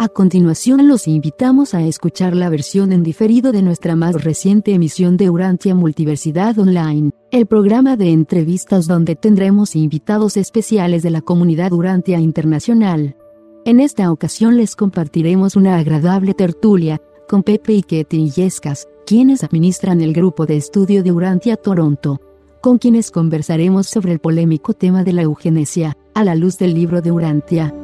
A 0.00 0.08
continuación 0.08 0.86
los 0.86 1.08
invitamos 1.08 1.74
a 1.74 1.82
escuchar 1.82 2.36
la 2.36 2.48
versión 2.48 2.92
en 2.92 3.02
diferido 3.02 3.50
de 3.50 3.62
nuestra 3.62 3.96
más 3.96 4.22
reciente 4.22 4.72
emisión 4.72 5.16
de 5.16 5.28
Urantia 5.28 5.74
Multiversidad 5.74 6.56
Online, 6.56 7.10
el 7.32 7.46
programa 7.46 7.96
de 7.96 8.12
entrevistas 8.12 8.86
donde 8.86 9.16
tendremos 9.16 9.74
invitados 9.74 10.36
especiales 10.36 11.02
de 11.02 11.10
la 11.10 11.20
comunidad 11.20 11.72
Urantia 11.72 12.20
Internacional. 12.20 13.16
En 13.64 13.80
esta 13.80 14.12
ocasión 14.12 14.56
les 14.56 14.76
compartiremos 14.76 15.56
una 15.56 15.78
agradable 15.78 16.32
tertulia 16.32 17.02
con 17.28 17.42
Pepe 17.42 17.72
y 17.72 17.82
Ketty 17.82 18.30
Yescas, 18.30 18.86
quienes 19.04 19.42
administran 19.42 20.00
el 20.00 20.12
grupo 20.12 20.46
de 20.46 20.58
estudio 20.58 21.02
de 21.02 21.10
Urantia 21.10 21.56
Toronto, 21.56 22.20
con 22.60 22.78
quienes 22.78 23.10
conversaremos 23.10 23.88
sobre 23.88 24.12
el 24.12 24.20
polémico 24.20 24.74
tema 24.74 25.02
de 25.02 25.14
la 25.14 25.22
eugenesia, 25.22 25.96
a 26.14 26.22
la 26.22 26.36
luz 26.36 26.56
del 26.56 26.74
libro 26.74 27.02
de 27.02 27.10
Urantia. 27.10 27.74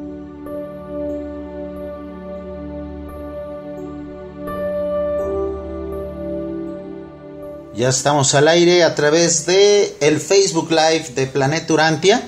Ya 7.75 7.89
estamos 7.89 8.33
al 8.35 8.47
aire 8.47 8.85
a 8.85 8.95
través 8.95 9.45
de 9.45 9.97
el 9.99 10.21
Facebook 10.21 10.69
Live 10.69 11.09
de 11.13 11.27
Planeta 11.27 11.73
Urantia 11.73 12.23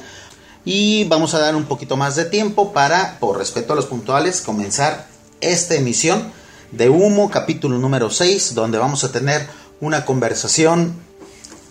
y 0.65 1.05
vamos 1.05 1.33
a 1.33 1.39
dar 1.39 1.55
un 1.55 1.63
poquito 1.63 1.95
más 1.95 2.17
de 2.17 2.25
tiempo 2.25 2.73
para, 2.73 3.17
por 3.21 3.37
respeto 3.37 3.71
a 3.71 3.77
los 3.77 3.85
puntuales, 3.85 4.41
comenzar 4.41 5.07
esta 5.39 5.75
emisión 5.75 6.33
de 6.73 6.89
Humo, 6.89 7.29
capítulo 7.29 7.77
número 7.77 8.09
6, 8.09 8.55
donde 8.55 8.77
vamos 8.77 9.05
a 9.05 9.13
tener 9.13 9.47
una 9.79 10.03
conversación 10.03 10.93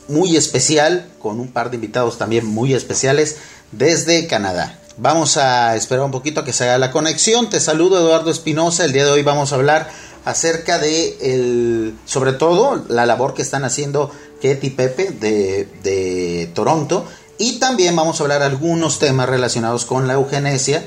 muy 0.08 0.36
especial 0.36 1.06
con 1.18 1.38
un 1.38 1.48
par 1.48 1.68
de 1.68 1.76
invitados 1.76 2.16
también 2.16 2.46
muy 2.46 2.72
especiales 2.72 3.36
desde 3.72 4.26
Canadá. 4.26 4.80
Vamos 4.96 5.36
a 5.36 5.76
esperar 5.76 6.06
un 6.06 6.12
poquito 6.12 6.40
a 6.40 6.44
que 6.46 6.54
se 6.54 6.64
haga 6.64 6.78
la 6.78 6.92
conexión. 6.92 7.50
Te 7.50 7.60
saludo 7.60 7.98
Eduardo 7.98 8.30
Espinosa. 8.30 8.86
El 8.86 8.92
día 8.92 9.04
de 9.04 9.10
hoy 9.10 9.22
vamos 9.22 9.52
a 9.52 9.56
hablar 9.56 9.90
acerca 10.26 10.78
de, 10.78 11.16
el, 11.20 11.94
sobre 12.04 12.32
todo, 12.32 12.84
la 12.88 13.06
labor 13.06 13.32
que 13.32 13.42
están 13.42 13.64
haciendo 13.64 14.10
Ketty 14.42 14.70
Pepe 14.70 15.12
de, 15.12 15.68
de 15.84 16.50
Toronto. 16.52 17.06
Y 17.38 17.60
también 17.60 17.94
vamos 17.94 18.20
a 18.20 18.24
hablar 18.24 18.42
algunos 18.42 18.98
temas 18.98 19.28
relacionados 19.28 19.84
con 19.84 20.08
la 20.08 20.14
eugenesia 20.14 20.84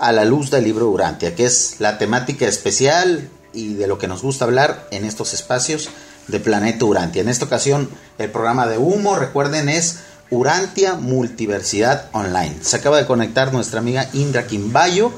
a 0.00 0.10
la 0.10 0.24
luz 0.24 0.50
del 0.50 0.64
libro 0.64 0.88
Urantia, 0.88 1.36
que 1.36 1.44
es 1.44 1.76
la 1.78 1.98
temática 1.98 2.46
especial 2.46 3.30
y 3.52 3.74
de 3.74 3.86
lo 3.86 3.96
que 3.96 4.08
nos 4.08 4.22
gusta 4.22 4.44
hablar 4.44 4.88
en 4.90 5.04
estos 5.04 5.34
espacios 5.34 5.88
de 6.26 6.40
Planeta 6.40 6.84
Urantia. 6.84 7.22
En 7.22 7.28
esta 7.28 7.44
ocasión, 7.44 7.88
el 8.18 8.28
programa 8.28 8.66
de 8.66 8.76
humo, 8.76 9.14
recuerden, 9.14 9.68
es 9.68 10.00
Urantia 10.30 10.94
Multiversidad 10.94 12.06
Online. 12.12 12.56
Se 12.60 12.76
acaba 12.76 12.98
de 12.98 13.06
conectar 13.06 13.52
nuestra 13.52 13.78
amiga 13.78 14.10
Indra 14.14 14.48
Quimbayo 14.48 15.12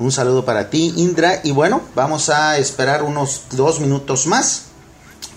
un 0.00 0.10
saludo 0.10 0.44
para 0.46 0.70
ti, 0.70 0.94
Indra. 0.96 1.40
Y 1.44 1.52
bueno, 1.52 1.82
vamos 1.94 2.30
a 2.30 2.56
esperar 2.58 3.02
unos 3.02 3.42
dos 3.52 3.80
minutos 3.80 4.26
más 4.26 4.62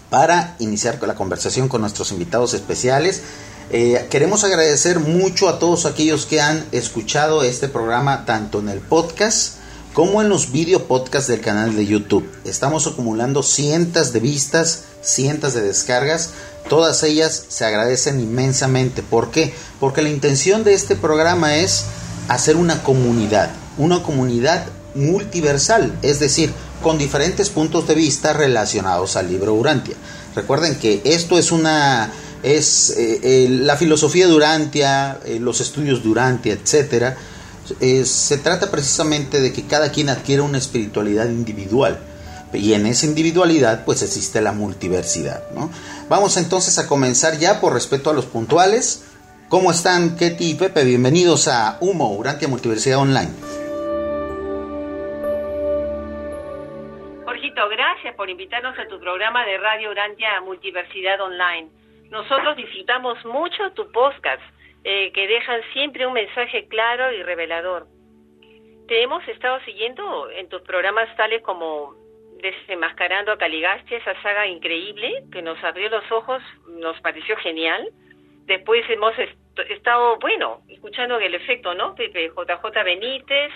para 0.10 0.56
iniciar 0.60 1.00
con 1.00 1.10
la 1.10 1.16
conversación 1.16 1.68
con 1.68 1.82
nuestros 1.82 2.12
invitados 2.12 2.54
especiales. 2.54 3.22
Eh, 3.72 4.08
queremos 4.10 4.44
agradecer 4.46 5.00
mucho 5.00 5.50
a 5.50 5.60
todos 5.60 5.86
aquellos 5.86 6.26
que 6.26 6.40
han 6.40 6.66
escuchado 6.72 7.44
este 7.44 7.68
programa 7.68 8.26
tanto 8.26 8.60
en 8.60 8.70
el 8.70 8.80
podcast 8.80 9.56
como 9.94 10.22
en 10.22 10.30
los 10.30 10.52
video 10.52 10.88
podcasts 10.88 11.28
del 11.28 11.42
canal 11.42 11.76
de 11.76 11.86
YouTube. 11.86 12.28
Estamos 12.46 12.88
acumulando 12.88 13.44
cientos 13.44 14.14
de 14.14 14.22
vistas, 14.22 14.84
cientos 15.02 15.54
de 15.54 15.62
descargas. 15.62 16.30
Todas 16.70 17.04
ellas 17.04 17.46
se 17.50 17.66
agradecen 17.66 18.22
inmensamente. 18.22 19.04
¿Por 19.04 19.30
qué? 19.30 19.54
Porque 19.82 20.02
la 20.02 20.10
intención 20.10 20.64
de 20.64 20.74
este 20.74 20.96
programa 20.96 21.58
es 21.58 21.84
hacer 22.30 22.56
una 22.56 22.82
comunidad 22.82 23.50
una 23.78 24.04
comunidad 24.04 24.66
multiversal, 24.96 25.98
es 26.02 26.20
decir, 26.20 26.52
con 26.82 26.98
diferentes 26.98 27.50
puntos 27.50 27.88
de 27.88 27.96
vista 27.96 28.34
relacionados 28.34 29.16
al 29.16 29.30
libro 29.30 29.54
Urantia. 29.54 29.96
Recuerden 30.36 30.76
que 30.76 31.02
esto 31.06 31.38
es 31.38 31.52
una 31.52 32.12
es 32.44 32.90
eh, 32.98 33.20
eh, 33.24 33.48
la 33.50 33.78
filosofía 33.78 34.28
de 34.28 34.34
Urantia, 34.34 35.20
eh, 35.26 35.40
los 35.40 35.62
estudios 35.62 36.04
de 36.04 36.10
Urantia, 36.10 36.54
etcétera. 36.54 37.16
se 38.04 38.38
trata 38.40 38.70
precisamente 38.70 39.40
de 39.40 39.54
que 39.54 39.66
cada 39.66 39.90
quien 39.92 40.10
adquiere 40.10 40.42
una 40.42 40.58
espiritualidad 40.58 41.30
individual 41.30 41.98
y 42.54 42.74
en 42.74 42.86
esa 42.86 43.06
individualidad 43.06 43.86
pues 43.86 44.02
existe 44.02 44.42
la 44.42 44.52
multiversidad. 44.52 45.44
¿no? 45.56 45.72
Vamos 46.10 46.38
entonces 46.38 46.78
a 46.78 46.88
comenzar 46.88 47.40
ya 47.40 47.60
por 47.60 47.74
respeto 47.74 48.10
a 48.10 48.14
los 48.14 48.26
puntuales. 48.26 49.02
¿Cómo 49.50 49.72
están 49.72 50.16
Ketty 50.16 50.52
y 50.52 50.54
Pepe? 50.56 50.84
Bienvenidos 50.84 51.48
a 51.48 51.78
Humo, 51.80 52.14
Urantia 52.14 52.48
Multiversidad 52.48 53.00
Online. 53.00 53.30
Por 58.24 58.30
invitarnos 58.30 58.80
a 58.80 58.88
tu 58.88 59.02
programa 59.02 59.46
de 59.46 59.58
Radio 59.58 59.92
Urantia 59.92 60.40
Multiversidad 60.40 61.20
Online. 61.20 61.68
Nosotros 62.10 62.56
disfrutamos 62.56 63.18
mucho 63.26 63.74
tu 63.74 63.92
podcast, 63.92 64.42
eh, 64.86 65.12
que 65.12 65.28
dejan 65.28 65.60
siempre 65.74 66.08
un 66.08 66.14
mensaje 66.14 66.70
claro 66.70 67.12
y 67.12 67.22
revelador. 67.22 67.86
Te 68.88 69.04
hemos 69.04 69.28
estado 69.28 69.60
siguiendo 69.66 70.30
en 70.30 70.48
tus 70.48 70.62
programas 70.62 71.14
tales 71.18 71.42
como 71.42 71.96
Desenmascarando 72.42 73.34
a 73.34 73.38
Caligastia, 73.38 73.98
esa 73.98 74.16
saga 74.22 74.48
increíble 74.48 75.26
que 75.30 75.42
nos 75.42 75.62
abrió 75.62 75.90
los 75.90 76.10
ojos, 76.10 76.42
nos 76.80 76.98
pareció 77.02 77.36
genial. 77.36 77.90
Después 78.46 78.90
hemos 78.90 79.16
estado, 79.68 80.18
bueno, 80.20 80.62
escuchando 80.70 81.20
el 81.20 81.36
efecto, 81.36 81.74
¿no? 81.74 81.94
Pepe 81.94 82.30
JJ 82.30 82.84
Benítez, 82.86 83.52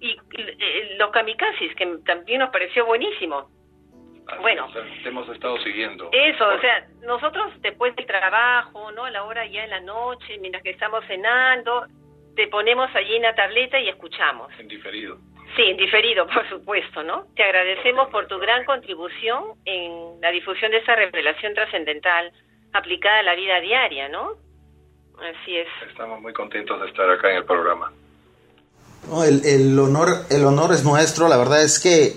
y 0.00 0.16
eh, 0.36 0.96
los 0.98 1.12
kamikazes, 1.12 1.76
que 1.76 1.86
también 2.04 2.40
nos 2.40 2.50
pareció 2.50 2.84
buenísimo. 2.84 3.61
Bueno, 4.40 4.68
hemos 5.04 5.28
estado 5.28 5.58
siguiendo. 5.58 6.08
Eso, 6.12 6.48
o 6.48 6.60
sea, 6.60 6.86
nosotros 7.02 7.52
después 7.60 7.94
del 7.96 8.06
trabajo, 8.06 8.90
¿no? 8.92 9.04
A 9.04 9.10
la 9.10 9.24
hora 9.24 9.46
ya 9.46 9.64
en 9.64 9.70
la 9.70 9.80
noche, 9.80 10.38
mientras 10.38 10.62
que 10.62 10.70
estamos 10.70 11.04
cenando, 11.06 11.86
te 12.34 12.48
ponemos 12.48 12.88
allí 12.94 13.16
en 13.16 13.22
la 13.22 13.34
tableta 13.34 13.78
y 13.78 13.88
escuchamos. 13.88 14.48
En 14.58 14.68
diferido. 14.68 15.18
Sí, 15.56 15.62
en 15.62 15.76
diferido, 15.76 16.26
por 16.26 16.48
supuesto, 16.48 17.02
¿no? 17.02 17.26
Te 17.36 17.42
agradecemos 17.42 18.08
por 18.08 18.26
tu 18.26 18.38
gran 18.38 18.64
contribución 18.64 19.54
en 19.64 20.20
la 20.20 20.30
difusión 20.30 20.70
de 20.70 20.78
esa 20.78 20.94
revelación 20.94 21.54
trascendental 21.54 22.32
aplicada 22.72 23.18
a 23.18 23.22
la 23.22 23.34
vida 23.34 23.60
diaria, 23.60 24.08
¿no? 24.08 24.36
Así 25.18 25.56
es. 25.56 25.68
Estamos 25.88 26.20
muy 26.20 26.32
contentos 26.32 26.80
de 26.80 26.88
estar 26.88 27.08
acá 27.10 27.30
en 27.30 27.36
el 27.36 27.44
programa. 27.44 27.92
El, 29.26 29.44
el, 29.44 29.78
honor, 29.78 30.08
el 30.30 30.44
honor 30.44 30.72
es 30.72 30.84
nuestro, 30.84 31.28
la 31.28 31.36
verdad 31.36 31.62
es 31.62 31.80
que 31.80 32.12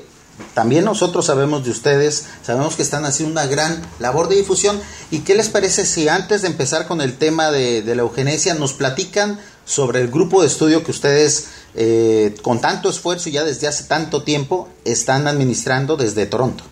también 0.53 0.85
nosotros 0.85 1.25
sabemos 1.25 1.63
de 1.63 1.71
ustedes, 1.71 2.39
sabemos 2.41 2.75
que 2.75 2.81
están 2.81 3.05
haciendo 3.05 3.39
una 3.39 3.47
gran 3.47 3.81
labor 3.99 4.27
de 4.27 4.35
difusión. 4.35 4.79
¿Y 5.11 5.23
qué 5.23 5.35
les 5.35 5.49
parece 5.49 5.85
si 5.85 6.07
antes 6.07 6.41
de 6.41 6.47
empezar 6.47 6.87
con 6.87 7.01
el 7.01 7.17
tema 7.17 7.51
de, 7.51 7.83
la 7.85 8.01
eugenesia 8.01 8.53
nos 8.55 8.73
platican 8.73 9.39
sobre 9.63 10.01
el 10.01 10.09
grupo 10.09 10.41
de 10.41 10.47
estudio 10.47 10.83
que 10.83 10.91
ustedes 10.91 11.69
eh, 11.75 12.35
con 12.41 12.61
tanto 12.61 12.89
esfuerzo 12.89 13.29
y 13.29 13.33
ya 13.33 13.43
desde 13.43 13.67
hace 13.67 13.87
tanto 13.87 14.23
tiempo 14.23 14.69
están 14.85 15.27
administrando 15.27 15.97
desde 15.97 16.25
Toronto? 16.25 16.63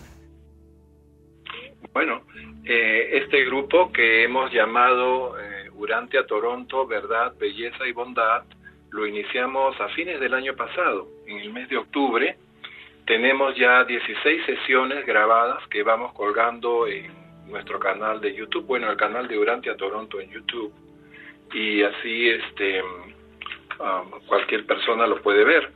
Bueno, 1.92 2.22
eh, 2.64 3.18
este 3.22 3.44
grupo 3.44 3.92
que 3.92 4.24
hemos 4.24 4.52
llamado 4.52 5.38
eh, 5.38 5.70
Urantia 5.76 6.26
Toronto, 6.26 6.86
Verdad, 6.86 7.34
Belleza 7.38 7.86
y 7.86 7.92
Bondad, 7.92 8.44
lo 8.90 9.06
iniciamos 9.06 9.74
a 9.80 9.88
fines 9.88 10.20
del 10.20 10.34
año 10.34 10.54
pasado, 10.54 11.08
en 11.26 11.38
el 11.38 11.52
mes 11.52 11.68
de 11.68 11.76
octubre. 11.78 12.36
Tenemos 13.06 13.54
ya 13.56 13.84
16 13.84 14.46
sesiones 14.46 15.04
grabadas 15.04 15.66
que 15.68 15.82
vamos 15.82 16.14
colgando 16.14 16.86
en 16.86 17.12
nuestro 17.46 17.78
canal 17.78 18.20
de 18.20 18.34
YouTube, 18.34 18.64
bueno, 18.66 18.90
el 18.90 18.96
canal 18.96 19.28
de 19.28 19.38
Urantia 19.38 19.76
Toronto 19.76 20.20
en 20.20 20.30
YouTube. 20.30 20.72
Y 21.52 21.82
así 21.82 22.30
este 22.30 22.82
um, 22.82 24.10
cualquier 24.26 24.64
persona 24.64 25.06
lo 25.06 25.20
puede 25.20 25.44
ver. 25.44 25.70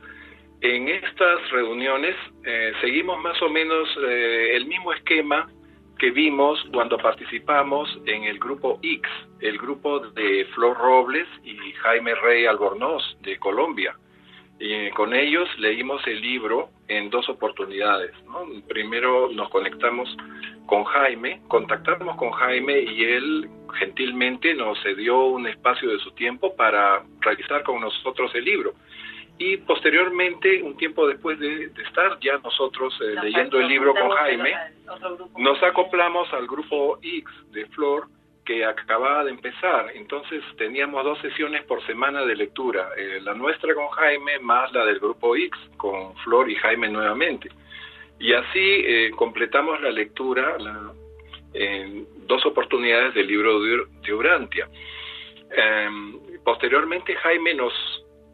En 0.61 0.89
estas 0.89 1.49
reuniones 1.51 2.15
eh, 2.43 2.73
seguimos 2.81 3.21
más 3.21 3.39
o 3.43 3.49
menos 3.49 3.87
eh, 4.07 4.55
el 4.55 4.65
mismo 4.65 4.91
esquema 4.91 5.47
que 5.99 6.09
vimos 6.09 6.59
cuando 6.73 6.97
participamos 6.97 7.95
en 8.05 8.23
el 8.23 8.39
grupo 8.39 8.79
X, 8.81 9.01
el 9.41 9.57
grupo 9.57 9.99
de 9.99 10.45
Flor 10.55 10.77
Robles 10.77 11.27
y 11.43 11.55
Jaime 11.73 12.15
Rey 12.15 12.45
Albornoz 12.45 13.03
de 13.21 13.37
Colombia. 13.37 13.95
Y 14.59 14.89
con 14.91 15.13
ellos 15.13 15.47
leímos 15.57 16.05
el 16.05 16.21
libro 16.21 16.69
en 16.87 17.09
dos 17.09 17.29
oportunidades. 17.29 18.11
Primero 18.67 19.29
nos 19.31 19.49
conectamos 19.49 20.15
con 20.65 20.83
Jaime, 20.83 21.41
contactamos 21.47 22.17
con 22.17 22.31
Jaime 22.31 22.81
y 22.81 23.03
él 23.03 23.49
gentilmente 23.79 24.53
nos 24.53 24.81
cedió 24.83 25.25
un 25.25 25.47
espacio 25.47 25.89
de 25.89 25.99
su 25.99 26.11
tiempo 26.11 26.55
para 26.55 27.03
realizar 27.21 27.63
con 27.63 27.79
nosotros 27.79 28.31
el 28.35 28.45
libro 28.45 28.73
y 29.39 29.55
posteriormente, 29.55 30.61
un 30.61 30.75
tiempo 30.75 31.07
después 31.07 31.39
de, 31.39 31.71
estar 31.87 32.19
ya 32.19 32.37
nosotros 32.43 32.93
eh, 33.01 33.15
leyendo 33.23 33.57
el 33.57 33.69
libro 33.69 33.93
con 33.93 34.09
Jaime, 34.09 34.53
nos 35.37 35.63
acoplamos 35.63 36.31
al 36.33 36.45
grupo 36.45 36.99
X 37.01 37.23
de 37.53 37.65
Flor, 37.67 38.07
que 38.49 38.65
acababa 38.65 39.23
de 39.25 39.29
empezar, 39.29 39.91
entonces 39.93 40.43
teníamos 40.57 41.03
dos 41.03 41.19
sesiones 41.19 41.63
por 41.65 41.85
semana 41.85 42.25
de 42.25 42.35
lectura, 42.35 42.89
eh, 42.97 43.19
la 43.21 43.35
nuestra 43.35 43.75
con 43.75 43.89
Jaime 43.89 44.39
más 44.39 44.73
la 44.73 44.85
del 44.85 44.97
grupo 44.97 45.35
X 45.35 45.51
con 45.77 46.15
Flor 46.23 46.49
y 46.49 46.55
Jaime 46.55 46.89
nuevamente. 46.89 47.47
Y 48.17 48.33
así 48.33 48.49
eh, 48.59 49.11
completamos 49.15 49.79
la 49.81 49.91
lectura 49.91 50.57
en 51.53 52.07
dos 52.25 52.43
oportunidades 52.47 53.13
del 53.13 53.27
libro 53.27 53.59
de 53.61 54.13
Urantia. 54.15 54.67
Em, 55.51 56.19
posteriormente 56.43 57.15
Jaime 57.17 57.53
nos 57.53 57.73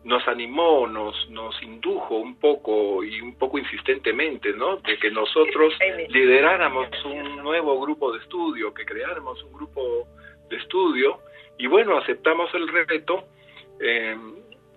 nos 0.06 0.26
animó, 0.28 0.88
nos, 0.88 1.30
nos 1.32 1.62
indujo 1.64 2.16
un 2.16 2.36
poco 2.36 3.04
y 3.04 3.20
un 3.22 3.36
poco 3.36 3.58
insistentemente, 3.58 4.54
¿no? 4.54 4.78
De 4.78 4.98
que 4.98 5.10
nosotros 5.10 5.74
lideráramos 6.10 6.88
un 7.06 7.38
nuevo 7.38 7.82
grupo 7.82 8.14
de 8.14 8.20
estudio, 8.20 8.74
que 8.74 8.86
creáramos 8.86 9.44
un 9.44 9.54
grupo 9.54 10.08
de 10.48 10.58
estudio 10.58 11.20
y 11.58 11.68
bueno, 11.68 11.98
aceptamos 11.98 12.54
el 12.54 12.68
reto. 12.68 13.24
Eh, 13.80 14.16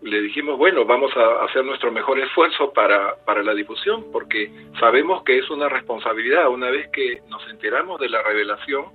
le 0.01 0.21
dijimos, 0.23 0.57
bueno, 0.57 0.85
vamos 0.85 1.15
a 1.17 1.45
hacer 1.45 1.65
nuestro 1.65 1.91
mejor 1.91 2.19
esfuerzo 2.21 2.73
para, 2.73 3.17
para 3.25 3.43
la 3.43 3.53
difusión, 3.53 4.07
porque 4.13 4.51
sabemos 4.79 5.25
que 5.25 5.39
es 5.39 5.51
una 5.51 5.69
responsabilidad. 5.69 6.49
Una 6.49 6.71
vez 6.71 6.89
que 6.91 7.21
nos 7.29 7.47
enteramos 7.51 8.01
de 8.01 8.09
la 8.09 8.23
revelación, 8.23 8.87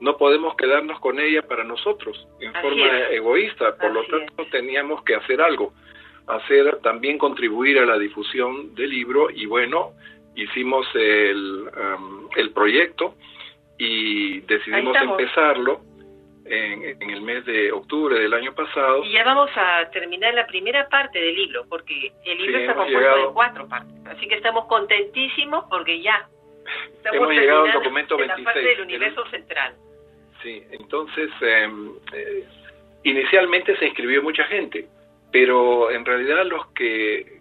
no 0.00 0.16
podemos 0.16 0.54
quedarnos 0.56 0.98
con 1.00 1.18
ella 1.18 1.42
para 1.42 1.64
nosotros 1.64 2.26
en 2.40 2.52
forma 2.54 3.08
egoísta, 3.10 3.76
por 3.76 3.92
lo 3.92 4.04
tanto 4.04 4.46
teníamos 4.50 5.02
que 5.04 5.14
hacer 5.14 5.40
algo, 5.40 5.72
hacer 6.26 6.78
también 6.82 7.18
contribuir 7.18 7.78
a 7.78 7.86
la 7.86 7.98
difusión 7.98 8.74
del 8.74 8.90
libro 8.90 9.30
y 9.30 9.46
bueno, 9.46 9.92
hicimos 10.34 10.86
el, 10.94 11.68
um, 11.68 12.28
el 12.36 12.50
proyecto 12.50 13.14
y 13.78 14.40
decidimos 14.40 14.96
empezarlo 14.96 15.80
en, 16.44 17.10
el 17.10 17.22
mes 17.22 17.44
de 17.46 17.72
octubre 17.72 18.18
del 18.18 18.32
año 18.34 18.54
pasado. 18.54 19.02
Y 19.04 19.12
ya 19.12 19.24
vamos 19.24 19.50
a 19.56 19.88
terminar 19.90 20.34
la 20.34 20.46
primera 20.46 20.88
parte 20.88 21.18
del 21.18 21.34
libro, 21.34 21.64
porque 21.68 22.12
el 22.24 22.38
libro 22.38 22.58
está 22.58 22.74
compuesto 22.74 23.16
de 23.16 23.32
cuatro 23.32 23.68
partes. 23.68 23.94
Así 24.06 24.28
que 24.28 24.36
estamos 24.36 24.66
contentísimos 24.66 25.64
porque 25.70 26.00
ya 26.02 26.28
estamos 26.94 27.16
hemos 27.16 27.30
llegado 27.32 27.64
al 27.64 27.72
documento 27.72 28.16
26. 28.16 28.38
la 28.38 28.52
parte 28.52 28.68
del 28.68 28.80
universo 28.82 29.26
central. 29.30 29.74
Sí, 30.44 30.62
entonces 30.72 31.30
em, 31.40 31.88
eh, 32.12 32.44
inicialmente 33.02 33.74
se 33.78 33.86
inscribió 33.86 34.22
mucha 34.22 34.44
gente, 34.44 34.86
pero 35.32 35.90
en 35.90 36.04
realidad 36.04 36.44
los 36.44 36.66
que 36.74 37.40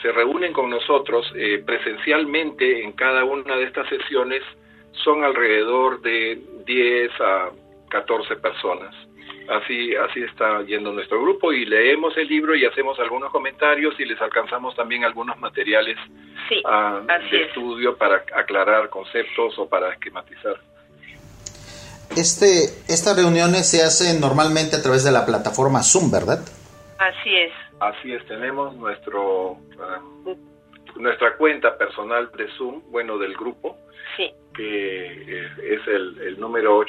se 0.00 0.12
reúnen 0.12 0.52
con 0.52 0.70
nosotros 0.70 1.30
eh, 1.34 1.60
presencialmente 1.66 2.84
en 2.84 2.92
cada 2.92 3.24
una 3.24 3.56
de 3.56 3.64
estas 3.64 3.88
sesiones 3.88 4.44
son 4.92 5.24
alrededor 5.24 6.00
de 6.00 6.38
10 6.64 7.10
a 7.20 7.50
14 7.90 8.36
personas. 8.36 8.94
Así, 9.48 9.96
así 9.96 10.22
está 10.22 10.62
yendo 10.62 10.92
nuestro 10.92 11.20
grupo 11.20 11.52
y 11.52 11.64
leemos 11.64 12.16
el 12.18 12.28
libro 12.28 12.54
y 12.54 12.66
hacemos 12.66 13.00
algunos 13.00 13.32
comentarios 13.32 13.98
y 13.98 14.04
les 14.04 14.20
alcanzamos 14.20 14.76
también 14.76 15.04
algunos 15.04 15.36
materiales 15.38 15.96
ah, 16.66 17.00
de 17.30 17.42
estudio 17.46 17.96
para 17.96 18.22
aclarar 18.32 18.90
conceptos 18.90 19.58
o 19.58 19.68
para 19.68 19.92
esquematizar. 19.94 20.60
Este, 22.18 22.64
estas 22.88 23.16
reuniones 23.16 23.70
se 23.70 23.84
hacen 23.84 24.20
normalmente 24.20 24.74
a 24.74 24.82
través 24.82 25.04
de 25.04 25.12
la 25.12 25.24
plataforma 25.24 25.84
Zoom, 25.84 26.10
¿verdad? 26.10 26.40
Así 26.98 27.36
es. 27.36 27.52
Así 27.78 28.12
es, 28.12 28.26
tenemos 28.26 28.74
nuestro 28.74 29.52
uh, 29.52 30.36
nuestra 30.96 31.36
cuenta 31.36 31.78
personal 31.78 32.28
de 32.36 32.48
Zoom, 32.56 32.82
bueno, 32.90 33.18
del 33.18 33.36
grupo, 33.36 33.76
sí. 34.16 34.32
que 34.52 35.46
es, 35.62 35.86
el, 35.86 36.20
el 36.22 36.40
número 36.40 36.80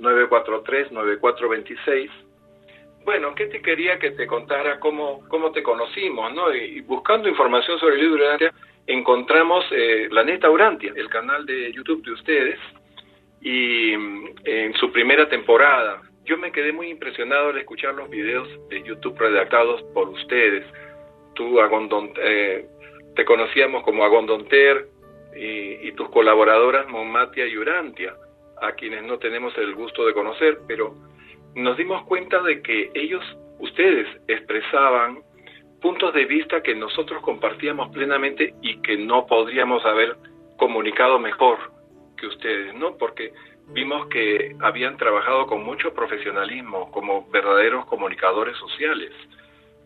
864-943-9426. 0.00 2.10
Bueno, 3.04 3.32
¿qué 3.36 3.46
te 3.46 3.62
quería 3.62 4.00
que 4.00 4.10
te 4.10 4.26
contara 4.26 4.80
cómo, 4.80 5.22
cómo 5.28 5.52
te 5.52 5.62
conocimos, 5.62 6.34
no? 6.34 6.52
Y, 6.52 6.80
buscando 6.80 7.28
información 7.28 7.78
sobre 7.78 7.94
el 7.94 8.00
libro 8.00 8.16
de 8.16 8.24
Urantia, 8.24 8.52
encontramos 8.88 9.64
eh, 9.70 10.08
La 10.10 10.24
Neta 10.24 10.50
Urantia, 10.50 10.92
el 10.96 11.08
canal 11.08 11.46
de 11.46 11.72
YouTube 11.72 12.04
de 12.04 12.10
ustedes, 12.10 12.58
y 13.44 13.96
mm, 13.96 14.24
en 14.44 14.74
su 14.74 14.90
primera 14.90 15.28
temporada. 15.28 16.00
Yo 16.24 16.38
me 16.38 16.50
quedé 16.50 16.72
muy 16.72 16.88
impresionado 16.88 17.50
al 17.50 17.58
escuchar 17.58 17.94
los 17.94 18.08
videos 18.08 18.48
de 18.70 18.82
YouTube 18.82 19.16
redactados 19.18 19.82
por 19.92 20.08
ustedes. 20.08 20.64
Tú, 21.34 21.60
Agondon, 21.60 22.12
eh, 22.16 22.66
te 23.14 23.24
conocíamos 23.24 23.84
como 23.84 24.04
Agondonter 24.04 24.88
y, 25.36 25.88
y 25.88 25.92
tus 25.92 26.08
colaboradoras 26.08 26.88
Monmatia 26.88 27.46
y 27.46 27.56
Urantia, 27.58 28.14
a 28.62 28.72
quienes 28.72 29.04
no 29.04 29.18
tenemos 29.18 29.56
el 29.58 29.74
gusto 29.74 30.06
de 30.06 30.14
conocer, 30.14 30.58
pero 30.66 30.94
nos 31.54 31.76
dimos 31.76 32.02
cuenta 32.04 32.40
de 32.42 32.62
que 32.62 32.90
ellos, 32.94 33.22
ustedes, 33.58 34.06
expresaban 34.26 35.18
puntos 35.82 36.14
de 36.14 36.24
vista 36.24 36.62
que 36.62 36.74
nosotros 36.74 37.20
compartíamos 37.20 37.90
plenamente 37.90 38.54
y 38.62 38.80
que 38.80 38.96
no 38.96 39.26
podríamos 39.26 39.84
haber 39.84 40.16
comunicado 40.56 41.18
mejor 41.18 41.73
que 42.24 42.34
ustedes, 42.34 42.74
¿no? 42.74 42.96
Porque 42.96 43.32
vimos 43.68 44.08
que 44.08 44.56
habían 44.60 44.96
trabajado 44.96 45.46
con 45.46 45.64
mucho 45.64 45.92
profesionalismo 45.92 46.90
como 46.90 47.28
verdaderos 47.30 47.86
comunicadores 47.86 48.56
sociales. 48.58 49.10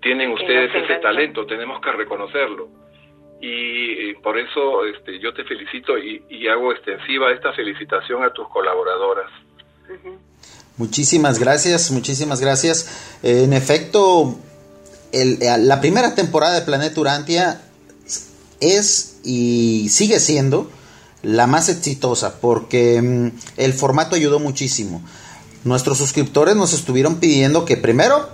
Tienen 0.00 0.30
ustedes 0.30 0.70
ese 0.74 0.96
talento, 0.96 1.46
tenemos 1.46 1.80
que 1.80 1.92
reconocerlo. 1.92 2.68
Y, 3.40 4.14
por 4.14 4.36
eso 4.36 4.84
este, 4.84 5.20
yo 5.20 5.32
te 5.32 5.44
felicito 5.44 5.96
y, 5.96 6.48
hago 6.48 6.72
extensiva 6.72 7.30
esta 7.32 7.52
felicitación 7.52 8.24
a 8.24 8.30
tus 8.30 8.48
colaboradoras. 8.48 9.30
Muchísimas 10.76 11.38
gracias, 11.38 11.90
muchísimas 11.90 12.40
gracias. 12.40 13.20
en 13.22 13.52
efecto, 13.52 14.34
el, 15.12 15.38
la 15.40 15.80
primera 15.80 16.14
temporada 16.14 16.58
de 16.58 16.66
Planeta 16.66 17.00
Urantia 17.00 17.60
es 18.60 19.20
y 19.24 19.88
sigue 19.88 20.18
siendo 20.18 20.68
la 21.22 21.46
más 21.46 21.68
exitosa 21.68 22.40
porque 22.40 23.02
mm, 23.02 23.28
el 23.56 23.72
formato 23.72 24.16
ayudó 24.16 24.38
muchísimo. 24.38 25.02
Nuestros 25.64 25.98
suscriptores 25.98 26.56
nos 26.56 26.72
estuvieron 26.72 27.16
pidiendo 27.16 27.64
que 27.64 27.76
primero 27.76 28.28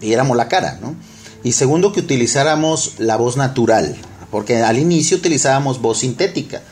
diéramos 0.00 0.36
la 0.36 0.48
cara, 0.48 0.78
¿no? 0.80 0.94
Y 1.42 1.52
segundo 1.52 1.92
que 1.92 2.00
utilizáramos 2.00 2.94
la 2.98 3.16
voz 3.16 3.36
natural, 3.36 3.96
porque 4.30 4.62
al 4.62 4.78
inicio 4.78 5.16
utilizábamos 5.16 5.80
voz 5.80 5.98
sintética. 5.98 6.62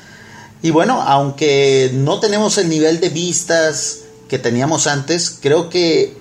Y 0.63 0.71
bueno, 0.71 1.01
aunque 1.03 1.91
no 1.95 2.21
tenemos 2.21 2.59
el 2.59 2.69
nivel 2.69 3.01
de 3.01 3.09
vistas 3.11 4.01
que 4.29 4.39
teníamos 4.39 4.87
antes, 4.87 5.39
creo 5.41 5.71
que 5.71 6.17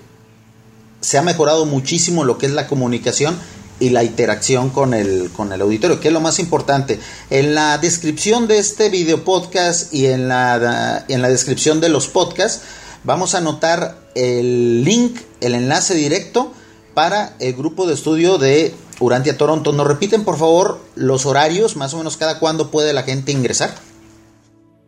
se 1.00 1.18
ha 1.18 1.22
mejorado 1.22 1.66
muchísimo 1.66 2.24
lo 2.24 2.38
que 2.38 2.46
es 2.46 2.52
la 2.52 2.66
comunicación 2.66 3.36
y 3.80 3.90
la 3.90 4.04
interacción 4.04 4.70
con 4.70 4.94
el, 4.94 5.30
con 5.32 5.52
el 5.52 5.60
auditorio, 5.60 6.00
que 6.00 6.08
es 6.08 6.14
lo 6.14 6.20
más 6.20 6.38
importante. 6.38 6.98
En 7.30 7.54
la 7.54 7.78
descripción 7.78 8.48
de 8.48 8.58
este 8.58 8.90
video 8.90 9.24
podcast 9.24 9.92
y 9.94 10.06
en 10.06 10.28
la, 10.28 11.04
en 11.08 11.22
la 11.22 11.28
descripción 11.28 11.80
de 11.80 11.88
los 11.88 12.08
podcasts 12.08 13.00
vamos 13.04 13.34
a 13.34 13.38
anotar 13.38 13.96
el 14.14 14.84
link, 14.84 15.18
el 15.40 15.54
enlace 15.54 15.94
directo 15.94 16.52
para 16.94 17.36
el 17.40 17.54
grupo 17.54 17.86
de 17.86 17.94
estudio 17.94 18.38
de 18.38 18.74
Urantia 19.00 19.38
Toronto. 19.38 19.72
¿Nos 19.72 19.86
repiten 19.86 20.24
por 20.24 20.36
favor 20.36 20.78
los 20.96 21.26
horarios, 21.26 21.76
más 21.76 21.94
o 21.94 21.98
menos 21.98 22.16
cada 22.16 22.40
cuándo 22.40 22.70
puede 22.70 22.92
la 22.92 23.02
gente 23.02 23.30
ingresar? 23.32 23.70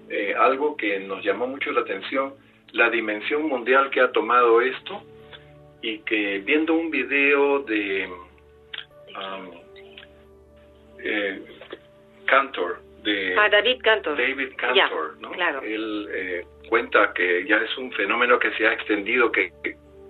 eh, 0.09 0.33
algo 0.39 0.77
que 0.77 0.99
nos 0.99 1.23
llamó 1.23 1.47
mucho 1.47 1.71
la 1.71 1.81
atención, 1.81 2.33
la 2.71 2.89
dimensión 2.89 3.47
mundial 3.47 3.89
que 3.89 3.99
ha 3.99 4.11
tomado 4.11 4.61
esto 4.61 5.03
y 5.81 5.99
que 5.99 6.39
viendo 6.39 6.73
un 6.73 6.89
video 6.89 7.59
de 7.59 8.07
um, 8.07 9.51
eh, 11.03 11.41
Cantor, 12.25 12.81
de 13.03 13.35
ah, 13.37 13.49
David 13.49 13.81
Cantor, 13.81 14.17
David 14.17 14.53
Cantor, 14.55 15.17
¿no? 15.19 15.33
Él 15.63 16.07
eh, 16.13 16.45
cuenta 16.69 17.11
que 17.13 17.45
ya 17.45 17.57
es 17.57 17.77
un 17.77 17.91
fenómeno 17.93 18.39
que 18.39 18.51
se 18.51 18.67
ha 18.67 18.73
extendido 18.73 19.31
que, 19.31 19.51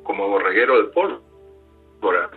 como 0.03 0.27
borreguero 0.27 0.83
de 0.83 0.89
pólvora 0.91 2.29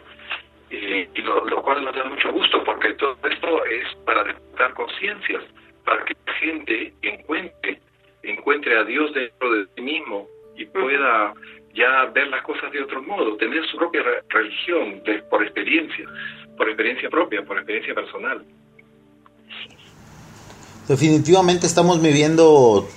y, 0.72 1.22
lo, 1.22 1.62
cual 1.62 1.84
nos 1.84 1.94
da 1.94 2.04
mucho 2.04 2.32
gusto 2.32 2.64
porque 2.64 2.94
todo 2.94 3.16
esto 3.30 3.64
es 3.66 3.94
para 4.04 4.24
despertar 4.24 4.74
conciencias, 4.74 5.42
para 5.84 6.04
que 6.04 6.14
la 6.26 6.32
gente 6.34 6.94
encuentre, 7.02 7.80
encuentre 8.22 8.78
a 8.78 8.84
Dios 8.84 9.12
dentro 9.12 9.52
de 9.52 9.66
sí 9.74 9.82
mismo 9.82 10.26
y 10.56 10.64
pueda 10.66 11.34
ya 11.74 12.06
ver 12.14 12.28
las 12.28 12.42
cosas 12.42 12.72
de 12.72 12.82
otro 12.82 13.02
modo, 13.02 13.36
tener 13.36 13.66
su 13.66 13.76
propia 13.76 14.02
religión 14.28 15.02
por 15.28 15.42
experiencia, 15.42 16.06
por 16.56 16.68
experiencia 16.68 17.10
propia, 17.10 17.42
por 17.42 17.56
experiencia 17.58 17.94
personal. 17.94 18.44
Definitivamente 20.88 21.66
estamos 21.66 22.02
viviendo 22.02 22.88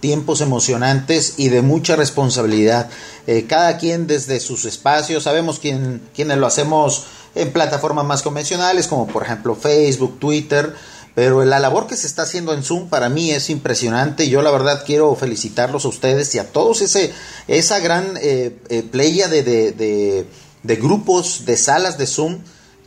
tiempos 0.00 0.40
emocionantes 0.40 1.38
y 1.38 1.48
de 1.48 1.62
mucha 1.62 1.96
responsabilidad. 1.96 2.90
Eh, 3.26 3.46
cada 3.48 3.78
quien 3.78 4.06
desde 4.06 4.40
sus 4.40 4.64
espacios, 4.64 5.24
sabemos 5.24 5.58
quién, 5.58 6.02
quiénes 6.14 6.38
lo 6.38 6.46
hacemos 6.46 7.17
en 7.38 7.52
plataformas 7.52 8.04
más 8.04 8.22
convencionales 8.22 8.88
como 8.88 9.06
por 9.06 9.22
ejemplo 9.22 9.54
Facebook, 9.54 10.18
Twitter, 10.18 10.74
pero 11.14 11.44
la 11.44 11.58
labor 11.58 11.86
que 11.86 11.96
se 11.96 12.06
está 12.06 12.22
haciendo 12.22 12.52
en 12.52 12.62
Zoom 12.62 12.88
para 12.88 13.08
mí 13.08 13.30
es 13.30 13.50
impresionante. 13.50 14.28
Yo 14.28 14.42
la 14.42 14.50
verdad 14.50 14.82
quiero 14.84 15.14
felicitarlos 15.14 15.84
a 15.84 15.88
ustedes 15.88 16.34
y 16.34 16.38
a 16.38 16.50
todos 16.52 16.80
ese, 16.80 17.12
esa 17.46 17.80
gran 17.80 18.16
eh, 18.20 18.56
eh 18.68 18.82
playa 18.82 19.28
de, 19.28 19.42
de, 19.42 20.26
de, 20.62 20.76
grupos, 20.76 21.44
de 21.44 21.56
salas 21.56 21.98
de 21.98 22.06
Zoom 22.06 22.38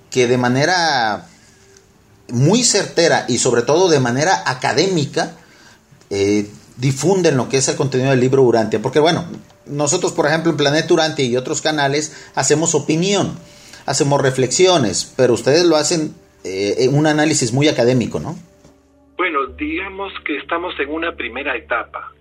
que 0.10 0.28
de 0.28 0.38
manera 0.38 1.28
muy 2.30 2.64
certera 2.64 3.26
y 3.28 3.38
sobre 3.38 3.64
todo 3.64 3.90
de 3.90 4.00
manera 4.00 4.44
académica 4.46 5.34
eh, 6.10 6.50
difunden 6.78 7.38
lo 7.38 7.50
que 7.50 7.58
es 7.58 7.68
el 7.68 7.76
contenido 7.76 8.12
del 8.12 8.20
libro 8.20 8.44
Urantia. 8.44 8.82
Porque 8.82 9.00
bueno, 9.00 9.26
nosotros 9.66 10.12
por 10.14 10.28
ejemplo 10.28 10.52
en 10.52 10.58
Planeta 10.58 10.94
Urantia 10.94 11.26
y 11.26 11.38
otros 11.38 11.62
canales 11.62 12.14
hacemos 12.36 12.76
opinión 12.76 13.38
hacemos 13.86 14.22
reflexiones, 14.22 15.14
pero 15.18 15.34
ustedes 15.34 15.66
lo 15.66 15.76
hacen 15.76 16.14
eh, 16.44 16.88
un 16.92 17.08
análisis 17.08 17.54
muy 17.54 17.68
académico, 17.68 18.20
¿no? 18.20 18.36
Bueno, 19.18 19.46
digamos 19.46 20.12
que 20.26 20.38
estamos 20.38 20.74
en 20.80 20.90
una 20.90 21.16
primera 21.16 21.56
etapa. 21.56 22.12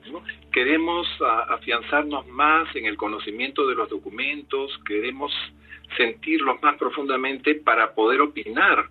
Queremos 0.53 1.07
afianzarnos 1.49 2.27
más 2.27 2.75
en 2.75 2.85
el 2.85 2.97
conocimiento 2.97 3.67
de 3.69 3.77
los 3.77 3.89
documentos, 3.89 4.73
queremos 4.85 5.33
sentirlos 5.97 6.61
más 6.63 6.77
profundamente 6.77 7.55
para 7.55 7.95
poder 7.95 8.21
opinar 8.21 8.89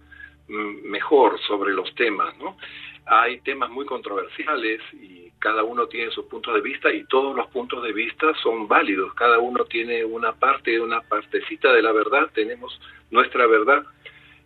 mm, 0.47 0.89
mejor 0.89 1.39
sobre 1.47 1.73
los 1.73 1.93
temas. 1.95 2.37
¿no? 2.37 2.57
Hay 3.05 3.41
temas 3.41 3.69
muy 3.69 3.85
controversiales 3.85 4.81
y 4.93 5.28
cada 5.39 5.63
uno 5.63 5.87
tiene 5.87 6.11
sus 6.11 6.25
puntos 6.25 6.53
de 6.53 6.61
vista 6.61 6.91
y 6.93 7.05
todos 7.05 7.35
los 7.35 7.47
puntos 7.47 7.83
de 7.83 7.93
vista 7.93 8.33
son 8.43 8.67
válidos, 8.67 9.13
cada 9.13 9.39
uno 9.39 9.65
tiene 9.65 10.03
una 10.03 10.33
parte, 10.33 10.79
una 10.79 11.01
partecita 11.01 11.73
de 11.73 11.81
la 11.81 11.91
verdad, 11.91 12.29
tenemos 12.33 12.79
nuestra 13.09 13.47
verdad 13.47 13.83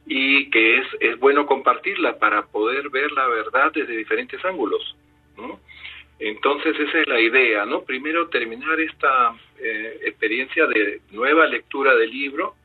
y 0.05 0.49
que 0.49 0.77
es, 0.77 0.87
es 0.99 1.19
bueno 1.19 1.45
compartirla 1.45 2.19
para 2.19 2.45
poder 2.45 2.89
ver 2.89 3.11
la 3.11 3.27
verdad 3.27 3.71
desde 3.73 3.97
diferentes 3.97 4.43
ángulos. 4.45 4.95
Entonces 6.19 6.79
esa 6.79 6.99
es 6.99 7.07
la 7.07 7.19
idea, 7.19 7.65
¿no? 7.65 7.83
Primero 7.83 8.29
terminar 8.29 8.79
esta 8.79 9.33
eh, 9.59 9.99
experiencia 10.05 10.67
de 10.67 11.01
nueva 11.11 11.47
lectura 11.47 11.95
del 11.95 12.11
libro, 12.11 12.55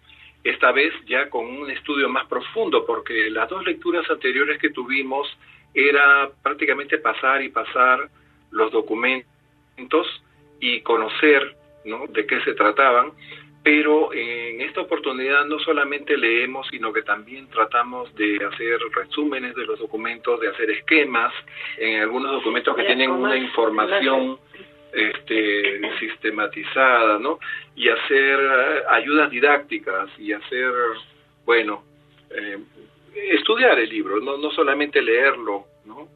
esta 0.44 0.70
vez 0.70 0.92
ya 1.06 1.28
con 1.28 1.46
un 1.46 1.70
estudio 1.70 2.08
más 2.08 2.26
profundo, 2.28 2.86
porque 2.86 3.30
las 3.30 3.48
dos 3.48 3.64
lecturas 3.64 4.08
anteriores 4.08 4.60
que 4.60 4.70
tuvimos 4.70 5.26
era 5.74 6.30
prácticamente 6.42 6.98
pasar 6.98 7.42
y 7.42 7.48
pasar 7.48 8.08
los 8.50 8.72
documentos 8.72 9.26
y 10.60 10.80
conocer 10.80 11.56
¿no? 11.84 12.06
de 12.08 12.26
qué 12.26 12.40
se 12.40 12.54
trataban, 12.54 13.12
pero 13.62 14.12
en 14.12 14.60
esta 14.60 14.80
oportunidad 14.80 15.44
no 15.44 15.58
solamente 15.58 16.16
leemos, 16.16 16.66
sino 16.68 16.92
que 16.92 17.02
también 17.02 17.48
tratamos 17.48 18.14
de 18.14 18.36
hacer 18.44 18.80
resúmenes 18.94 19.54
de 19.54 19.66
los 19.66 19.78
documentos, 19.78 20.40
de 20.40 20.48
hacer 20.48 20.70
esquemas 20.70 21.32
en 21.76 22.00
algunos 22.00 22.32
documentos 22.32 22.74
que 22.76 22.84
tienen 22.84 23.10
una 23.10 23.36
información 23.36 24.38
este, 24.92 25.80
sistematizada, 25.98 27.18
¿no? 27.18 27.38
Y 27.76 27.88
hacer 27.88 28.38
eh, 28.40 28.82
ayudas 28.88 29.30
didácticas 29.30 30.08
y 30.18 30.32
hacer, 30.32 30.72
bueno, 31.44 31.84
eh, 32.30 32.58
estudiar 33.14 33.78
el 33.78 33.88
libro, 33.88 34.20
no, 34.20 34.38
no 34.38 34.50
solamente 34.52 35.02
leerlo, 35.02 35.64
¿no? 35.84 36.08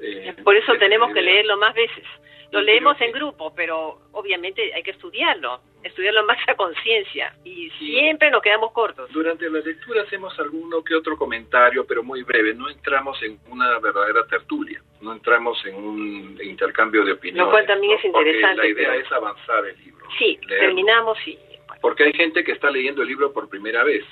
Eh, 0.00 0.34
Por 0.44 0.56
eso 0.56 0.74
tenemos 0.78 1.12
que 1.12 1.22
leerlo 1.22 1.56
más 1.56 1.74
veces. 1.74 2.04
Lo 2.52 2.60
leemos 2.60 3.00
en 3.00 3.12
grupo, 3.12 3.52
pero 3.54 3.98
obviamente 4.12 4.72
hay 4.72 4.82
que 4.82 4.92
estudiarlo, 4.92 5.60
estudiarlo 5.82 6.24
más 6.24 6.38
a 6.46 6.54
conciencia 6.54 7.34
y 7.44 7.70
siempre 7.70 8.30
nos 8.30 8.40
quedamos 8.40 8.72
cortos. 8.72 9.10
Durante 9.12 9.50
la 9.50 9.58
lectura 9.58 10.02
hacemos 10.02 10.38
alguno 10.38 10.82
que 10.82 10.94
otro 10.94 11.16
comentario, 11.16 11.84
pero 11.86 12.02
muy 12.02 12.22
breve. 12.22 12.54
No 12.54 12.68
entramos 12.68 13.20
en 13.22 13.38
una 13.50 13.78
verdadera 13.80 14.26
tertulia, 14.26 14.80
no 15.00 15.12
entramos 15.12 15.64
en 15.66 15.74
un 15.74 16.38
intercambio 16.42 17.04
de 17.04 17.12
opiniones. 17.12 17.46
Lo 17.46 17.50
cual 17.50 17.66
también 17.66 17.98
es 17.98 18.04
interesante. 18.04 18.56
la 18.56 18.66
idea 18.68 18.94
es 18.94 19.10
avanzar 19.10 19.66
el 19.66 19.76
libro. 19.84 20.06
Sí, 20.18 20.38
terminamos 20.48 21.18
y... 21.26 21.38
Porque 21.80 22.04
hay 22.04 22.12
gente 22.12 22.42
que 22.44 22.52
está 22.52 22.70
leyendo 22.70 23.02
el 23.02 23.08
libro 23.08 23.32
por 23.32 23.48
primera 23.48 23.84
vez. 23.84 24.04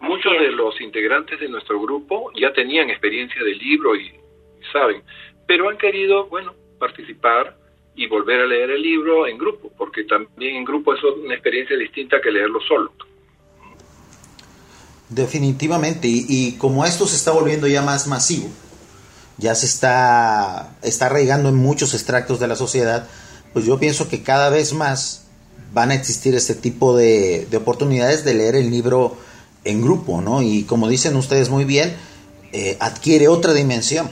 Muchos 0.00 0.32
de 0.32 0.50
los 0.50 0.80
integrantes 0.80 1.38
de 1.38 1.48
nuestro 1.48 1.78
grupo 1.80 2.32
ya 2.34 2.52
tenían 2.52 2.90
experiencia 2.90 3.40
del 3.44 3.56
libro 3.58 3.94
y 3.94 4.12
saben, 4.72 5.02
pero 5.46 5.68
han 5.68 5.78
querido, 5.78 6.26
bueno, 6.26 6.54
participar 6.78 7.56
y 7.94 8.06
volver 8.06 8.40
a 8.40 8.46
leer 8.46 8.70
el 8.70 8.82
libro 8.82 9.26
en 9.26 9.38
grupo, 9.38 9.70
porque 9.76 10.04
también 10.04 10.56
en 10.56 10.64
grupo 10.64 10.94
es 10.94 11.00
una 11.02 11.34
experiencia 11.34 11.76
distinta 11.76 12.20
que 12.22 12.30
leerlo 12.30 12.60
solo. 12.66 12.92
Definitivamente, 15.08 16.08
y, 16.08 16.56
como 16.56 16.86
esto 16.86 17.06
se 17.06 17.16
está 17.16 17.32
volviendo 17.32 17.66
ya 17.66 17.82
más 17.82 18.06
masivo, 18.06 18.48
ya 19.36 19.54
se 19.54 19.66
está, 19.66 20.76
está 20.82 21.06
arraigando 21.06 21.50
en 21.50 21.56
muchos 21.56 21.92
extractos 21.92 22.40
de 22.40 22.48
la 22.48 22.56
sociedad, 22.56 23.08
pues 23.52 23.66
yo 23.66 23.78
pienso 23.78 24.08
que 24.08 24.22
cada 24.22 24.48
vez 24.48 24.72
más 24.72 25.28
van 25.74 25.90
a 25.90 25.94
existir 25.94 26.34
este 26.34 26.54
tipo 26.54 26.96
de, 26.96 27.46
de 27.50 27.56
oportunidades 27.58 28.24
de 28.24 28.34
leer 28.34 28.56
el 28.56 28.70
libro 28.70 29.18
en 29.64 29.82
grupo, 29.82 30.22
¿no? 30.22 30.42
Y 30.42 30.64
como 30.64 30.88
dicen 30.88 31.14
ustedes 31.16 31.50
muy 31.50 31.64
bien, 31.64 31.94
eh, 32.52 32.76
adquiere 32.80 33.28
otra 33.28 33.52
dimensión 33.52 34.10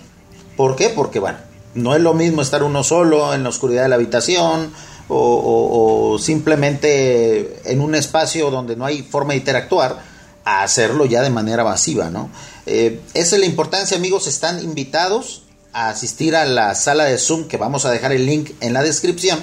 ¿Por 0.60 0.76
qué? 0.76 0.90
Porque, 0.90 1.20
bueno, 1.20 1.38
no 1.72 1.94
es 1.94 2.02
lo 2.02 2.12
mismo 2.12 2.42
estar 2.42 2.62
uno 2.62 2.84
solo 2.84 3.32
en 3.32 3.44
la 3.44 3.48
oscuridad 3.48 3.84
de 3.84 3.88
la 3.88 3.94
habitación 3.94 4.70
o, 5.08 6.18
simplemente 6.20 7.62
en 7.64 7.80
un 7.80 7.94
espacio 7.94 8.50
donde 8.50 8.76
no 8.76 8.84
hay 8.84 9.00
forma 9.02 9.32
de 9.32 9.38
interactuar 9.38 10.02
a 10.44 10.62
hacerlo 10.62 11.06
ya 11.06 11.22
de 11.22 11.30
manera 11.30 11.64
masiva, 11.64 12.10
¿no? 12.10 12.28
Eh, 12.66 13.00
esa 13.14 13.36
es 13.36 13.40
la 13.40 13.46
importancia, 13.46 13.96
amigos, 13.96 14.26
están 14.26 14.62
invitados 14.62 15.44
a 15.72 15.88
asistir 15.88 16.36
a 16.36 16.44
la 16.44 16.74
sala 16.74 17.04
de 17.04 17.16
Zoom, 17.16 17.48
que 17.48 17.56
vamos 17.56 17.86
a 17.86 17.90
dejar 17.90 18.12
el 18.12 18.26
link 18.26 18.50
en 18.60 18.74
la 18.74 18.82
descripción, 18.82 19.42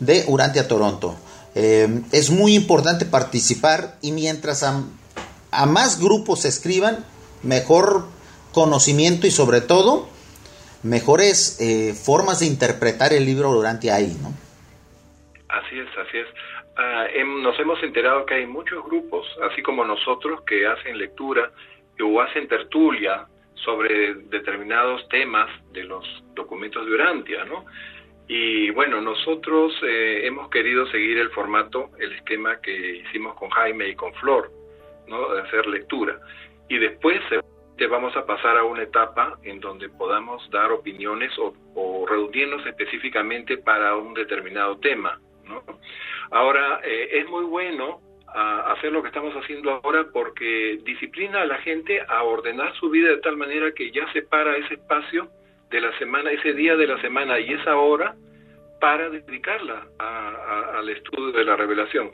de 0.00 0.26
Urantia 0.28 0.68
Toronto. 0.68 1.16
Eh, 1.54 2.02
es 2.12 2.28
muy 2.28 2.54
importante 2.56 3.06
participar 3.06 3.96
y 4.02 4.12
mientras 4.12 4.64
a, 4.64 4.82
a 5.50 5.64
más 5.64 5.98
grupos 5.98 6.40
se 6.40 6.48
escriban, 6.48 7.06
mejor 7.42 8.04
conocimiento 8.52 9.26
y 9.26 9.30
sobre 9.30 9.62
todo 9.62 10.12
mejores 10.82 11.60
eh, 11.60 11.94
formas 11.94 12.40
de 12.40 12.46
interpretar 12.46 13.12
el 13.12 13.24
libro 13.24 13.52
durante 13.52 13.90
ahí, 13.90 14.16
¿no? 14.22 14.30
Así 15.48 15.78
es, 15.78 15.88
así 15.98 16.18
es. 16.18 16.28
Ah, 16.76 17.06
nos 17.42 17.58
hemos 17.60 17.82
enterado 17.82 18.24
que 18.24 18.34
hay 18.34 18.46
muchos 18.46 18.82
grupos, 18.84 19.26
así 19.50 19.62
como 19.62 19.84
nosotros, 19.84 20.42
que 20.42 20.66
hacen 20.66 20.96
lectura 20.96 21.50
o 22.02 22.20
hacen 22.20 22.48
tertulia 22.48 23.26
sobre 23.54 24.14
determinados 24.14 25.06
temas 25.08 25.48
de 25.72 25.84
los 25.84 26.04
documentos 26.34 26.84
de 26.84 26.92
Urantia, 26.92 27.44
¿no? 27.44 27.64
Y 28.28 28.70
bueno, 28.70 29.00
nosotros 29.00 29.72
eh, 29.82 30.26
hemos 30.26 30.48
querido 30.48 30.86
seguir 30.86 31.18
el 31.18 31.30
formato, 31.30 31.90
el 31.98 32.12
esquema 32.12 32.60
que 32.60 32.96
hicimos 32.96 33.34
con 33.34 33.50
Jaime 33.50 33.88
y 33.88 33.94
con 33.94 34.12
Flor, 34.14 34.50
¿no? 35.06 35.34
De 35.34 35.42
hacer 35.42 35.66
lectura. 35.66 36.18
Y 36.68 36.78
después 36.78 37.20
te 37.76 37.86
vamos 37.86 38.16
a 38.16 38.26
pasar 38.26 38.58
a 38.58 38.64
una 38.64 38.82
etapa 38.82 39.38
en 39.42 39.60
donde 39.60 39.88
podamos 39.88 40.48
dar 40.50 40.72
opiniones 40.72 41.36
o, 41.38 41.54
o 41.74 42.06
reunirnos 42.06 42.64
específicamente 42.66 43.58
para 43.58 43.96
un 43.96 44.14
determinado 44.14 44.78
tema, 44.78 45.20
¿no? 45.44 45.62
Ahora, 46.30 46.80
eh, 46.82 47.20
es 47.20 47.28
muy 47.28 47.44
bueno 47.44 48.00
a 48.34 48.72
hacer 48.72 48.92
lo 48.92 49.02
que 49.02 49.08
estamos 49.08 49.34
haciendo 49.34 49.70
ahora 49.70 50.06
porque 50.12 50.78
disciplina 50.82 51.42
a 51.42 51.46
la 51.46 51.58
gente 51.58 52.00
a 52.08 52.22
ordenar 52.22 52.74
su 52.76 52.88
vida 52.88 53.10
de 53.10 53.18
tal 53.18 53.36
manera 53.36 53.72
que 53.72 53.90
ya 53.90 54.10
separa 54.12 54.56
ese 54.56 54.74
espacio 54.74 55.28
de 55.70 55.80
la 55.80 55.96
semana, 55.98 56.30
ese 56.30 56.54
día 56.54 56.76
de 56.76 56.86
la 56.86 57.00
semana 57.02 57.38
y 57.38 57.52
esa 57.52 57.76
hora 57.76 58.14
para 58.80 59.10
dedicarla 59.10 59.86
al 59.98 60.88
estudio 60.88 61.32
de 61.32 61.44
la 61.44 61.56
revelación. 61.56 62.10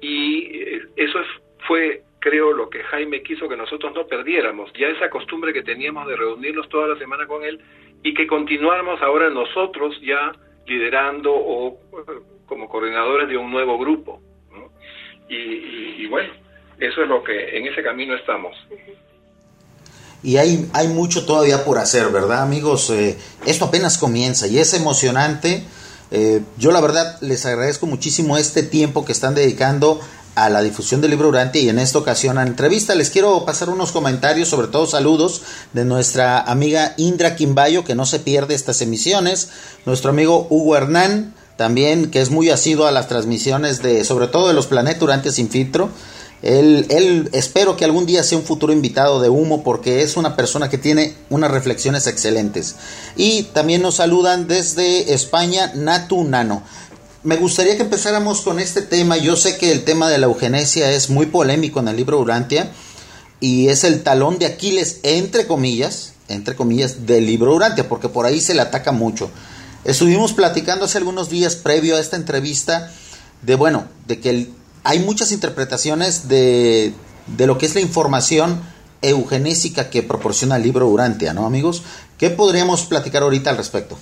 Y 0.00 0.62
eh, 0.62 0.82
eso 0.96 1.20
fue, 1.66 2.02
creo, 2.20 2.52
lo 2.52 2.68
que 2.68 2.82
Jaime 2.84 3.22
quiso 3.22 3.48
que 3.48 3.56
nosotros 3.56 3.92
no 3.94 4.06
perdiéramos, 4.06 4.70
ya 4.78 4.88
esa 4.88 5.10
costumbre 5.10 5.52
que 5.52 5.62
teníamos 5.62 6.06
de 6.08 6.16
reunirnos 6.16 6.68
toda 6.68 6.88
la 6.88 6.98
semana 6.98 7.26
con 7.26 7.44
él 7.44 7.60
y 8.02 8.14
que 8.14 8.26
continuáramos 8.26 9.00
ahora 9.02 9.30
nosotros 9.30 9.96
ya 10.02 10.32
liderando 10.66 11.32
o 11.34 11.80
eh, 11.92 12.20
como 12.46 12.68
coordinadores 12.68 13.28
de 13.28 13.36
un 13.36 13.50
nuevo 13.50 13.78
grupo. 13.78 14.20
Y, 15.30 16.06
bueno, 16.06 16.32
eso 16.78 17.02
es 17.02 17.08
lo 17.08 17.22
que 17.22 17.58
en 17.58 17.66
ese 17.66 17.82
camino 17.82 18.14
estamos. 18.14 18.56
Y 20.22 20.38
hay, 20.38 20.66
hay 20.72 20.88
mucho 20.88 21.26
todavía 21.26 21.64
por 21.66 21.76
hacer, 21.76 22.08
¿verdad, 22.10 22.42
amigos? 22.42 22.88
Eh, 22.88 23.18
esto 23.44 23.66
apenas 23.66 23.98
comienza 23.98 24.46
y 24.46 24.58
es 24.58 24.72
emocionante. 24.72 25.62
Eh, 26.10 26.40
yo 26.56 26.72
la 26.72 26.80
verdad 26.80 27.18
les 27.20 27.44
agradezco 27.44 27.84
muchísimo 27.84 28.38
este 28.38 28.62
tiempo 28.62 29.04
que 29.04 29.12
están 29.12 29.34
dedicando 29.34 30.00
a 30.44 30.50
la 30.50 30.62
difusión 30.62 31.00
del 31.00 31.10
libro 31.10 31.26
Durante 31.26 31.58
y 31.58 31.68
en 31.68 31.80
esta 31.80 31.98
ocasión 31.98 32.38
a 32.38 32.42
entrevista. 32.42 32.94
Les 32.94 33.10
quiero 33.10 33.44
pasar 33.44 33.70
unos 33.70 33.90
comentarios, 33.90 34.48
sobre 34.48 34.68
todo 34.68 34.86
saludos 34.86 35.42
de 35.72 35.84
nuestra 35.84 36.40
amiga 36.40 36.94
Indra 36.96 37.34
Quimbayo, 37.34 37.84
que 37.84 37.96
no 37.96 38.06
se 38.06 38.20
pierde 38.20 38.54
estas 38.54 38.80
emisiones, 38.80 39.48
nuestro 39.84 40.10
amigo 40.10 40.46
Hugo 40.48 40.76
Hernán, 40.76 41.34
también 41.56 42.12
que 42.12 42.20
es 42.20 42.30
muy 42.30 42.50
asiduo 42.50 42.86
a 42.86 42.92
las 42.92 43.08
transmisiones 43.08 43.82
de, 43.82 44.04
sobre 44.04 44.28
todo 44.28 44.46
de 44.46 44.54
los 44.54 44.68
planetas 44.68 45.00
durante 45.00 45.32
sin 45.32 45.50
filtro. 45.50 45.90
Él, 46.40 46.86
él, 46.90 47.28
espero 47.32 47.76
que 47.76 47.84
algún 47.84 48.06
día 48.06 48.22
sea 48.22 48.38
un 48.38 48.44
futuro 48.44 48.72
invitado 48.72 49.20
de 49.20 49.28
Humo 49.28 49.64
porque 49.64 50.02
es 50.02 50.16
una 50.16 50.36
persona 50.36 50.70
que 50.70 50.78
tiene 50.78 51.16
unas 51.30 51.50
reflexiones 51.50 52.06
excelentes. 52.06 52.76
Y 53.16 53.42
también 53.54 53.82
nos 53.82 53.96
saludan 53.96 54.46
desde 54.46 55.12
España 55.12 55.72
Natu 55.74 56.22
Nano. 56.22 56.62
Me 57.28 57.36
gustaría 57.36 57.76
que 57.76 57.82
empezáramos 57.82 58.40
con 58.40 58.58
este 58.58 58.80
tema. 58.80 59.18
Yo 59.18 59.36
sé 59.36 59.58
que 59.58 59.70
el 59.70 59.84
tema 59.84 60.08
de 60.08 60.16
la 60.16 60.24
eugenesia 60.24 60.92
es 60.92 61.10
muy 61.10 61.26
polémico 61.26 61.78
en 61.78 61.88
el 61.88 61.96
libro 61.96 62.18
Urantia 62.18 62.70
y 63.38 63.68
es 63.68 63.84
el 63.84 64.02
talón 64.02 64.38
de 64.38 64.46
Aquiles, 64.46 65.00
entre 65.02 65.46
comillas, 65.46 66.14
entre 66.28 66.56
comillas, 66.56 67.04
del 67.04 67.26
libro 67.26 67.54
Urantia, 67.54 67.86
porque 67.86 68.08
por 68.08 68.24
ahí 68.24 68.40
se 68.40 68.54
le 68.54 68.62
ataca 68.62 68.92
mucho. 68.92 69.30
Estuvimos 69.84 70.32
platicando 70.32 70.86
hace 70.86 70.96
algunos 70.96 71.28
días 71.28 71.54
previo 71.54 71.96
a 71.96 72.00
esta 72.00 72.16
entrevista 72.16 72.90
de, 73.42 73.56
bueno, 73.56 73.84
de 74.06 74.20
que 74.20 74.48
hay 74.82 74.98
muchas 75.00 75.30
interpretaciones 75.30 76.28
de, 76.28 76.94
de, 77.36 77.46
lo 77.46 77.58
que 77.58 77.66
es 77.66 77.74
la 77.74 77.82
información 77.82 78.58
eugenésica 79.02 79.90
que 79.90 80.02
proporciona 80.02 80.56
el 80.56 80.62
libro 80.62 80.88
Urantia, 80.88 81.34
¿no, 81.34 81.44
amigos? 81.44 81.82
¿Qué 82.16 82.30
podríamos 82.30 82.86
platicar 82.86 83.22
ahorita 83.22 83.50
al 83.50 83.58
respecto? 83.58 83.98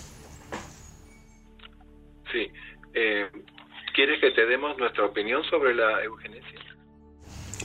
¿Quieres 3.96 4.20
que 4.20 4.30
te 4.32 4.44
demos 4.44 4.76
nuestra 4.76 5.06
opinión 5.06 5.42
sobre 5.44 5.74
la 5.74 6.04
eugenesia? 6.04 6.60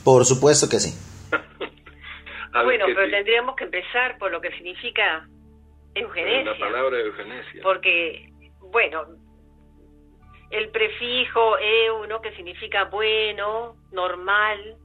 Por 0.05 0.23
supuesto 0.23 0.69
que 0.69 0.79
sí. 0.79 0.95
bueno, 2.53 2.85
pero 2.87 3.09
tendríamos 3.11 3.53
que 3.57 3.65
empezar 3.65 4.17
por 4.17 4.31
lo 4.31 4.39
que 4.39 4.49
significa 4.51 5.27
eugenesia. 5.93 6.53
La 6.53 6.57
palabra 6.57 6.99
eugenesia. 7.01 7.61
Porque, 7.61 8.29
bueno, 8.71 9.07
el 10.51 10.69
prefijo 10.69 11.57
eu, 11.57 12.07
¿no? 12.07 12.21
Que 12.21 12.33
significa 12.37 12.85
bueno, 12.85 13.75
normal, 13.91 14.77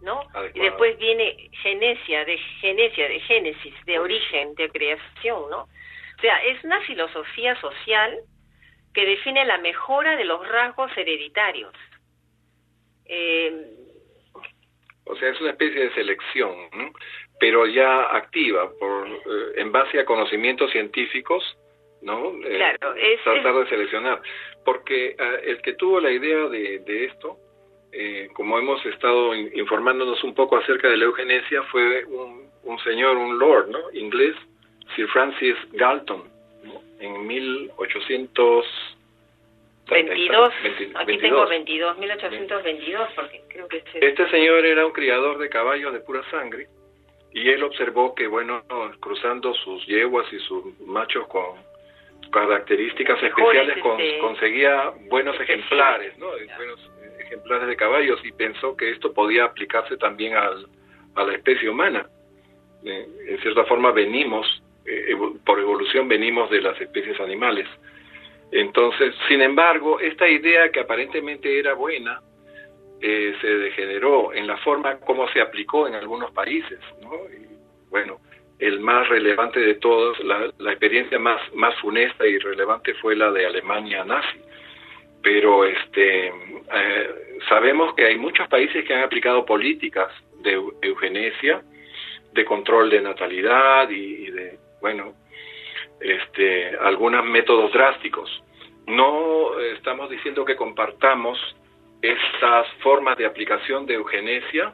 ¿no? 0.00 0.20
Y 0.54 0.60
después 0.60 0.96
viene 0.96 1.50
genesia, 1.60 2.24
de 2.24 2.38
genesia, 2.60 3.08
de 3.08 3.18
génesis, 3.18 3.74
de 3.84 3.98
origen, 3.98 4.54
de 4.54 4.68
creación, 4.70 5.50
¿no? 5.50 5.62
O 5.62 6.20
sea, 6.20 6.38
es 6.44 6.62
una 6.62 6.80
filosofía 6.82 7.60
social 7.60 8.20
que 8.98 9.06
define 9.06 9.44
la 9.44 9.58
mejora 9.58 10.16
de 10.16 10.24
los 10.24 10.44
rasgos 10.48 10.90
hereditarios. 10.96 11.72
Eh, 13.04 13.70
o 15.04 15.14
sea, 15.14 15.28
es 15.28 15.40
una 15.40 15.50
especie 15.50 15.82
de 15.82 15.94
selección, 15.94 16.68
¿no? 16.72 16.90
pero 17.38 17.64
ya 17.66 18.16
activa 18.16 18.68
por 18.76 19.06
eh, 19.06 19.52
en 19.54 19.70
base 19.70 20.00
a 20.00 20.04
conocimientos 20.04 20.72
científicos, 20.72 21.44
¿no? 22.02 22.32
Eh, 22.44 22.56
claro, 22.56 22.96
es, 22.96 23.22
tratar 23.22 23.54
de 23.54 23.68
seleccionar, 23.68 24.20
porque 24.64 25.10
eh, 25.10 25.40
el 25.44 25.62
que 25.62 25.74
tuvo 25.74 26.00
la 26.00 26.10
idea 26.10 26.48
de, 26.48 26.80
de 26.80 27.04
esto, 27.04 27.36
como 28.34 28.58
hemos 28.58 28.84
estado 28.84 29.32
informándonos 29.32 30.24
un 30.24 30.34
poco 30.34 30.56
acerca 30.56 30.88
de 30.88 30.96
la 30.96 31.04
eugenesia, 31.04 31.62
fue 31.70 32.04
un, 32.06 32.50
un 32.64 32.78
señor, 32.80 33.16
un 33.16 33.38
lord, 33.38 33.68
¿no? 33.68 33.78
Inglés, 33.92 34.34
Sir 34.96 35.06
Francis 35.06 35.54
Galton. 35.74 36.37
En 37.00 37.26
1800 37.26 38.66
22, 39.90 40.52
aquí 40.96 41.18
tengo 41.18 41.46
22, 41.46 41.98
1822, 41.98 43.08
porque 43.16 43.42
creo 43.48 43.68
que 43.68 43.82
Este 43.94 44.30
señor 44.30 44.66
era 44.66 44.84
un 44.84 44.92
criador 44.92 45.38
de 45.38 45.48
caballos 45.48 45.94
de 45.94 46.00
pura 46.00 46.22
sangre 46.30 46.66
y 47.32 47.48
él 47.48 47.62
observó 47.62 48.14
que, 48.14 48.26
bueno, 48.26 48.62
cruzando 49.00 49.54
sus 49.54 49.86
yeguas 49.86 50.26
y 50.32 50.38
sus 50.40 50.78
machos 50.80 51.26
con 51.28 51.56
características 52.30 53.22
especiales, 53.22 53.78
este, 53.78 54.18
conseguía 54.18 54.92
buenos 55.08 55.40
ejemplares, 55.40 56.16
¿no? 56.18 56.26
Buenos 56.56 56.90
ejemplares 57.20 57.68
de 57.68 57.76
caballos 57.76 58.20
y 58.24 58.32
pensó 58.32 58.76
que 58.76 58.90
esto 58.90 59.12
podía 59.12 59.44
aplicarse 59.44 59.96
también 59.96 60.34
al, 60.34 60.66
a 61.14 61.24
la 61.24 61.34
especie 61.34 61.68
humana. 61.68 62.06
Eh, 62.84 63.06
en 63.28 63.40
cierta 63.40 63.64
forma 63.64 63.92
venimos, 63.92 64.62
por 65.44 65.58
evolución 65.58 66.08
venimos 66.08 66.50
de 66.50 66.60
las 66.60 66.80
especies 66.80 67.18
animales. 67.20 67.66
Entonces, 68.50 69.14
sin 69.28 69.42
embargo, 69.42 70.00
esta 70.00 70.28
idea 70.28 70.70
que 70.70 70.80
aparentemente 70.80 71.58
era 71.58 71.74
buena, 71.74 72.20
eh, 73.00 73.36
se 73.40 73.46
degeneró 73.46 74.32
en 74.32 74.46
la 74.46 74.56
forma 74.58 74.98
como 75.00 75.28
se 75.28 75.40
aplicó 75.40 75.86
en 75.86 75.94
algunos 75.94 76.32
países. 76.32 76.80
¿no? 77.02 77.10
Bueno, 77.90 78.18
el 78.58 78.80
más 78.80 79.08
relevante 79.08 79.60
de 79.60 79.74
todos, 79.74 80.18
la, 80.20 80.52
experiencia 80.70 81.18
más, 81.18 81.40
más 81.54 81.74
funesta 81.76 82.26
y 82.26 82.38
relevante 82.38 82.94
fue 82.94 83.14
la 83.14 83.30
de 83.30 83.46
Alemania 83.46 84.04
nazi. 84.04 84.40
Pero 85.22 85.64
este, 85.64 86.28
eh, 86.28 87.38
sabemos 87.48 87.94
que 87.94 88.06
hay 88.06 88.16
muchos 88.16 88.48
países 88.48 88.84
que 88.84 88.94
han 88.94 89.02
aplicado 89.02 89.44
políticas 89.44 90.10
de 90.42 90.60
eugenesia, 90.82 91.62
de 92.32 92.44
control 92.44 92.90
de 92.90 93.00
natalidad 93.00 93.90
y 93.90 94.30
de, 94.30 94.58
bueno, 94.80 95.14
este, 96.00 96.76
algunos 96.76 97.24
métodos 97.24 97.72
drásticos. 97.72 98.42
No 98.86 99.58
estamos 99.60 100.08
diciendo 100.08 100.44
que 100.44 100.56
compartamos 100.56 101.38
estas 102.00 102.68
formas 102.80 103.18
de 103.18 103.26
aplicación 103.26 103.86
de 103.86 103.94
eugenesia, 103.94 104.72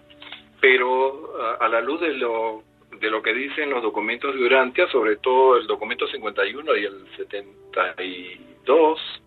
pero 0.61 1.33
a, 1.61 1.69
la 1.69 1.81
luz 1.81 2.01
de 2.01 2.15
lo, 2.15 2.63
de 3.01 3.11
lo 3.11 3.23
que 3.23 3.35
dicen 3.35 3.71
los 3.71 3.83
documentos 3.83 4.35
de 4.35 4.45
Urantia, 4.45 4.87
sobre 4.89 5.17
todo 5.17 5.57
el 5.57 5.67
documento 5.67 6.07
51 6.07 6.77
y 6.77 6.85
el 6.85 7.07
72, 7.17 9.23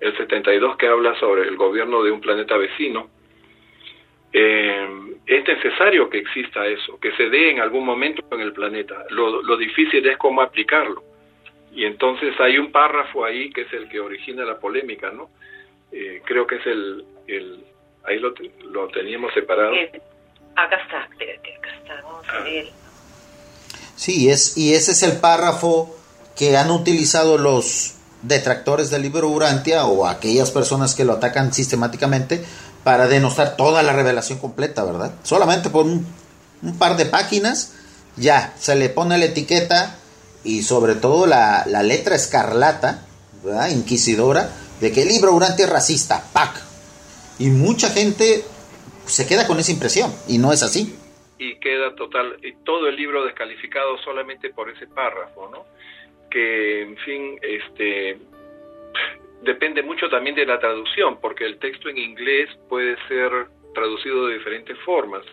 el 0.00 0.16
72 0.16 0.76
que 0.76 0.88
habla 0.88 1.18
sobre 1.18 1.42
el 1.42 1.56
gobierno 1.56 2.02
de 2.02 2.10
un 2.10 2.20
planeta 2.20 2.56
vecino, 2.56 3.08
eh, 4.32 5.07
es 5.28 5.46
necesario 5.46 6.08
que 6.08 6.18
exista 6.18 6.66
eso, 6.66 6.98
que 6.98 7.12
se 7.12 7.28
dé 7.28 7.50
en 7.50 7.60
algún 7.60 7.84
momento 7.84 8.24
en 8.32 8.40
el 8.40 8.54
planeta. 8.54 9.04
Lo, 9.10 9.42
lo 9.42 9.56
difícil 9.58 10.06
es 10.08 10.16
cómo 10.16 10.40
aplicarlo. 10.40 11.04
Y 11.70 11.84
entonces 11.84 12.34
hay 12.40 12.56
un 12.56 12.72
párrafo 12.72 13.26
ahí 13.26 13.50
que 13.50 13.60
es 13.62 13.72
el 13.74 13.90
que 13.90 14.00
origina 14.00 14.42
la 14.46 14.58
polémica, 14.58 15.10
¿no? 15.10 15.28
Eh, 15.92 16.22
creo 16.24 16.46
que 16.46 16.56
es 16.56 16.66
el, 16.66 17.04
el 17.26 17.62
ahí 18.04 18.18
lo, 18.18 18.32
lo 18.70 18.88
teníamos 18.88 19.34
separado. 19.34 19.74
Eh, 19.74 20.00
acá 20.56 20.76
está, 20.76 21.04
espérate, 21.04 21.56
acá 21.56 21.76
está, 21.76 22.02
vamos 22.02 22.28
a 22.30 22.40
ver. 22.44 22.66
Sí, 23.96 24.30
es, 24.30 24.56
y 24.56 24.72
ese 24.72 24.92
es 24.92 25.02
el 25.02 25.20
párrafo 25.20 25.94
que 26.38 26.56
han 26.56 26.70
utilizado 26.70 27.36
los 27.36 27.96
detractores 28.22 28.90
del 28.90 29.02
libro 29.02 29.28
Urantia 29.28 29.84
o 29.84 30.06
aquellas 30.06 30.50
personas 30.50 30.94
que 30.94 31.04
lo 31.04 31.12
atacan 31.12 31.52
sistemáticamente 31.52 32.42
para 32.88 33.06
denostar 33.06 33.54
toda 33.54 33.82
la 33.82 33.92
revelación 33.92 34.38
completa, 34.38 34.82
¿verdad? 34.82 35.12
Solamente 35.22 35.68
por 35.68 35.84
un 35.84 36.06
un 36.62 36.78
par 36.78 36.96
de 36.96 37.06
páginas, 37.06 37.74
ya, 38.16 38.54
se 38.56 38.74
le 38.76 38.88
pone 38.88 39.18
la 39.18 39.26
etiqueta 39.26 39.98
y 40.44 40.62
sobre 40.62 40.94
todo 40.94 41.26
la, 41.26 41.64
la 41.66 41.82
letra 41.82 42.16
escarlata, 42.16 43.06
¿verdad? 43.44 43.70
inquisidora, 43.70 44.50
de 44.80 44.92
que 44.92 45.02
el 45.02 45.08
libro 45.08 45.32
Urantia 45.32 45.66
es 45.66 45.70
racista, 45.70 46.22
¡pac! 46.32 46.60
Y 47.38 47.50
mucha 47.50 47.90
gente 47.90 48.42
se 49.06 49.26
queda 49.26 49.46
con 49.46 49.58
esa 49.58 49.72
impresión, 49.72 50.12
y 50.26 50.38
no 50.38 50.52
es 50.52 50.62
así. 50.62 50.96
Y 51.38 51.56
queda 51.60 51.94
total, 51.94 52.36
todo 52.64 52.88
el 52.88 52.96
libro 52.96 53.24
descalificado 53.24 53.96
solamente 53.98 54.50
por 54.50 54.70
ese 54.70 54.86
párrafo, 54.86 55.48
¿no? 55.50 55.66
Que, 56.30 56.82
en 56.82 56.96
fin, 56.98 57.38
este, 57.42 58.18
depende 59.42 59.82
mucho 59.82 60.08
también 60.08 60.34
de 60.34 60.46
la 60.46 60.58
traducción, 60.58 61.20
porque 61.20 61.44
el 61.44 61.58
texto 61.58 61.88
en 61.88 61.98
inglés 61.98 62.48
puede 62.68 62.96
ser 63.08 63.30
traducido 63.74 64.26
de 64.26 64.38
diferentes 64.38 64.78
formas. 64.80 65.24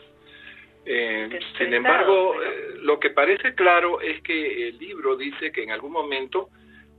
Eh, 0.86 1.40
sin 1.58 1.74
embargo, 1.74 2.36
eh, 2.44 2.76
lo 2.82 3.00
que 3.00 3.10
parece 3.10 3.56
claro 3.56 4.02
es 4.02 4.22
que 4.22 4.70
el 4.70 4.78
libro 4.78 5.16
dice 5.16 5.52
que 5.52 5.64
en 5.64 5.72
algún 5.72 5.92
momento, 5.92 6.50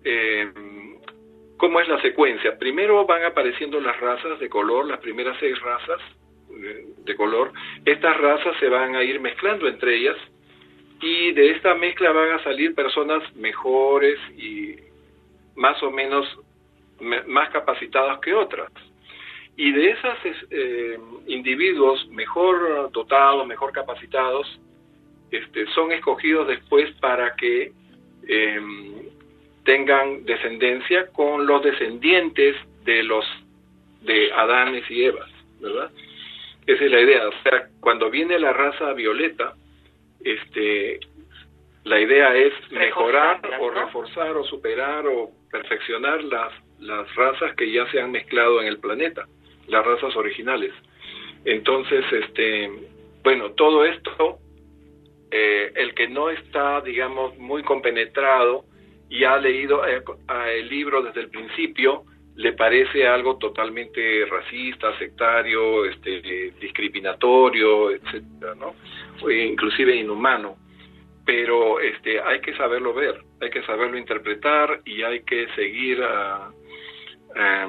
eh, 0.02 0.50
¿cómo 1.56 1.80
es 1.80 1.88
la 1.88 2.00
secuencia? 2.02 2.58
Primero 2.58 3.06
van 3.06 3.24
apareciendo 3.24 3.80
las 3.80 3.98
razas 4.00 4.40
de 4.40 4.48
color, 4.48 4.86
las 4.86 4.98
primeras 4.98 5.36
seis 5.38 5.58
razas 5.60 6.00
de 7.04 7.16
color. 7.16 7.52
Estas 7.84 8.16
razas 8.16 8.56
se 8.58 8.68
van 8.68 8.96
a 8.96 9.02
ir 9.02 9.20
mezclando 9.20 9.68
entre 9.68 9.96
ellas 9.96 10.16
y 11.00 11.32
de 11.32 11.50
esta 11.50 11.74
mezcla 11.74 12.10
van 12.12 12.30
a 12.30 12.42
salir 12.42 12.74
personas 12.74 13.22
mejores 13.36 14.18
y 14.36 14.76
más 15.54 15.82
o 15.82 15.90
menos 15.90 16.26
más 17.00 17.50
capacitadas 17.50 18.18
que 18.20 18.34
otras. 18.34 18.70
Y 19.56 19.72
de 19.72 19.90
esos 19.90 20.18
eh, 20.50 20.98
individuos 21.26 22.06
mejor 22.08 22.90
dotados, 22.92 23.46
mejor 23.46 23.72
capacitados, 23.72 24.60
este, 25.30 25.66
son 25.68 25.92
escogidos 25.92 26.46
después 26.46 26.90
para 27.00 27.34
que 27.34 27.72
em, 28.28 28.94
tengan 29.64 30.24
descendencia 30.24 31.08
con 31.08 31.46
los 31.46 31.62
descendientes 31.62 32.56
de 32.84 33.02
los 33.02 33.24
de 34.02 34.32
Adanes 34.32 34.88
y 34.90 35.04
Evas, 35.04 35.30
¿verdad? 35.60 35.90
Esa 36.66 36.84
es 36.84 36.90
la 36.90 37.00
idea. 37.00 37.28
O 37.28 37.32
sea, 37.42 37.68
cuando 37.80 38.10
viene 38.10 38.38
la 38.38 38.52
raza 38.52 38.92
violeta, 38.92 39.54
este, 40.22 41.00
la 41.84 42.00
idea 42.00 42.34
es 42.36 42.52
mejorar 42.70 43.40
o 43.60 43.70
reforzar 43.70 44.36
o 44.36 44.44
superar 44.44 45.06
o 45.06 45.30
perfeccionar 45.50 46.22
las, 46.24 46.52
las 46.80 47.14
razas 47.14 47.54
que 47.56 47.70
ya 47.70 47.90
se 47.90 48.00
han 48.00 48.10
mezclado 48.10 48.60
en 48.60 48.66
el 48.66 48.78
planeta 48.78 49.26
las 49.68 49.84
razas 49.84 50.14
originales. 50.16 50.72
Entonces, 51.44 52.04
este, 52.12 52.70
bueno, 53.22 53.52
todo 53.52 53.84
esto, 53.84 54.38
eh, 55.30 55.72
el 55.74 55.94
que 55.94 56.08
no 56.08 56.30
está, 56.30 56.80
digamos, 56.80 57.36
muy 57.38 57.62
compenetrado 57.62 58.64
y 59.08 59.24
ha 59.24 59.38
leído 59.38 59.86
eh, 59.86 60.02
el 60.54 60.68
libro 60.68 61.02
desde 61.02 61.20
el 61.20 61.30
principio, 61.30 62.04
le 62.34 62.52
parece 62.52 63.06
algo 63.06 63.38
totalmente 63.38 64.26
racista, 64.26 64.96
sectario, 64.98 65.86
este, 65.86 66.52
discriminatorio, 66.60 67.90
etcétera, 67.92 68.54
¿no? 68.54 68.74
Inclusive 69.30 69.96
inhumano. 69.96 70.56
Pero 71.24 71.80
este, 71.80 72.20
hay 72.20 72.40
que 72.40 72.54
saberlo 72.56 72.92
ver, 72.92 73.20
hay 73.40 73.50
que 73.50 73.62
saberlo 73.62 73.96
interpretar 73.96 74.82
y 74.84 75.02
hay 75.02 75.22
que 75.22 75.48
seguir 75.56 76.00
a, 77.36 77.68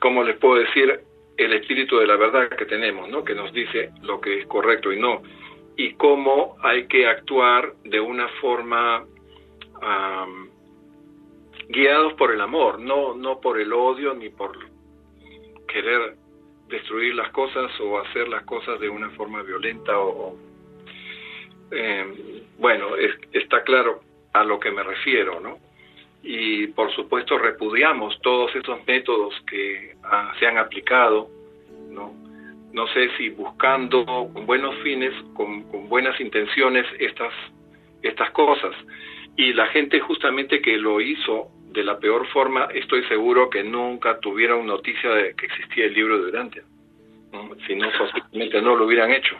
¿cómo 0.00 0.22
les 0.24 0.36
puedo 0.38 0.56
decir? 0.56 1.00
El 1.36 1.52
espíritu 1.52 1.98
de 1.98 2.06
la 2.06 2.16
verdad 2.16 2.48
que 2.48 2.66
tenemos, 2.66 3.08
¿no? 3.08 3.24
Que 3.24 3.34
nos 3.34 3.52
dice 3.52 3.90
lo 4.02 4.20
que 4.20 4.40
es 4.40 4.46
correcto 4.46 4.92
y 4.92 4.98
no. 4.98 5.22
Y 5.76 5.94
cómo 5.94 6.56
hay 6.62 6.88
que 6.88 7.06
actuar 7.06 7.74
de 7.84 8.00
una 8.00 8.28
forma 8.40 9.04
guiados 11.68 12.14
por 12.14 12.32
el 12.32 12.40
amor, 12.40 12.80
no, 12.80 13.14
no 13.14 13.40
por 13.40 13.60
el 13.60 13.72
odio 13.72 14.14
ni 14.14 14.30
por 14.30 14.58
querer 15.68 16.16
destruir 16.68 17.14
las 17.14 17.30
cosas 17.30 17.70
o 17.80 17.98
hacer 17.98 18.28
las 18.28 18.44
cosas 18.44 18.80
de 18.80 18.88
una 18.88 19.10
forma 19.10 19.42
violenta 19.42 19.98
o, 19.98 20.36
eh, 21.70 22.42
bueno, 22.58 22.96
está 23.32 23.62
claro 23.62 24.00
a 24.32 24.44
lo 24.44 24.58
que 24.58 24.70
me 24.70 24.82
refiero, 24.82 25.40
¿no? 25.40 25.58
Y 26.22 26.66
por 26.68 26.94
supuesto 26.94 27.38
repudiamos 27.38 28.20
todos 28.22 28.54
esos 28.54 28.84
métodos 28.86 29.34
que 29.46 29.96
ah, 30.04 30.32
se 30.38 30.46
han 30.46 30.58
aplicado, 30.58 31.28
¿no? 31.90 32.12
No 32.72 32.86
sé 32.88 33.08
si 33.16 33.30
buscando 33.30 34.04
con 34.04 34.46
buenos 34.46 34.76
fines, 34.82 35.12
con, 35.34 35.88
buenas 35.88 36.20
intenciones 36.20 36.84
estas, 36.98 37.32
estas 38.02 38.30
cosas. 38.32 38.74
Y 39.36 39.52
la 39.52 39.66
gente 39.68 40.00
justamente 40.00 40.60
que 40.60 40.76
lo 40.76 41.00
hizo 41.00 41.50
de 41.72 41.84
la 41.84 41.98
peor 41.98 42.26
forma, 42.28 42.68
estoy 42.74 43.04
seguro 43.04 43.48
que 43.48 43.62
nunca 43.62 44.18
tuvieron 44.20 44.66
noticia 44.66 45.10
de 45.10 45.34
que 45.34 45.46
existía 45.46 45.86
el 45.86 45.94
libro 45.94 46.22
de 46.24 46.32
Dante. 46.32 46.62
Si 47.66 47.74
no, 47.74 47.88
posiblemente 47.98 48.60
no 48.60 48.74
lo 48.74 48.86
hubieran 48.86 49.12
hecho. 49.12 49.36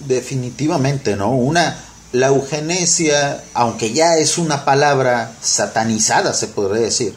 Definitivamente, 0.00 1.16
¿no? 1.16 1.32
Una, 1.32 1.74
la 2.12 2.28
eugenesia, 2.28 3.42
aunque 3.54 3.92
ya 3.92 4.16
es 4.18 4.38
una 4.38 4.64
palabra 4.64 5.32
satanizada, 5.40 6.34
se 6.34 6.48
podría 6.48 6.82
decir, 6.82 7.14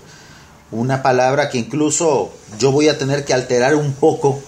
una 0.72 1.02
palabra 1.02 1.50
que 1.50 1.58
incluso 1.58 2.32
yo 2.60 2.72
voy 2.72 2.90
a 2.90 2.98
tener 2.98 3.26
que 3.26 3.34
alterar 3.34 3.76
un 3.76 3.94
poco 3.94 4.42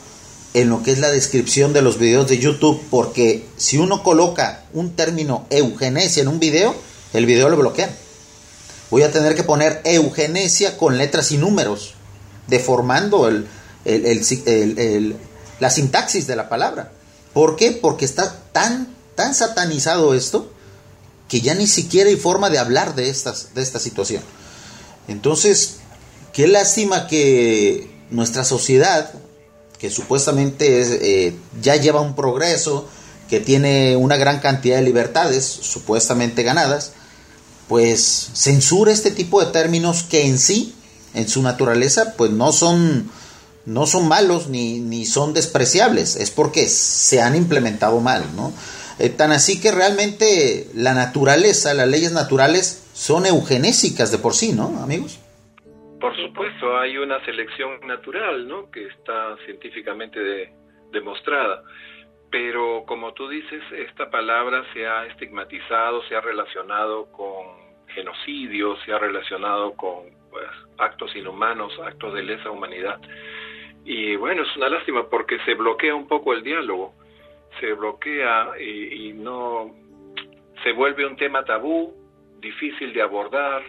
en 0.53 0.69
lo 0.69 0.83
que 0.83 0.91
es 0.91 0.99
la 0.99 1.11
descripción 1.11 1.73
de 1.73 1.81
los 1.81 1.97
videos 1.97 2.27
de 2.29 2.39
YouTube, 2.39 2.81
porque 2.89 3.45
si 3.57 3.77
uno 3.77 4.03
coloca 4.03 4.63
un 4.73 4.95
término 4.95 5.45
eugenesia 5.49 6.21
en 6.21 6.29
un 6.29 6.39
video, 6.39 6.75
el 7.13 7.25
video 7.25 7.49
lo 7.49 7.57
bloquean. 7.57 7.89
Voy 8.89 9.03
a 9.03 9.11
tener 9.11 9.35
que 9.35 9.43
poner 9.43 9.81
eugenesia 9.83 10.77
con 10.77 10.97
letras 10.97 11.31
y 11.31 11.37
números, 11.37 11.95
deformando 12.47 13.29
la 15.59 15.69
sintaxis 15.69 16.27
de 16.27 16.35
la 16.35 16.47
palabra. 16.47 16.91
¿Por 17.33 17.55
qué? 17.57 17.71
Porque 17.71 18.05
está 18.05 18.33
tan 18.53 18.94
tan 19.15 19.33
satanizado 19.33 20.13
esto 20.13 20.51
que 21.27 21.41
ya 21.41 21.55
ni 21.55 21.67
siquiera 21.67 22.09
hay 22.09 22.17
forma 22.17 22.49
de 22.49 22.59
hablar 22.59 22.95
de, 22.95 23.09
estas, 23.09 23.53
de 23.55 23.61
esta 23.61 23.79
situación. 23.79 24.21
Entonces, 25.07 25.77
qué 26.33 26.47
lástima 26.47 27.07
que 27.07 27.89
nuestra 28.11 28.43
sociedad, 28.43 29.11
que 29.79 29.89
supuestamente 29.89 31.27
eh, 31.27 31.35
ya 31.61 31.75
lleva 31.75 32.01
un 32.01 32.15
progreso, 32.15 32.87
que 33.29 33.39
tiene 33.39 33.95
una 33.95 34.17
gran 34.17 34.39
cantidad 34.39 34.77
de 34.77 34.83
libertades 34.83 35.45
supuestamente 35.45 36.43
ganadas, 36.43 36.91
pues 37.67 38.29
censura 38.33 38.91
este 38.91 39.09
tipo 39.11 39.43
de 39.43 39.51
términos 39.51 40.03
que 40.03 40.27
en 40.27 40.37
sí, 40.37 40.75
en 41.15 41.27
su 41.27 41.41
naturaleza, 41.41 42.13
pues 42.17 42.29
no 42.31 42.51
son, 42.51 43.09
no 43.65 43.87
son 43.87 44.07
malos 44.07 44.47
ni, 44.47 44.79
ni 44.79 45.05
son 45.07 45.33
despreciables, 45.33 46.17
es 46.17 46.29
porque 46.29 46.67
se 46.69 47.21
han 47.21 47.35
implementado 47.35 47.99
mal, 47.99 48.23
¿no? 48.35 48.53
Eh, 48.97 49.09
tan 49.09 49.31
así 49.31 49.61
que 49.61 49.71
realmente 49.71 50.67
la 50.73 50.93
naturaleza, 50.93 51.73
las 51.73 51.87
leyes 51.87 52.13
naturales 52.13 52.89
son 52.93 53.25
eugenésicas 53.25 54.11
de 54.11 54.19
por 54.19 54.33
sí, 54.33 54.53
¿no, 54.53 54.81
amigos? 54.81 55.19
Por 55.99 56.15
supuesto, 56.15 56.77
hay 56.77 56.97
una 56.97 57.23
selección 57.25 57.85
natural, 57.85 58.47
¿no? 58.47 58.71
Que 58.71 58.85
está 58.87 59.35
científicamente 59.45 60.53
demostrada. 60.91 61.63
Pero 62.31 62.83
como 62.85 63.13
tú 63.13 63.27
dices, 63.27 63.61
esta 63.71 64.09
palabra 64.09 64.63
se 64.73 64.87
ha 64.87 65.05
estigmatizado, 65.07 66.01
se 66.07 66.15
ha 66.15 66.21
relacionado 66.21 67.11
con 67.11 67.65
genocidio, 67.87 68.77
se 68.85 68.93
ha 68.93 68.99
relacionado 68.99 69.73
con 69.73 70.05
pues, 70.31 70.47
actos 70.77 71.15
inhumanos, 71.15 71.73
actos 71.85 72.13
de 72.13 72.23
lesa 72.23 72.49
humanidad. 72.49 72.99
Y 73.83 74.15
bueno, 74.15 74.43
es 74.43 74.55
una 74.57 74.69
lástima 74.69 75.09
porque 75.09 75.37
se 75.45 75.53
bloquea 75.53 75.95
un 75.95 76.07
poco 76.07 76.33
el 76.33 76.43
diálogo 76.43 76.93
se 77.59 77.73
bloquea 77.73 78.53
y, 78.59 79.13
no 79.13 79.71
se 80.63 80.71
vuelve 80.71 81.05
un 81.05 81.15
tema 81.15 81.43
tabú, 81.43 81.93
difícil 82.39 82.93
de 82.93 83.01
abordar. 83.01 83.63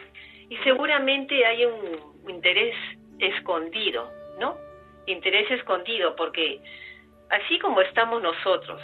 Y 0.49 0.57
seguramente 0.59 1.45
hay 1.45 1.65
un 1.65 2.31
interés 2.31 2.75
escondido, 3.19 4.11
¿no? 4.39 4.57
Interés 5.07 5.51
escondido, 5.51 6.15
porque 6.17 6.61
así 7.31 7.59
como 7.59 7.81
estamos 7.81 8.23
nosotros, 8.23 8.81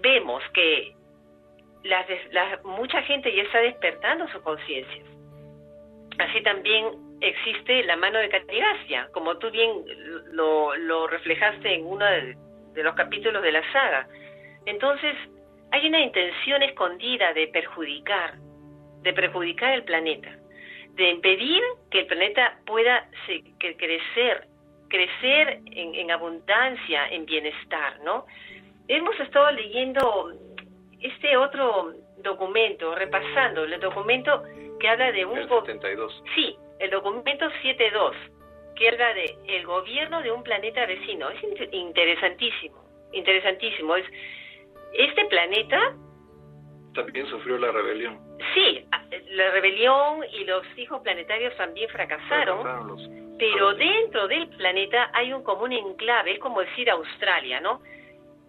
vemos 0.00 0.42
que 0.52 0.94
la, 1.84 2.04
mucha 2.64 3.02
gente 3.02 3.34
ya 3.34 3.42
está 3.42 3.60
despertando 3.60 4.28
su 4.28 4.40
conciencia. 4.42 5.02
Así 6.18 6.42
también 6.42 6.86
existe 7.20 7.84
la 7.84 7.96
mano 7.96 8.18
de 8.18 8.28
Catigasia, 8.28 9.08
como 9.12 9.38
tú 9.38 9.50
bien 9.50 9.84
lo, 10.32 10.74
lo 10.76 11.06
reflejaste 11.06 11.74
en 11.74 11.86
una 11.86 12.10
de 12.10 12.36
de 12.74 12.82
los 12.82 12.94
capítulos 12.94 13.42
de 13.42 13.52
la 13.52 13.72
saga. 13.72 14.08
Entonces, 14.66 15.14
hay 15.70 15.86
una 15.86 16.00
intención 16.00 16.62
escondida 16.62 17.32
de 17.32 17.48
perjudicar, 17.48 18.34
de 19.02 19.12
perjudicar 19.12 19.74
el 19.74 19.84
planeta, 19.84 20.30
de 20.94 21.10
impedir 21.10 21.62
que 21.90 22.00
el 22.00 22.06
planeta 22.06 22.58
pueda 22.66 23.08
crecer, 23.58 24.46
crecer 24.88 25.60
en, 25.66 26.10
abundancia, 26.10 27.08
en 27.08 27.26
bienestar, 27.26 28.00
¿no? 28.04 28.26
hemos 28.88 29.18
estado 29.20 29.50
leyendo 29.52 30.32
este 31.00 31.36
otro 31.36 31.92
documento, 32.18 32.94
repasando 32.94 33.64
el 33.64 33.78
documento 33.78 34.42
que 34.80 34.88
habla 34.88 35.12
de 35.12 35.24
un... 35.24 35.38
El 35.38 35.48
72. 35.48 36.24
Sí, 36.34 36.56
el 36.80 36.90
documento 36.90 37.48
72, 37.62 38.16
habla 38.86 39.14
de 39.14 39.36
el 39.48 39.66
gobierno 39.66 40.22
de 40.22 40.30
un 40.30 40.42
planeta 40.42 40.86
vecino. 40.86 41.30
Es 41.30 41.42
interesantísimo, 41.72 42.84
interesantísimo. 43.12 43.96
Es, 43.96 44.06
este 44.92 45.24
planeta... 45.26 45.96
También 46.94 47.26
sufrió 47.26 47.58
la 47.58 47.72
rebelión. 47.72 48.18
Sí, 48.54 48.84
la 49.30 49.50
rebelión 49.50 50.24
y 50.32 50.44
los 50.44 50.64
hijos 50.76 51.00
planetarios 51.02 51.56
también 51.56 51.88
fracasaron, 51.90 52.96
pero 53.38 53.74
dentro 53.74 54.28
del 54.28 54.48
planeta 54.50 55.10
hay 55.12 55.32
un 55.32 55.42
común 55.42 55.72
enclave, 55.72 56.32
es 56.32 56.38
como 56.38 56.60
decir 56.60 56.90
Australia, 56.90 57.60
¿no? 57.60 57.80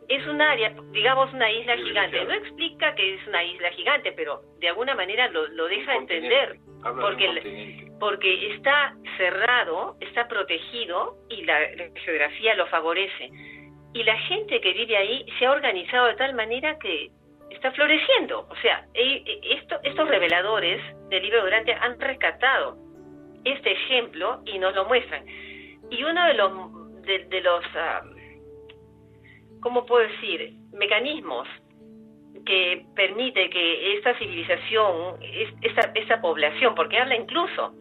Es 0.10 0.26
un 0.28 0.41
área, 0.41 0.74
digamos 0.91 1.32
una 1.34 1.50
isla 1.52 1.78
gigante. 1.78 2.26
No 2.26 2.34
explica 2.34 2.95
que 2.95 3.13
es 3.13 3.28
una 3.28 3.43
isla 3.43 3.69
gigante, 3.72 4.12
pero 4.12 4.41
de 4.60 4.67
alguna 4.69 4.95
manera 4.95 5.30
lo, 5.30 5.48
lo 5.50 5.67
deja 5.67 5.95
entender. 5.95 6.58
Porque, 6.82 7.88
porque 8.00 8.54
está 8.56 8.95
cerrado, 9.17 9.98
está 10.00 10.28
protegido 10.28 11.17
y 11.30 11.43
la, 11.43 11.60
geografía 12.04 12.56
lo 12.56 12.67
favorece. 12.67 13.30
Y 13.93 14.04
la 14.04 14.17
gente 14.17 14.60
que 14.62 14.74
vive 14.74 14.98
ahí 14.98 15.26
se 15.38 15.45
ha 15.45 15.52
organizado 15.52 16.08
de 16.08 16.15
tal 16.15 16.34
manera 16.34 16.78
que 16.80 17.12
está 17.52 17.72
floreciendo. 17.72 18.48
O 18.50 18.56
sea, 18.58 18.86
e, 18.93 19.24
e, 19.26 19.54
esto, 19.58 19.80
estos 19.84 20.08
reveladores 20.08 20.82
del 21.10 21.22
libro 21.22 21.43
Durante 21.43 21.74
han 21.74 22.00
rescatado 22.00 22.78
este 23.43 23.72
ejemplo 23.72 24.41
y 24.45 24.58
nos 24.58 24.74
lo 24.74 24.86
muestran. 24.86 25.26
Y 25.91 26.04
uno 26.04 26.26
de 26.26 26.34
los, 26.34 26.52
de, 27.04 27.41
los 27.41 27.65
ah, 27.76 28.02
¿cómo 29.62 29.86
puedo 29.86 30.08
decir?, 30.08 30.54
mecanismos 30.74 31.48
que 32.45 32.86
permite 32.95 33.50
que 33.50 33.98
esta 33.98 34.17
civilización, 34.17 35.17
esta, 35.62 35.91
esta 35.93 36.22
población, 36.22 36.74
porque 36.76 36.98
habla 36.98 37.15
incluso 37.15 37.74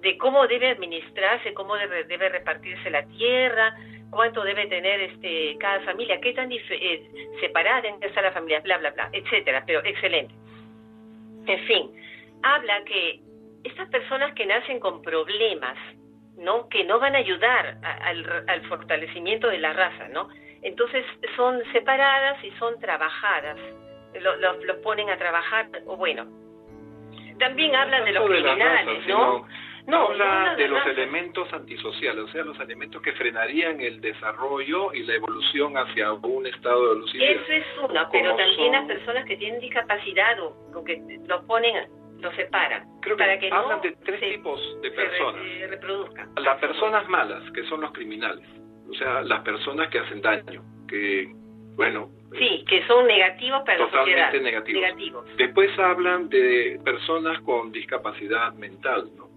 de 0.00 0.18
cómo 0.18 0.46
debe 0.46 0.70
administrarse, 0.70 1.54
cómo 1.54 1.76
debe, 1.76 2.04
debe 2.04 2.28
repartirse 2.28 2.90
la 2.90 3.04
tierra, 3.06 3.74
cuánto 4.10 4.44
debe 4.44 4.66
tener 4.66 5.00
este 5.00 5.56
cada 5.58 5.80
familia, 5.80 6.20
qué 6.20 6.32
tan 6.34 6.50
eh, 6.52 7.32
separada 7.40 7.80
debe 7.82 8.06
estar 8.06 8.22
la 8.22 8.32
familia, 8.32 8.60
bla, 8.60 8.78
bla, 8.78 8.90
bla, 8.90 9.08
etcétera, 9.12 9.64
pero 9.66 9.82
excelente. 9.84 10.34
En 11.46 11.60
fin, 11.66 11.90
habla 12.42 12.84
que 12.84 13.20
estas 13.64 13.88
personas 13.88 14.34
que 14.34 14.44
nacen 14.44 14.80
con 14.80 15.02
problemas, 15.02 15.76
¿no? 16.36 16.68
que 16.68 16.84
no 16.84 16.98
van 16.98 17.14
a 17.14 17.18
ayudar 17.18 17.78
al 17.82 18.68
fortalecimiento 18.68 19.48
de 19.48 19.58
la 19.58 19.72
raza, 19.72 20.08
¿no? 20.08 20.28
Entonces 20.62 21.04
son 21.36 21.60
separadas 21.72 22.42
y 22.44 22.50
son 22.52 22.78
trabajadas. 22.78 23.58
Los 24.20 24.64
lo, 24.64 24.80
ponen 24.82 25.10
a 25.10 25.16
trabajar, 25.16 25.68
o 25.86 25.96
bueno. 25.96 26.26
También 27.38 27.74
hablan 27.74 28.04
de 28.04 28.12
los 28.12 28.28
criminales, 28.28 29.06
¿no? 29.08 29.46
No, 29.86 30.08
habla 30.10 30.54
de, 30.54 30.68
los 30.68 30.86
elementos 30.86 31.52
antisociales, 31.52 32.22
o 32.22 32.28
sea, 32.28 32.44
los 32.44 32.58
elementos 32.60 33.02
que 33.02 33.12
frenarían 33.14 33.80
el 33.80 34.00
desarrollo 34.00 34.92
y 34.92 35.02
la 35.02 35.14
evolución 35.14 35.76
hacia 35.76 36.12
un 36.12 36.46
estado 36.46 36.94
de 36.94 37.00
lucidez. 37.00 37.40
Eso 37.40 37.52
es 37.52 37.90
una, 37.90 38.08
pero 38.10 38.36
también 38.36 38.72
las 38.72 38.86
personas 38.86 39.24
que 39.24 39.36
tienen 39.36 39.58
discapacidad 39.60 40.38
o, 40.38 40.84
que 40.84 41.02
los 41.26 41.44
ponen, 41.46 41.88
los 42.20 42.32
separan. 42.36 42.86
Creo 43.00 43.16
que, 43.16 43.24
para 43.24 43.38
que 43.40 43.50
hablan 43.50 43.80
de 43.80 43.96
tres 44.04 44.20
tipos 44.20 44.60
de 44.82 44.90
personas. 44.92 45.42
reproduzcan. 45.70 46.30
Las 46.36 46.60
personas 46.60 47.08
malas, 47.08 47.42
que 47.50 47.64
son 47.64 47.80
los 47.80 47.90
criminales 47.90 48.61
o 48.92 48.94
sea, 48.94 49.22
las 49.22 49.40
personas 49.40 49.88
que 49.88 49.98
hacen 49.98 50.20
daño, 50.20 50.62
que, 50.86 51.32
bueno... 51.76 52.10
Sí, 52.38 52.64
que 52.66 52.86
son 52.86 53.06
negativos 53.06 53.62
para 53.66 53.78
totalmente 53.78 54.18
la 54.18 54.26
sociedad. 54.26 54.44
Negativos. 54.44 54.82
negativos. 54.82 55.36
Después 55.36 55.78
hablan 55.78 56.28
de 56.28 56.80
personas 56.84 57.40
con 57.40 57.72
discapacidad 57.72 58.54
mental, 58.54 59.10
¿no? 59.16 59.28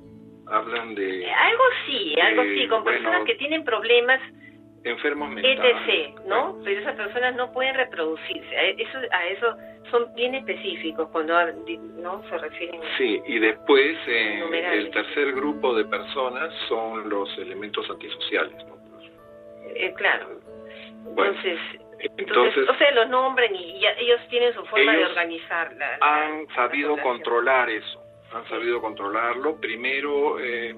Hablan 0.47 0.95
de... 0.95 1.23
Eh, 1.23 1.31
algo 1.31 1.63
sí, 1.85 2.15
algo 2.21 2.43
sí, 2.43 2.67
con 2.67 2.83
personas 2.83 3.25
que 3.25 3.35
tienen 3.35 3.65
problemas 3.65 4.21
enfermos 4.85 5.29
mentales. 5.29 5.75
etc., 5.87 6.19
¿no? 6.27 6.57
Pero 6.63 6.81
esas 6.81 6.95
personas 6.95 7.35
no 7.35 7.51
pueden 7.51 7.75
reproducirse. 7.75 8.55
A 8.55 8.63
eso, 8.63 8.97
a 9.11 9.27
eso 9.27 9.55
son 9.91 10.13
bien 10.15 10.35
específicos 10.35 11.09
cuando 11.09 11.33
no 11.97 12.23
se 12.29 12.37
refieren. 12.37 12.79
Sí, 12.97 13.21
y 13.25 13.39
después 13.39 13.97
eh, 14.07 14.69
el 14.73 14.91
tercer 14.91 15.33
grupo 15.33 15.73
de 15.73 15.85
personas 15.85 16.53
son 16.69 17.09
los 17.09 17.35
elementos 17.39 17.89
antisociales, 17.89 18.55
¿no? 18.67 18.74
Eh, 19.75 19.93
claro. 19.95 20.39
Entonces, 21.07 21.59
entonces, 21.99 22.69
o 22.69 22.75
sea, 22.75 22.91
los 22.91 23.09
nombran 23.09 23.55
y, 23.55 23.81
ellos 23.97 24.19
tienen 24.29 24.53
su 24.53 24.63
forma 24.65 24.93
de 24.93 25.05
organizarla. 25.05 25.97
Han 26.01 26.47
sabido 26.53 26.97
controlar 26.97 27.69
eso, 27.69 28.01
han 28.33 28.47
sabido 28.49 28.81
controlarlo, 28.81 29.59
primero 29.59 30.39
eh, 30.39 30.75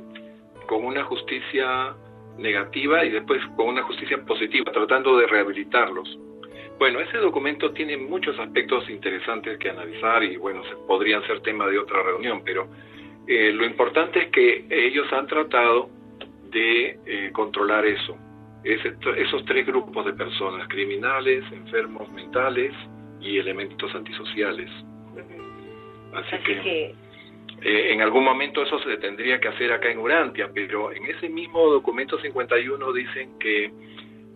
con 0.67 0.85
una 0.85 1.03
justicia 1.03 1.95
negativa 2.37 3.03
y 3.03 3.09
después 3.09 3.41
con 3.55 3.67
una 3.67 3.83
justicia 3.83 4.23
positiva, 4.25 4.71
tratando 4.71 5.17
de 5.17 5.27
rehabilitarlos. 5.27 6.17
Bueno, 6.77 6.99
ese 6.99 7.17
documento 7.17 7.71
tiene 7.71 7.97
muchos 7.97 8.37
aspectos 8.37 8.87
interesantes 8.89 9.57
que 9.57 9.69
analizar 9.71 10.23
y 10.23 10.37
bueno, 10.37 10.63
se, 10.65 10.75
podrían 10.87 11.25
ser 11.25 11.41
tema 11.41 11.67
de 11.67 11.79
otra 11.79 12.03
reunión, 12.03 12.43
pero 12.45 12.67
eh, 13.27 13.51
lo 13.51 13.65
importante 13.65 14.19
es 14.19 14.31
que 14.31 14.65
ellos 14.69 15.11
han 15.11 15.25
tratado 15.25 15.89
de 16.51 17.31
controlar 17.33 17.85
eso 17.85 18.17
esos 18.63 19.45
tres 19.45 19.65
grupos 19.65 20.05
de 20.05 20.13
personas, 20.13 20.67
criminales, 20.67 21.43
enfermos 21.51 22.11
mentales 22.11 22.73
y 23.21 23.37
elementos 23.37 23.93
antisociales. 23.95 24.69
Así, 26.13 26.37
que, 26.43 26.95
eh, 27.61 27.93
en 27.93 28.01
algún 28.01 28.23
momento 28.23 28.63
eso 28.63 28.79
se 28.79 28.97
tendría 28.97 29.39
que 29.39 29.47
hacer 29.47 29.71
acá 29.71 29.89
en 29.89 29.99
Urantia, 29.99 30.49
pero 30.53 30.91
en 30.91 31.05
ese 31.05 31.29
mismo 31.29 31.65
documento 31.69 32.19
51 32.19 32.93
dicen 32.93 33.39
que 33.39 33.71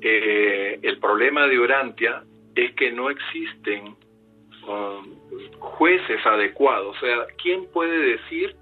eh, 0.01 0.79
el 0.81 0.97
problema 0.99 1.47
de 1.47 1.59
Urantia 1.59 2.23
es 2.55 2.73
que 2.73 2.91
no 2.91 3.09
existen 3.09 3.95
um, 4.67 5.19
jueces 5.59 6.25
adecuados, 6.25 6.97
o 6.97 6.99
sea, 6.99 7.25
¿quién 7.41 7.67
puede 7.71 7.97
decir 7.97 8.55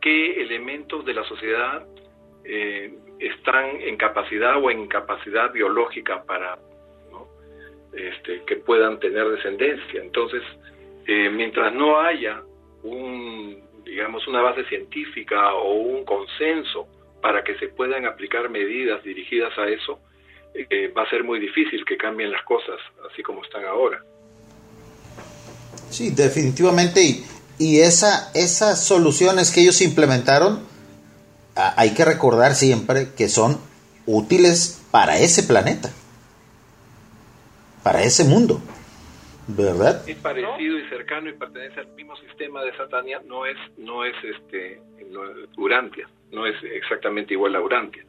qué 0.00 0.40
elementos 0.42 1.04
de 1.04 1.14
la 1.14 1.24
sociedad 1.24 1.86
eh, 2.44 2.94
están 3.18 3.80
en 3.80 3.96
capacidad 3.96 4.62
o 4.62 4.70
en 4.70 4.80
incapacidad 4.80 5.52
biológica 5.52 6.22
para 6.24 6.58
este, 7.92 8.42
que 8.46 8.56
puedan 8.56 9.00
tener 9.00 9.28
descendencia. 9.28 10.02
Entonces, 10.02 10.42
eh, 11.06 11.30
mientras 11.30 11.72
no 11.74 11.98
haya 11.98 12.42
un, 12.82 13.60
digamos, 13.84 14.26
una 14.28 14.42
base 14.42 14.64
científica 14.64 15.54
o 15.54 15.72
un 15.74 16.04
consenso 16.04 16.86
para 17.20 17.42
que 17.42 17.58
se 17.58 17.68
puedan 17.68 18.06
aplicar 18.06 18.50
medidas 18.50 19.02
dirigidas 19.02 19.56
a 19.58 19.66
eso, 19.68 19.98
eh, 20.54 20.92
va 20.96 21.02
a 21.02 21.10
ser 21.10 21.24
muy 21.24 21.40
difícil 21.40 21.84
que 21.84 21.96
cambien 21.96 22.30
las 22.30 22.42
cosas 22.44 22.78
así 23.10 23.22
como 23.22 23.42
están 23.42 23.64
ahora. 23.64 24.02
Sí, 25.90 26.10
definitivamente. 26.10 27.00
Y, 27.00 27.24
y 27.58 27.80
esa, 27.80 28.30
esas 28.34 28.86
soluciones 28.86 29.50
que 29.50 29.62
ellos 29.62 29.80
implementaron, 29.80 30.67
hay 31.58 31.94
que 31.94 32.04
recordar 32.04 32.54
siempre 32.54 33.12
que 33.16 33.28
son 33.28 33.58
útiles 34.06 34.80
para 34.90 35.18
ese 35.18 35.42
planeta, 35.42 35.90
para 37.82 38.02
ese 38.02 38.24
mundo, 38.24 38.60
¿verdad? 39.48 40.08
Es 40.08 40.16
parecido 40.16 40.78
y 40.78 40.88
cercano 40.88 41.28
y 41.28 41.32
pertenece 41.32 41.80
al 41.80 41.88
mismo 41.88 42.16
sistema 42.16 42.62
de 42.62 42.76
Satania, 42.76 43.20
no 43.26 43.44
es, 43.44 43.56
no 43.76 44.04
es 44.04 44.14
este, 44.22 44.80
Urantia, 45.56 46.08
no 46.30 46.46
es 46.46 46.54
exactamente 46.62 47.34
igual 47.34 47.56
a 47.56 47.60
Urantia. 47.60 48.04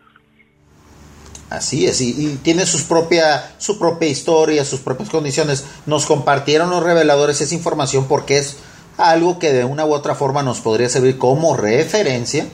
Así 1.50 1.88
es, 1.88 2.00
y, 2.02 2.38
tiene 2.44 2.68
sus 2.68 2.84
propia, 2.84 3.56
su 3.58 3.80
propia 3.80 4.08
historia, 4.08 4.64
sus 4.64 4.82
propias 4.82 5.10
condiciones. 5.10 5.66
Nos 5.88 6.06
compartieron 6.06 6.70
los 6.70 6.84
reveladores 6.84 7.42
esa 7.42 7.56
información 7.56 8.08
porque 8.08 8.38
es 8.38 8.62
algo 8.98 9.40
que 9.40 9.52
de 9.52 9.66
una 9.66 9.86
u 9.86 9.94
otra 9.94 10.14
forma 10.14 10.44
nos 10.44 10.62
podría 10.62 10.90
servir 10.90 11.18
como 11.18 11.58
referencia 11.58 12.48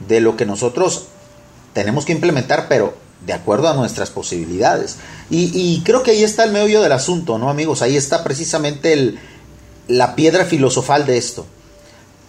de 0.00 0.20
lo 0.20 0.36
que 0.36 0.46
nosotros 0.46 1.06
tenemos 1.72 2.04
que 2.04 2.12
implementar, 2.12 2.66
pero 2.68 2.94
de 3.26 3.32
acuerdo 3.32 3.68
a 3.68 3.74
nuestras 3.74 4.10
posibilidades. 4.10 4.96
Y, 5.30 5.82
creo 5.84 6.02
que 6.02 6.12
ahí 6.12 6.22
está 6.22 6.44
el 6.44 6.52
meollo 6.52 6.82
del 6.82 6.92
asunto, 6.92 7.38
¿no, 7.38 7.48
amigos? 7.48 7.82
Ahí 7.82 7.96
está 7.96 8.22
precisamente 8.22 8.92
el, 8.92 9.18
la 9.88 10.14
piedra 10.14 10.44
filosofal 10.44 11.06
de 11.06 11.16
esto. 11.16 11.46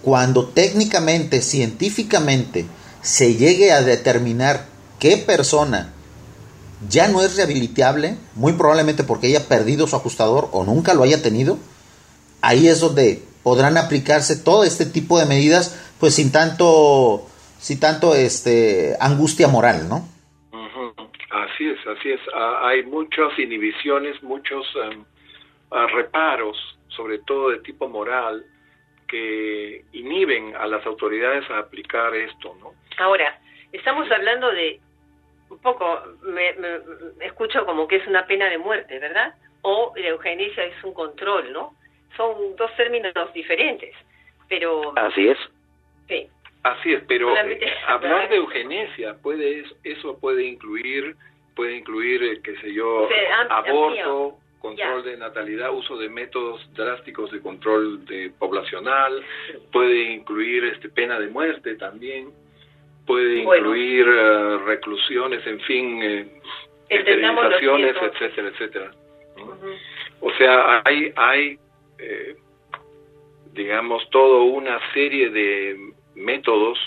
Cuando 0.02 0.48
técnicamente, 0.48 1.42
científicamente, 1.42 2.66
se 3.02 3.36
llegue 3.36 3.72
a 3.72 3.82
determinar 3.82 4.68
qué 5.00 5.18
persona 5.18 5.94
ya 6.90 7.08
no 7.08 7.22
es 7.22 7.36
rehabilitable, 7.36 8.18
muy 8.36 8.54
probablemente 8.54 9.04
porque 9.04 9.28
haya 9.28 9.48
perdido 9.48 9.88
su 9.88 9.96
ajustador 9.96 10.50
o 10.52 10.64
nunca 10.64 10.94
lo 10.94 11.04
haya 11.04 11.22
tenido, 11.22 11.58
ahí 12.42 12.68
es 12.68 12.80
donde 12.80 13.24
podrán 13.44 13.78
aplicarse 13.78 14.36
todo 14.36 14.64
este 14.64 14.86
tipo 14.86 15.20
de 15.20 15.26
medidas, 15.26 15.72
pues 16.00 16.16
sin 16.16 16.32
tanto 16.32 17.28
si 17.66 17.80
tanto 17.80 18.14
este 18.14 18.94
angustia 19.00 19.48
moral, 19.48 19.90
¿no? 19.90 20.06
Así 21.32 21.68
es, 21.68 21.80
así 21.88 22.12
es. 22.12 22.22
Ah, 22.32 22.60
hay 22.68 22.84
muchas 22.84 23.40
inhibiciones, 23.40 24.22
muchos 24.22 24.64
em, 24.84 25.04
ah, 25.72 25.88
reparos, 25.88 26.56
sobre 26.90 27.18
todo 27.26 27.50
de 27.50 27.60
tipo 27.62 27.90
moral, 27.90 28.46
que 29.08 29.84
inhiben 29.94 30.56
a 30.56 30.68
las 30.68 30.86
autoridades 30.86 31.50
a 31.50 31.58
aplicar 31.58 32.14
esto, 32.14 32.56
¿no? 32.60 32.74
Ahora, 33.00 33.40
estamos 33.72 34.12
hablando 34.12 34.52
de 34.52 34.80
un 35.50 35.58
poco, 35.58 36.04
me, 36.22 36.54
escucho 37.26 37.66
como 37.66 37.88
que 37.88 37.96
es 37.96 38.06
una 38.06 38.28
pena 38.28 38.48
de 38.48 38.60
muerte, 38.60 39.00
¿verdad? 39.00 39.34
O 39.64 39.92
la 39.96 40.10
eugenesia 40.10 40.66
es 40.66 40.84
un 40.84 40.94
control, 40.94 41.52
¿no? 41.52 41.74
Son 42.16 42.56
dos 42.58 42.70
términos 42.78 43.12
diferentes, 43.34 43.96
pero... 44.48 44.94
Así 44.96 45.30
es. 45.30 45.38
Sí. 46.08 46.30
Así 46.66 46.94
es, 46.94 47.04
pero 47.08 47.38
eh, 47.38 47.60
hablar 47.88 48.28
de 48.28 48.38
eugenesia 48.38 49.16
puede 49.22 49.66
eso 49.84 50.20
puede 50.20 50.46
incluir 50.46 51.16
puede 51.56 51.78
incluir 51.78 52.24
eh, 52.24 52.42
qué 52.44 52.56
sé 52.58 52.74
yo 52.74 53.08
aborto, 53.52 54.40
control 54.60 55.04
de 55.04 55.16
natalidad, 55.16 55.72
uso 55.72 55.96
de 55.96 56.10
métodos 56.10 56.68
drásticos 56.74 57.32
de 57.32 57.40
control 57.40 58.04
de 58.06 58.32
poblacional, 58.40 59.24
puede 59.72 60.14
incluir 60.14 60.64
este 60.64 60.90
pena 60.90 61.20
de 61.20 61.28
muerte 61.28 61.76
también, 61.76 62.32
puede 63.06 63.44
incluir 63.44 64.08
eh, 64.08 64.58
reclusiones, 64.66 65.46
en 65.46 65.60
fin, 65.60 66.02
esterilizaciones, 66.90 67.96
etcétera, 67.96 68.48
etcétera. 68.48 68.92
O 70.20 70.32
sea, 70.32 70.82
hay 70.84 71.14
hay 71.16 71.60
digamos 73.54 74.10
toda 74.10 74.42
una 74.44 74.80
serie 74.94 75.30
de 75.30 75.94
métodos 76.16 76.78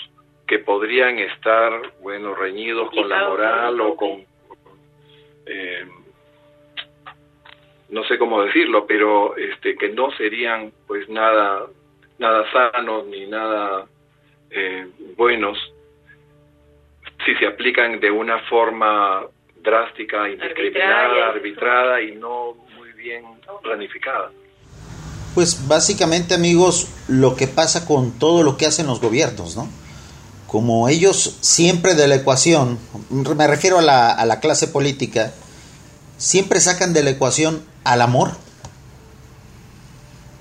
que 0.47 0.59
podrían 0.59 1.19
estar, 1.19 1.93
bueno, 2.01 2.33
reñidos 2.33 2.89
con 2.91 3.07
la 3.07 3.29
moral 3.29 3.79
o 3.81 3.95
con, 3.95 4.25
eh, 5.45 5.85
no 7.89 8.03
sé 8.05 8.17
cómo 8.17 8.43
decirlo, 8.43 8.85
pero 8.87 9.37
este, 9.37 9.75
que 9.75 9.89
no 9.89 10.11
serían 10.11 10.71
pues 10.87 11.07
nada, 11.09 11.67
nada 12.17 12.51
sanos 12.51 13.05
ni 13.07 13.27
nada 13.27 13.85
eh, 14.51 14.87
buenos 15.15 15.57
si 17.25 17.35
se 17.35 17.45
aplican 17.45 17.99
de 17.99 18.09
una 18.09 18.39
forma 18.43 19.25
drástica, 19.57 20.29
indiscriminada, 20.29 21.29
arbitrada 21.29 22.01
y 22.01 22.15
no 22.15 22.55
muy 22.75 22.91
bien 22.93 23.23
planificada. 23.61 24.31
Pues 25.35 25.67
básicamente 25.67 26.33
amigos, 26.33 26.87
lo 27.07 27.35
que 27.35 27.47
pasa 27.47 27.85
con 27.85 28.11
todo 28.11 28.43
lo 28.43 28.57
que 28.57 28.65
hacen 28.65 28.87
los 28.87 28.99
gobiernos, 28.99 29.55
¿no? 29.55 29.67
Como 30.47 30.89
ellos 30.89 31.37
siempre 31.41 31.93
de 31.93 32.07
la 32.07 32.15
ecuación, 32.15 32.79
me 33.09 33.47
refiero 33.47 33.79
a 33.79 33.81
la, 33.83 34.11
a 34.11 34.25
la 34.25 34.39
clase 34.39 34.67
política, 34.67 35.31
siempre 36.17 36.59
sacan 36.59 36.93
de 36.93 37.03
la 37.03 37.11
ecuación 37.11 37.63
al 37.83 38.01
amor. 38.01 38.31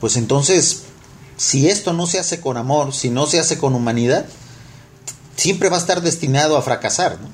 Pues 0.00 0.16
entonces, 0.16 0.86
si 1.36 1.68
esto 1.68 1.92
no 1.92 2.06
se 2.06 2.18
hace 2.18 2.40
con 2.40 2.56
amor, 2.56 2.92
si 2.92 3.10
no 3.10 3.26
se 3.26 3.38
hace 3.38 3.58
con 3.58 3.74
humanidad, 3.74 4.26
siempre 5.36 5.68
va 5.68 5.76
a 5.76 5.80
estar 5.80 6.00
destinado 6.00 6.56
a 6.56 6.62
fracasar, 6.62 7.20
¿no? 7.20 7.28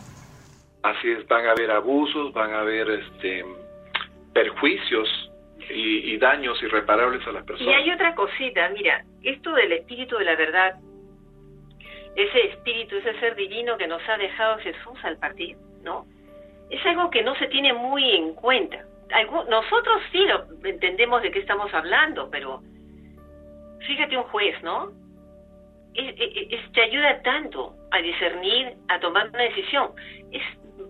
Así 0.82 1.08
es, 1.08 1.26
van 1.28 1.46
a 1.46 1.52
haber 1.52 1.70
abusos, 1.70 2.32
van 2.34 2.52
a 2.52 2.60
haber 2.60 2.90
este, 2.90 3.42
perjuicios 4.34 5.08
y, 5.70 6.16
daños 6.18 6.62
irreparables 6.62 7.26
a 7.26 7.32
las 7.32 7.44
personas. 7.44 7.72
Y 7.72 7.76
hay 7.76 7.90
otra 7.90 8.14
cosita, 8.14 8.68
mira, 8.70 9.04
esto 9.22 9.52
del 9.54 9.72
espíritu 9.72 10.16
de 10.16 10.24
la 10.24 10.36
verdad, 10.36 10.74
ese 12.16 12.46
espíritu, 12.48 12.96
ese 12.96 13.18
ser 13.20 13.34
divino 13.34 13.76
que 13.76 13.86
nos 13.86 14.00
ha 14.08 14.16
dejado 14.16 14.58
Jesús 14.58 14.98
al 15.02 15.18
partir, 15.18 15.56
¿no? 15.82 16.06
Es 16.70 16.84
algo 16.86 17.10
que 17.10 17.22
no 17.22 17.34
se 17.36 17.48
tiene 17.48 17.72
muy 17.72 18.16
en 18.16 18.34
cuenta. 18.34 18.84
nosotros 19.48 20.02
sí 20.12 20.24
lo 20.26 20.46
entendemos 20.66 21.22
de 21.22 21.30
qué 21.30 21.40
estamos 21.40 21.72
hablando, 21.74 22.30
pero 22.30 22.62
fíjate 23.86 24.16
un 24.16 24.24
juez, 24.24 24.62
¿no? 24.62 24.92
te 25.94 26.82
ayuda 26.82 27.22
tanto 27.22 27.74
a 27.90 27.98
discernir, 27.98 28.74
a 28.88 28.98
tomar 28.98 29.28
una 29.28 29.42
decisión. 29.42 29.90
Es 30.32 30.42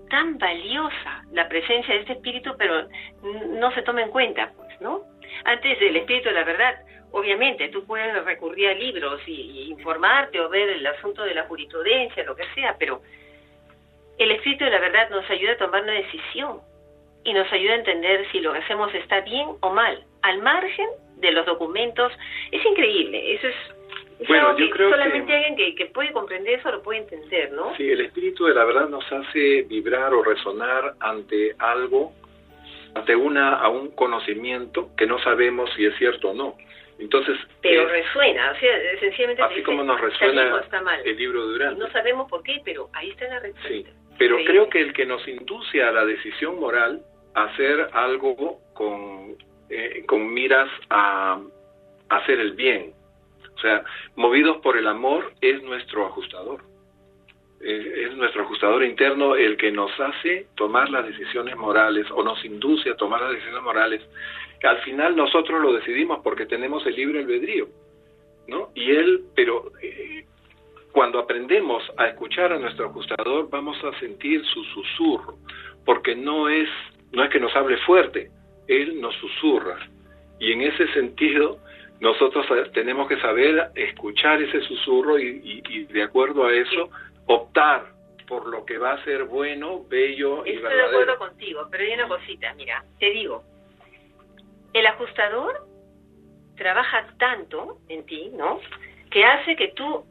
tan 0.08 0.38
valiosa 0.38 1.24
la 1.32 1.48
presencia 1.48 1.94
de 1.94 2.00
este 2.00 2.12
espíritu, 2.14 2.54
pero 2.58 2.88
no 3.50 3.70
se 3.72 3.82
toma 3.82 4.02
en 4.02 4.10
cuenta. 4.10 4.52
¿No? 4.80 5.02
Antes 5.44 5.78
del 5.80 5.96
espíritu 5.96 6.28
de 6.28 6.34
la 6.34 6.44
verdad, 6.44 6.76
obviamente, 7.12 7.68
tú 7.68 7.84
puedes 7.84 8.24
recurrir 8.24 8.68
a 8.68 8.74
libros 8.74 9.20
y, 9.26 9.68
informarte 9.70 10.40
o 10.40 10.48
ver 10.48 10.68
el 10.68 10.86
asunto 10.86 11.22
de 11.22 11.34
la 11.34 11.44
jurisprudencia, 11.44 12.24
lo 12.24 12.36
que 12.36 12.44
sea, 12.54 12.76
pero 12.78 13.02
el 14.18 14.30
espíritu 14.30 14.64
de 14.64 14.70
la 14.70 14.80
verdad 14.80 15.10
nos 15.10 15.28
ayuda 15.30 15.52
a 15.52 15.58
tomar 15.58 15.82
una 15.82 15.92
decisión 15.92 16.60
y 17.24 17.32
nos 17.32 17.50
ayuda 17.52 17.72
a 17.72 17.76
entender 17.76 18.26
si 18.30 18.40
lo 18.40 18.52
que 18.52 18.58
hacemos 18.58 18.94
está 18.94 19.20
bien 19.20 19.48
o 19.60 19.70
mal, 19.70 20.04
al 20.22 20.42
margen 20.42 20.88
de 21.16 21.32
los 21.32 21.46
documentos. 21.46 22.12
Es 22.52 22.64
increíble, 22.64 23.34
eso 23.34 23.48
es 23.48 23.54
bueno, 24.28 24.56
yo 24.56 24.70
creo 24.70 24.90
solamente 24.90 25.34
alguien 25.34 25.76
que, 25.76 25.86
puede 25.86 26.12
comprender 26.12 26.60
eso 26.60 26.70
lo 26.70 26.82
puede 26.82 27.00
entender, 27.00 27.52
¿no? 27.52 27.74
Sí, 27.76 27.90
el 27.90 28.00
espíritu 28.02 28.46
de 28.46 28.54
la 28.54 28.64
verdad 28.64 28.88
nos 28.88 29.04
hace 29.10 29.62
vibrar 29.62 30.14
o 30.14 30.22
resonar 30.22 30.94
ante 31.00 31.54
algo 31.58 32.12
ante 32.94 33.16
una, 33.16 33.54
a 33.54 33.68
un 33.68 33.90
conocimiento 33.90 34.90
que 34.96 35.06
no 35.06 35.18
sabemos 35.20 35.70
si 35.76 35.86
es 35.86 35.96
cierto 35.96 36.30
o 36.30 36.34
no. 36.34 36.56
Entonces, 36.98 37.36
pero 37.60 37.88
resuena, 37.88 38.52
o 38.52 38.60
sea, 38.60 39.00
sencillamente 39.00 39.42
así 39.42 39.62
como 39.62 39.82
nos 39.82 40.00
resuena 40.00 40.62
el 41.04 41.16
libro 41.16 41.46
de 41.46 41.52
Durán. 41.52 41.78
No 41.78 41.90
sabemos 41.90 42.30
por 42.30 42.42
qué, 42.44 42.60
pero 42.64 42.88
ahí 42.92 43.10
está 43.10 43.26
la 43.26 43.40
respuesta. 43.40 43.68
Sí, 43.68 43.86
pero 44.16 44.36
creo 44.44 44.68
que 44.68 44.80
el 44.80 44.92
que 44.92 45.04
nos 45.04 45.26
induce 45.26 45.82
a 45.82 45.90
la 45.90 46.04
decisión 46.04 46.60
moral 46.60 47.02
a 47.34 47.44
hacer 47.44 47.88
algo 47.92 48.60
con, 48.74 49.36
eh, 49.70 50.04
con 50.06 50.32
miras 50.32 50.70
a, 50.88 51.40
a 52.08 52.16
hacer 52.16 52.38
el 52.38 52.52
bien, 52.52 52.92
o 53.56 53.58
sea, 53.58 53.84
movidos 54.14 54.58
por 54.58 54.76
el 54.76 54.86
amor 54.86 55.32
es 55.40 55.62
nuestro 55.62 56.06
ajustador. 56.06 56.62
Eh, 57.60 58.08
es 58.08 58.16
nuestro 58.16 58.42
ajustador 58.42 58.84
interno 58.84 59.36
el 59.36 59.56
que 59.56 59.70
nos 59.70 59.90
hace 59.98 60.48
tomar 60.54 60.90
las 60.90 61.06
decisiones 61.06 61.56
morales 61.56 62.06
o 62.10 62.22
nos 62.22 62.44
induce 62.44 62.90
a 62.90 62.96
tomar 62.96 63.22
las 63.22 63.30
decisiones 63.30 63.62
morales. 63.62 64.02
Al 64.62 64.78
final 64.82 65.16
nosotros 65.16 65.62
lo 65.62 65.72
decidimos 65.72 66.20
porque 66.22 66.46
tenemos 66.46 66.84
el 66.86 66.94
libre 66.94 67.20
albedrío, 67.20 67.68
¿no? 68.48 68.70
Y 68.74 68.90
él, 68.90 69.24
pero 69.34 69.72
eh, 69.80 70.24
cuando 70.92 71.18
aprendemos 71.18 71.82
a 71.96 72.08
escuchar 72.08 72.52
a 72.52 72.58
nuestro 72.58 72.86
ajustador 72.86 73.48
vamos 73.50 73.82
a 73.84 73.98
sentir 73.98 74.44
su 74.44 74.62
susurro, 74.64 75.38
porque 75.84 76.14
no 76.14 76.48
es 76.48 76.68
no 77.12 77.22
es 77.22 77.30
que 77.30 77.40
nos 77.40 77.54
hable 77.54 77.78
fuerte, 77.78 78.30
él 78.66 79.00
nos 79.00 79.14
susurra. 79.16 79.78
Y 80.40 80.52
en 80.52 80.62
ese 80.62 80.92
sentido, 80.92 81.58
nosotros 82.00 82.44
tenemos 82.72 83.06
que 83.08 83.20
saber 83.20 83.70
escuchar 83.76 84.42
ese 84.42 84.60
susurro 84.62 85.18
y 85.18 85.86
de 85.90 86.02
acuerdo 86.02 86.44
a 86.44 86.52
eso 86.52 86.90
optar 87.26 87.86
por 88.26 88.46
lo 88.46 88.64
que 88.64 88.78
va 88.78 88.92
a 88.92 89.04
ser 89.04 89.24
bueno, 89.24 89.84
bello 89.88 90.46
y 90.46 90.56
verdadero. 90.56 90.84
Estoy 90.84 90.98
de 90.98 91.02
acuerdo 91.02 91.18
contigo, 91.18 91.68
pero 91.70 91.84
hay 91.84 91.92
una 91.92 92.08
cosita, 92.08 92.54
mira, 92.54 92.84
te 92.98 93.10
digo, 93.10 93.44
el 94.72 94.86
ajustador 94.86 95.66
trabaja 96.56 97.06
tanto 97.18 97.78
en 97.88 98.04
ti, 98.06 98.30
¿no? 98.34 98.60
Que 99.10 99.24
hace 99.24 99.56
que 99.56 99.68
tú 99.68 100.04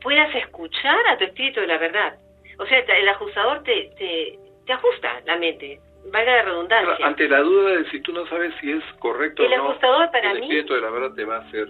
puedas 0.00 0.34
escuchar 0.34 1.06
a 1.08 1.18
tu 1.18 1.24
espíritu 1.24 1.60
de 1.60 1.66
la 1.66 1.78
verdad. 1.78 2.18
O 2.58 2.66
sea, 2.66 2.78
el 2.78 3.08
ajustador 3.08 3.62
te, 3.62 3.92
te, 3.98 4.38
te 4.66 4.72
ajusta 4.72 5.20
la 5.24 5.36
mente, 5.36 5.80
valga 6.10 6.32
la 6.36 6.42
redundancia. 6.42 7.06
ante 7.06 7.28
la 7.28 7.40
duda 7.40 7.70
de 7.76 7.90
si 7.90 8.00
tú 8.00 8.12
no 8.12 8.26
sabes 8.28 8.52
si 8.60 8.70
es 8.72 8.82
correcto 8.98 9.42
el 9.44 9.52
o 9.52 9.56
no, 9.56 9.68
ajustador 9.70 10.10
para 10.10 10.32
el 10.32 10.40
mí, 10.40 10.46
espíritu 10.46 10.74
de 10.74 10.80
la 10.80 10.90
verdad 10.90 11.14
te 11.14 11.24
va 11.24 11.36
a 11.36 11.40
hacer. 11.40 11.68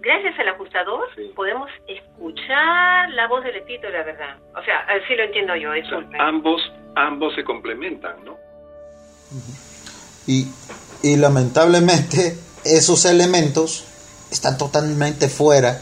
gracias 0.00 0.38
al 0.38 0.48
ajustador 0.48 1.08
podemos 1.34 1.70
escuchar 1.88 3.10
la 3.10 3.26
voz 3.28 3.44
del 3.44 3.56
espíritu 3.56 3.86
de 3.86 3.92
la 3.92 4.04
verdad. 4.04 4.36
O 4.56 4.62
sea, 4.64 4.80
así 4.80 5.14
lo 5.14 5.24
entiendo 5.24 5.56
yo. 5.56 5.70
ambos, 6.18 6.60
ambos 6.94 7.34
se 7.34 7.44
complementan, 7.44 8.24
¿no? 8.24 8.36
Y, 10.26 10.46
y 11.02 11.16
lamentablemente 11.16 12.34
esos 12.64 13.04
elementos 13.04 13.84
están 14.30 14.56
totalmente 14.56 15.28
fuera 15.28 15.78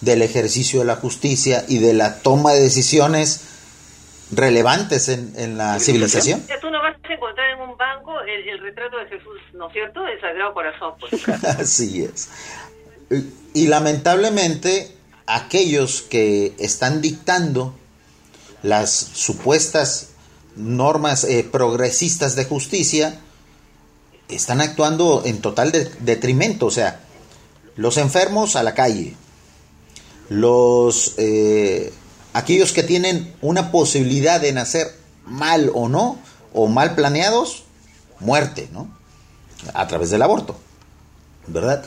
del 0.00 0.22
ejercicio 0.22 0.80
de 0.80 0.86
la 0.86 0.96
justicia 0.96 1.64
y 1.68 1.78
de 1.78 1.92
la 1.92 2.22
toma 2.22 2.52
de 2.52 2.60
decisiones 2.60 3.44
relevantes 4.30 5.08
en, 5.08 5.32
en 5.36 5.58
la 5.58 5.78
civilización. 5.78 6.42
Tú 6.60 6.70
no 6.70 6.80
vas 6.82 6.96
a 7.02 7.12
encontrar 7.12 7.50
en 7.50 7.60
un 7.60 7.67
banco 7.78 8.12
el, 8.20 8.58
retrato 8.60 8.98
de 8.98 9.06
Jesús, 9.06 9.38
¿no 9.54 9.68
es 9.68 9.72
cierto? 9.72 10.06
El 10.06 10.20
Sagrado 10.20 10.52
Corazón. 10.52 10.94
Pues. 11.00 11.28
Así 11.44 12.04
es. 12.04 12.28
Y, 13.54 13.68
lamentablemente 13.68 14.94
aquellos 15.26 16.02
que 16.02 16.54
están 16.58 17.00
dictando 17.00 17.74
las 18.62 18.90
supuestas 18.90 20.10
normas 20.56 21.24
eh, 21.24 21.48
progresistas 21.50 22.34
de 22.34 22.44
justicia 22.44 23.20
están 24.28 24.60
actuando 24.60 25.22
en 25.24 25.40
total 25.40 25.72
detrimento, 26.00 26.66
o 26.66 26.70
sea, 26.70 27.00
los 27.76 27.96
enfermos 27.96 28.56
a 28.56 28.62
la 28.62 28.74
calle, 28.74 29.14
los 30.28 31.14
eh, 31.16 31.92
aquellos 32.34 32.72
que 32.72 32.82
tienen 32.82 33.34
una 33.40 33.70
posibilidad 33.70 34.40
de 34.40 34.52
nacer 34.52 34.88
mal 35.24 35.70
o 35.74 35.88
no, 35.88 36.18
o 36.52 36.66
mal 36.66 36.94
planeados, 36.94 37.64
muerte, 38.20 38.68
¿no? 38.72 38.88
A 39.74 39.86
través 39.86 40.10
del 40.10 40.22
aborto, 40.22 40.58
¿verdad? 41.46 41.84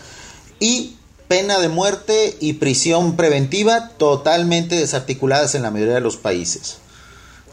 Y 0.60 0.98
pena 1.28 1.60
de 1.60 1.70
muerte 1.70 2.36
y 2.42 2.54
prisión 2.54 3.16
preventiva 3.16 3.90
totalmente 3.98 4.76
desarticuladas 4.76 5.56
en 5.56 5.64
la 5.64 5.72
mayoría 5.72 5.96
de 5.96 6.02
los 6.02 6.18
países. 6.18 6.82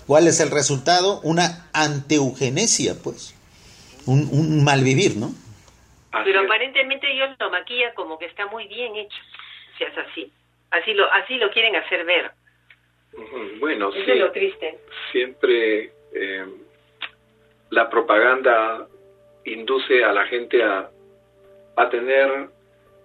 ¿Cuál 0.07 0.27
es 0.27 0.41
el 0.41 0.51
resultado? 0.51 1.21
Una 1.23 1.69
anteugenesia, 1.73 2.95
pues. 3.03 3.35
Un, 4.07 4.29
un 4.33 4.65
mal 4.65 4.83
vivir, 4.83 5.17
¿no? 5.17 5.33
Pero 6.25 6.41
aparentemente 6.41 7.07
ellos 7.13 7.37
lo 7.39 7.51
maquilla 7.51 7.93
como 7.95 8.19
que 8.19 8.25
está 8.27 8.47
muy 8.47 8.67
bien 8.67 8.97
hecho, 8.97 9.19
si 9.77 9.85
es 9.85 9.93
así. 9.99 10.33
Así 10.71 10.93
lo, 10.93 11.11
así 11.13 11.35
lo 11.35 11.51
quieren 11.51 11.77
hacer 11.77 12.05
ver. 12.05 12.31
Bueno, 13.61 13.91
Eso 13.91 14.13
es 14.13 14.19
lo 14.19 14.33
triste. 14.33 14.79
Siempre 15.13 15.93
eh, 16.15 16.45
la 17.71 17.89
propaganda 17.89 18.87
induce 19.45 20.05
a 20.05 20.13
la 20.13 20.27
gente 20.27 20.63
a, 20.63 20.91
a 21.77 21.89
tener 21.91 22.49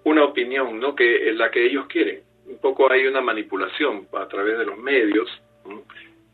una 0.04 0.26
opinión, 0.26 0.80
¿no? 0.80 0.96
Que 0.96 1.30
es 1.30 1.36
la 1.36 1.52
que 1.52 1.66
ellos 1.66 1.86
quieren. 1.88 2.22
Un 2.46 2.58
poco 2.60 2.92
hay 2.92 3.08
una 3.08 3.22
manipulación 3.22 4.08
a 4.14 4.28
través 4.28 4.58
de 4.58 4.66
los 4.66 4.78
medios 4.78 5.30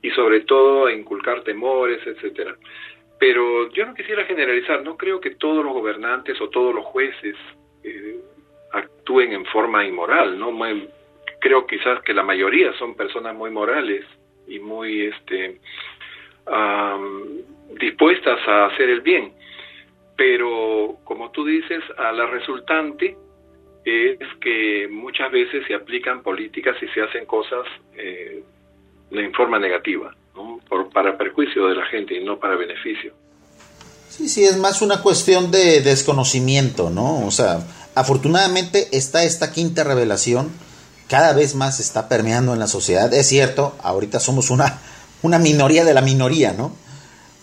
y 0.01 0.09
sobre 0.11 0.41
todo 0.41 0.87
a 0.87 0.93
inculcar 0.93 1.43
temores, 1.43 2.05
etcétera. 2.05 2.55
Pero 3.19 3.69
yo 3.71 3.85
no 3.85 3.93
quisiera 3.93 4.23
generalizar, 4.25 4.81
no 4.83 4.97
creo 4.97 5.19
que 5.19 5.31
todos 5.31 5.63
los 5.63 5.73
gobernantes 5.73 6.39
o 6.41 6.49
todos 6.49 6.73
los 6.73 6.85
jueces 6.85 7.35
eh, 7.83 8.19
actúen 8.71 9.33
en 9.33 9.45
forma 9.45 9.85
inmoral, 9.85 10.39
¿no? 10.39 10.51
creo 11.41 11.65
quizás 11.65 12.01
que 12.01 12.13
la 12.13 12.23
mayoría 12.23 12.73
son 12.73 12.95
personas 12.95 13.35
muy 13.35 13.49
morales 13.49 14.05
y 14.47 14.59
muy 14.59 15.05
este 15.05 15.59
dispuestas 17.79 18.39
a 18.47 18.65
hacer 18.67 18.89
el 18.89 19.01
bien 19.01 19.33
pero 20.15 20.97
como 21.03 21.31
tú 21.31 21.45
dices 21.45 21.81
a 21.97 22.11
la 22.11 22.25
resultante 22.27 23.17
es 23.85 24.19
que 24.41 24.87
muchas 24.91 25.31
veces 25.31 25.65
se 25.67 25.73
aplican 25.73 26.21
políticas 26.21 26.75
y 26.81 26.87
se 26.89 27.01
hacen 27.01 27.25
cosas 27.25 27.65
eh, 27.95 28.43
en 29.11 29.33
forma 29.33 29.59
negativa 29.59 30.13
para 30.93 31.17
perjuicio 31.17 31.67
de 31.67 31.75
la 31.75 31.85
gente 31.85 32.15
y 32.15 32.23
no 32.23 32.39
para 32.39 32.55
beneficio 32.55 33.13
Sí, 34.09 34.27
sí, 34.27 34.43
es 34.43 34.57
más 34.57 34.81
una 34.81 35.01
cuestión 35.03 35.51
de 35.51 35.81
desconocimiento, 35.81 36.89
¿no? 36.89 37.25
O 37.27 37.31
sea, 37.31 37.59
afortunadamente 37.93 38.87
está 38.91 39.23
esta 39.23 39.51
quinta 39.53 39.83
revelación 39.83 40.49
cada 41.09 41.33
vez 41.33 41.55
más 41.55 41.79
está 41.79 42.07
permeando 42.07 42.53
en 42.53 42.59
la 42.59 42.67
sociedad. 42.67 43.11
Es 43.13 43.27
cierto, 43.27 43.75
ahorita 43.81 44.19
somos 44.19 44.51
una, 44.51 44.79
una 45.23 45.39
minoría 45.39 45.83
de 45.83 45.93
la 45.93 46.01
minoría, 46.01 46.53
¿no? 46.53 46.71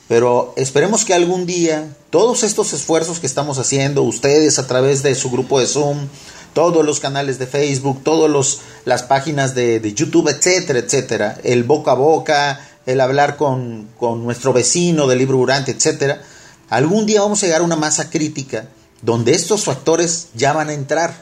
Pero 0.09 0.55
esperemos 0.57 1.05
que 1.05 1.15
algún 1.15 1.47
día 1.47 1.89
todos 2.11 2.45
estos 2.45 2.73
esfuerzos 2.73 3.19
que 3.19 3.27
estamos 3.27 3.59
haciendo, 3.59 4.03
ustedes 4.03 4.59
a 4.59 4.67
través 4.67 5.03
de 5.03 5.15
su 5.15 5.31
grupo 5.31 5.59
de 5.59 5.67
Zoom, 5.67 6.09
todos 6.55 6.87
los 6.87 7.01
canales 7.01 7.39
de 7.39 7.47
Facebook, 7.47 8.03
todas 8.03 8.61
las 8.85 9.03
páginas 9.03 9.55
de, 9.55 9.81
de, 9.81 9.93
YouTube, 9.93 10.29
etcétera, 10.29 10.79
etcétera, 10.79 11.39
el 11.43 11.65
boca 11.65 11.91
a 11.91 11.95
boca, 11.95 12.61
el 12.87 13.01
hablar 13.01 13.37
con, 13.37 13.89
con 13.99 14.25
nuestro 14.25 14.53
vecino 14.53 15.07
del 15.07 15.19
libro 15.19 15.39
Durante, 15.39 15.73
etcétera, 15.73 16.23
algún 16.71 17.05
día 17.05 17.21
vamos 17.21 17.43
a 17.43 17.47
llegar 17.47 17.61
a 17.61 17.65
una 17.65 17.77
masa 17.77 18.09
crítica 18.09 18.69
donde 19.03 19.35
estos 19.35 19.65
factores 19.65 20.29
ya 20.35 20.53
van 20.53 20.71
a 20.71 20.73
entrar 20.73 21.15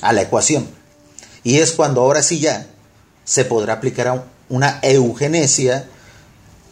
a 0.00 0.12
la 0.12 0.22
ecuación. 0.22 0.68
Y 1.44 1.58
es 1.58 1.72
cuando 1.72 2.00
ahora 2.00 2.22
sí 2.22 2.38
ya 2.38 2.68
se 3.24 3.44
podrá 3.44 3.74
aplicar 3.74 4.26
una 4.48 4.78
eugenesia 4.82 5.88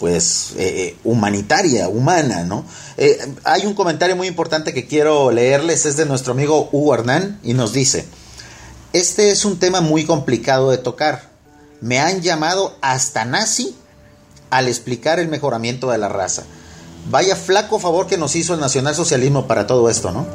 pues 0.01 0.55
eh, 0.57 0.87
eh, 0.87 0.97
humanitaria, 1.05 1.91
humana, 1.91 2.43
¿no? 2.43 2.65
Eh, 2.97 3.19
hay 3.45 3.67
un 3.67 3.75
comentario 3.75 4.17
muy 4.17 4.27
importante 4.27 4.73
que 4.73 4.87
quiero 4.87 5.31
leerles, 5.31 5.85
es 5.85 5.99
de 5.99 6.07
nuestro 6.07 6.33
amigo 6.33 6.71
Hugo 6.73 6.95
Hernán 6.95 7.39
y 7.43 7.53
nos 7.53 7.75
dice, 7.75 8.07
este 8.95 9.31
es 9.31 9.45
un 9.45 9.59
tema 9.59 9.83
muy 9.83 10.07
complicado 10.07 10.71
de 10.71 10.79
tocar, 10.79 11.29
me 11.83 12.01
han 12.01 12.23
llamado 12.23 12.79
hasta 12.81 13.27
nazi 13.27 13.77
al 14.49 14.69
explicar 14.69 15.21
el 15.21 15.29
mejoramiento 15.29 15.91
de 15.91 15.99
la 15.99 16.09
raza. 16.09 16.45
Vaya 17.11 17.37
flaco 17.37 17.79
favor 17.79 18.07
que 18.07 18.17
nos 18.17 18.37
hizo 18.37 18.55
el 18.55 18.61
nacionalsocialismo 18.61 19.47
para 19.47 19.67
todo 19.67 19.91
esto, 19.91 20.13
¿no? 20.13 20.27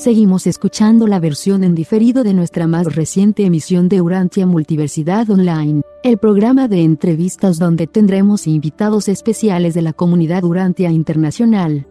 Seguimos 0.00 0.46
escuchando 0.46 1.06
la 1.06 1.20
versión 1.20 1.62
en 1.62 1.74
diferido 1.74 2.24
de 2.24 2.32
nuestra 2.32 2.66
más 2.66 2.94
reciente 2.94 3.44
emisión 3.44 3.90
de 3.90 4.00
Urantia 4.00 4.46
Multiversidad 4.46 5.28
Online, 5.28 5.82
el 6.02 6.16
programa 6.16 6.68
de 6.68 6.84
entrevistas 6.84 7.58
donde 7.58 7.86
tendremos 7.86 8.46
invitados 8.46 9.08
especiales 9.08 9.74
de 9.74 9.82
la 9.82 9.92
comunidad 9.92 10.42
Urantia 10.44 10.90
Internacional. 10.90 11.86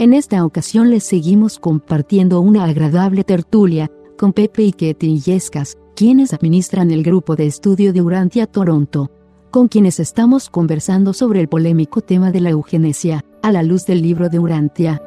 En 0.00 0.12
esta 0.12 0.44
ocasión 0.44 0.90
les 0.90 1.04
seguimos 1.04 1.60
compartiendo 1.60 2.40
una 2.40 2.64
agradable 2.64 3.22
tertulia 3.22 3.88
con 4.18 4.32
Pepe 4.32 4.64
y 4.64 4.72
Ketty 4.72 5.20
Yescas, 5.20 5.78
quienes 5.94 6.34
administran 6.34 6.90
el 6.90 7.04
grupo 7.04 7.36
de 7.36 7.46
estudio 7.46 7.92
de 7.92 8.02
Urantia 8.02 8.48
Toronto, 8.48 9.12
con 9.52 9.68
quienes 9.68 10.00
estamos 10.00 10.50
conversando 10.50 11.12
sobre 11.12 11.38
el 11.38 11.46
polémico 11.46 12.00
tema 12.00 12.32
de 12.32 12.40
la 12.40 12.50
eugenesia, 12.50 13.24
a 13.40 13.52
la 13.52 13.62
luz 13.62 13.86
del 13.86 14.02
libro 14.02 14.28
de 14.28 14.40
Urantia. 14.40 15.00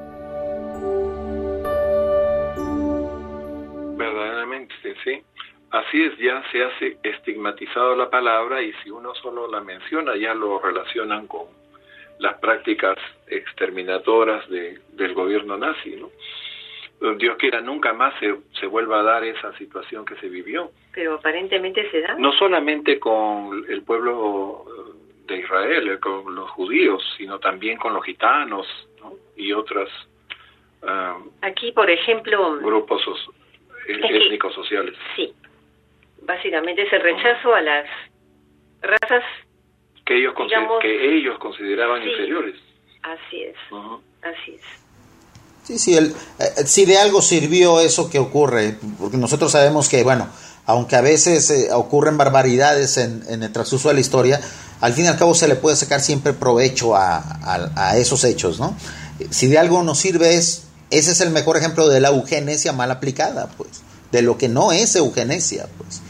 Así 5.75 6.03
es, 6.03 6.17
ya 6.19 6.41
se 6.53 6.63
hace 6.63 6.97
estigmatizado 7.03 7.97
la 7.97 8.09
palabra 8.09 8.61
y 8.61 8.71
si 8.81 8.89
uno 8.89 9.13
solo 9.15 9.45
la 9.51 9.59
menciona 9.59 10.15
ya 10.15 10.33
lo 10.33 10.57
relacionan 10.57 11.27
con 11.27 11.47
las 12.19 12.37
prácticas 12.39 12.97
exterminadoras 13.27 14.47
de, 14.49 14.79
del 14.93 15.13
gobierno 15.13 15.57
nazi, 15.57 15.97
¿no? 15.97 16.11
Dios 17.17 17.35
quiera 17.37 17.59
nunca 17.59 17.91
más 17.91 18.17
se, 18.21 18.37
se 18.57 18.67
vuelva 18.67 19.01
a 19.01 19.03
dar 19.03 19.25
esa 19.25 19.51
situación 19.57 20.05
que 20.05 20.15
se 20.15 20.29
vivió. 20.29 20.71
Pero 20.93 21.15
aparentemente 21.15 21.91
se 21.91 21.99
da. 21.99 22.15
No 22.17 22.31
solamente 22.31 22.97
con 22.97 23.65
el 23.67 23.83
pueblo 23.83 24.63
de 25.27 25.39
Israel, 25.39 25.89
eh, 25.89 25.99
con 25.99 26.33
los 26.33 26.49
judíos, 26.51 27.03
sino 27.17 27.37
también 27.39 27.77
con 27.77 27.93
los 27.93 28.05
gitanos 28.05 28.65
¿no? 29.01 29.11
y 29.35 29.51
otras. 29.51 29.89
Um, 30.81 31.31
Aquí, 31.41 31.73
por 31.73 31.89
ejemplo. 31.89 32.59
Grupos 32.59 33.03
étnicos 33.87 34.53
sociales. 34.53 34.95
Sí, 35.17 35.33
básicamente 36.25 36.83
es 36.83 36.93
el 36.93 37.01
rechazo 37.01 37.53
a 37.53 37.61
las 37.61 37.85
razas 38.81 39.23
que 40.05 40.17
ellos, 40.17 40.33
que 40.81 41.17
ellos 41.17 41.37
consideraban 41.39 42.01
inferiores. 42.03 42.55
Así 43.01 43.43
es, 43.43 43.55
así 44.21 44.55
es. 44.55 44.61
Sí, 45.63 45.79
sí, 45.79 45.97
el, 45.97 46.13
eh, 46.39 46.63
si 46.65 46.85
de 46.85 46.97
algo 46.97 47.21
sirvió 47.21 47.79
eso 47.79 48.09
que 48.09 48.19
ocurre, 48.19 48.75
porque 48.99 49.17
nosotros 49.17 49.51
sabemos 49.51 49.89
que, 49.89 50.03
bueno, 50.03 50.29
aunque 50.67 50.95
a 50.95 51.01
veces 51.01 51.49
eh, 51.49 51.69
ocurren 51.73 52.17
barbaridades 52.17 52.97
en, 52.97 53.23
en, 53.29 53.41
el 53.41 53.51
transcurso 53.51 53.87
de 53.87 53.95
la 53.95 53.99
historia, 53.99 54.39
al 54.81 54.93
fin 54.93 55.05
y 55.05 55.07
al 55.07 55.17
cabo 55.17 55.33
se 55.33 55.47
le 55.47 55.55
puede 55.55 55.75
sacar 55.75 56.01
siempre 56.01 56.33
provecho 56.33 56.95
a, 56.95 57.17
a, 57.17 57.71
a 57.75 57.97
esos 57.97 58.23
hechos, 58.23 58.59
¿no? 58.59 58.75
Si 59.31 59.47
de 59.47 59.57
algo 59.57 59.81
nos 59.81 59.97
sirve 59.97 60.35
es, 60.35 60.67
ese 60.91 61.11
es 61.11 61.21
el 61.21 61.31
mejor 61.31 61.57
ejemplo 61.57 61.87
de 61.87 61.99
la 61.99 62.09
eugenesia 62.09 62.71
mal 62.71 62.91
aplicada, 62.91 63.49
pues, 63.57 63.81
de 64.11 64.21
lo 64.21 64.37
que 64.37 64.49
no 64.49 64.71
es 64.71 64.95
eugenesia, 64.95 65.67
pues. 65.77 66.01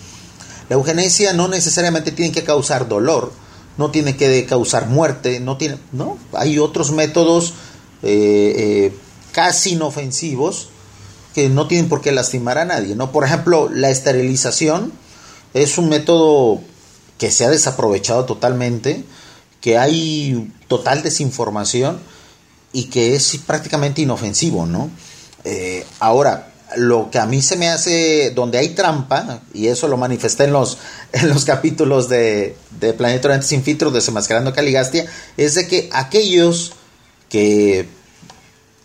La 0.69 0.75
eugenesia 0.75 1.33
no 1.33 1.47
necesariamente 1.47 2.11
tiene 2.11 2.31
que 2.31 2.43
causar 2.43 2.87
dolor, 2.87 3.31
no 3.77 3.91
tiene 3.91 4.15
que 4.15 4.45
causar 4.45 4.87
muerte, 4.87 5.39
no 5.39 5.57
tiene, 5.57 5.77
no, 5.91 6.17
hay 6.33 6.59
otros 6.59 6.91
métodos 6.91 7.53
eh, 8.03 8.53
eh, 8.57 8.93
casi 9.31 9.73
inofensivos 9.73 10.69
que 11.33 11.49
no 11.49 11.67
tienen 11.67 11.89
por 11.89 12.01
qué 12.01 12.11
lastimar 12.11 12.57
a 12.57 12.65
nadie, 12.65 12.95
¿no? 12.95 13.11
Por 13.11 13.25
ejemplo, 13.25 13.69
la 13.69 13.89
esterilización 13.89 14.93
es 15.53 15.77
un 15.77 15.89
método 15.89 16.61
que 17.17 17.31
se 17.31 17.45
ha 17.45 17.49
desaprovechado 17.49 18.25
totalmente, 18.25 19.03
que 19.59 19.77
hay 19.77 20.51
total 20.67 21.03
desinformación 21.03 21.99
y 22.71 22.85
que 22.85 23.15
es 23.15 23.37
prácticamente 23.45 24.01
inofensivo, 24.01 24.65
¿no? 24.65 24.89
Eh, 25.43 25.85
ahora, 25.99 26.53
lo 26.75 27.09
que 27.11 27.19
a 27.19 27.25
mí 27.25 27.41
se 27.41 27.55
me 27.55 27.69
hace, 27.69 28.31
donde 28.31 28.57
hay 28.57 28.69
trampa, 28.69 29.41
y 29.53 29.67
eso 29.67 29.87
lo 29.87 29.97
manifesté 29.97 30.45
en 30.45 30.53
los, 30.53 30.77
en 31.13 31.29
los 31.29 31.45
capítulos 31.45 32.09
de, 32.09 32.55
de 32.79 32.93
Planeta 32.93 33.27
Oriente 33.27 33.47
Sin 33.47 33.63
Filtro, 33.63 33.91
Desenmascarando 33.91 34.53
Caligastia, 34.53 35.05
es 35.37 35.55
de 35.55 35.67
que 35.67 35.89
aquellos 35.91 36.73
que 37.29 37.87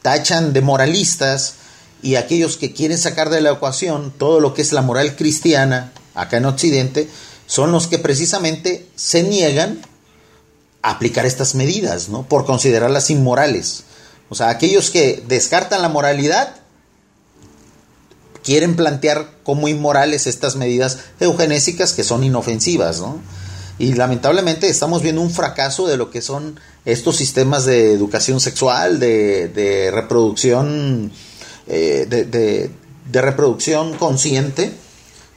tachan 0.03 0.53
de 0.53 0.61
moralistas 0.63 1.55
y 2.03 2.17
aquellos 2.17 2.57
que 2.57 2.73
quieren 2.73 2.99
sacar 2.99 3.29
de 3.29 3.41
la 3.41 3.51
ecuación 3.51 4.13
todo 4.17 4.41
lo 4.41 4.55
que 4.55 4.63
es 4.63 4.73
la 4.73 4.83
moral 4.83 5.17
cristiana 5.17 5.93
acá 6.15 6.39
en 6.39 6.47
Occidente, 6.47 7.09
son 7.47 7.73
los 7.73 7.87
que 7.87 7.99
precisamente 7.99 8.89
se 8.95 9.23
niegan 9.23 9.81
a 10.83 10.93
aplicar 10.93 11.27
estas 11.27 11.55
medidas, 11.55 12.09
¿no? 12.09 12.23
Por 12.23 12.47
considerarlas 12.47 13.11
inmorales. 13.11 13.85
O 14.29 14.35
sea, 14.35 14.49
aquellos 14.49 14.91
que 14.91 15.23
descartan 15.27 15.83
la 15.83 15.89
moralidad 15.89 16.55
quieren 18.45 18.77
plantear 18.77 19.31
como 19.43 19.69
inmorales 19.69 20.27
estas 20.27 20.57
medidas 20.57 21.11
eugenésicas 21.21 21.93
que 21.93 22.05
son 22.05 22.25
inofensivas, 22.25 23.01
¿no? 23.01 23.21
Y 23.81 23.95
lamentablemente 23.95 24.69
estamos 24.69 25.03
viendo 25.03 25.23
un 25.23 25.31
fracaso 25.31 25.87
de 25.87 25.97
lo 25.97 26.11
que 26.11 26.21
son 26.21 26.61
estos 26.85 27.17
sistemas 27.17 27.65
de 27.65 27.95
educación 27.95 28.39
sexual, 28.39 29.01
de, 29.01 29.91
reproducción, 29.91 31.11
eh, 31.67 32.05
de, 32.07 33.23
reproducción 33.23 33.95
consciente, 33.95 34.71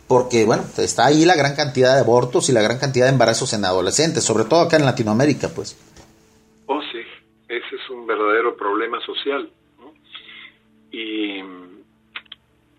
porque 0.09 0.43
bueno, 0.43 0.65
está 0.77 1.05
ahí 1.05 1.23
la 1.23 1.37
gran 1.37 1.55
cantidad 1.55 1.93
de 1.93 2.01
abortos 2.01 2.49
y 2.49 2.51
la 2.51 2.61
gran 2.61 2.79
cantidad 2.79 3.05
de 3.05 3.13
embarazos 3.13 3.53
en 3.53 3.63
adolescentes, 3.63 4.25
sobre 4.25 4.43
todo 4.43 4.59
acá 4.59 4.75
en 4.75 4.85
Latinoamérica, 4.85 5.47
pues. 5.47 5.77
Oh, 6.65 6.81
sí, 6.91 6.99
ese 7.47 7.75
es 7.75 7.89
un 7.89 8.05
verdadero 8.05 8.57
problema 8.57 8.99
social. 9.05 9.49
Y, 10.91 11.41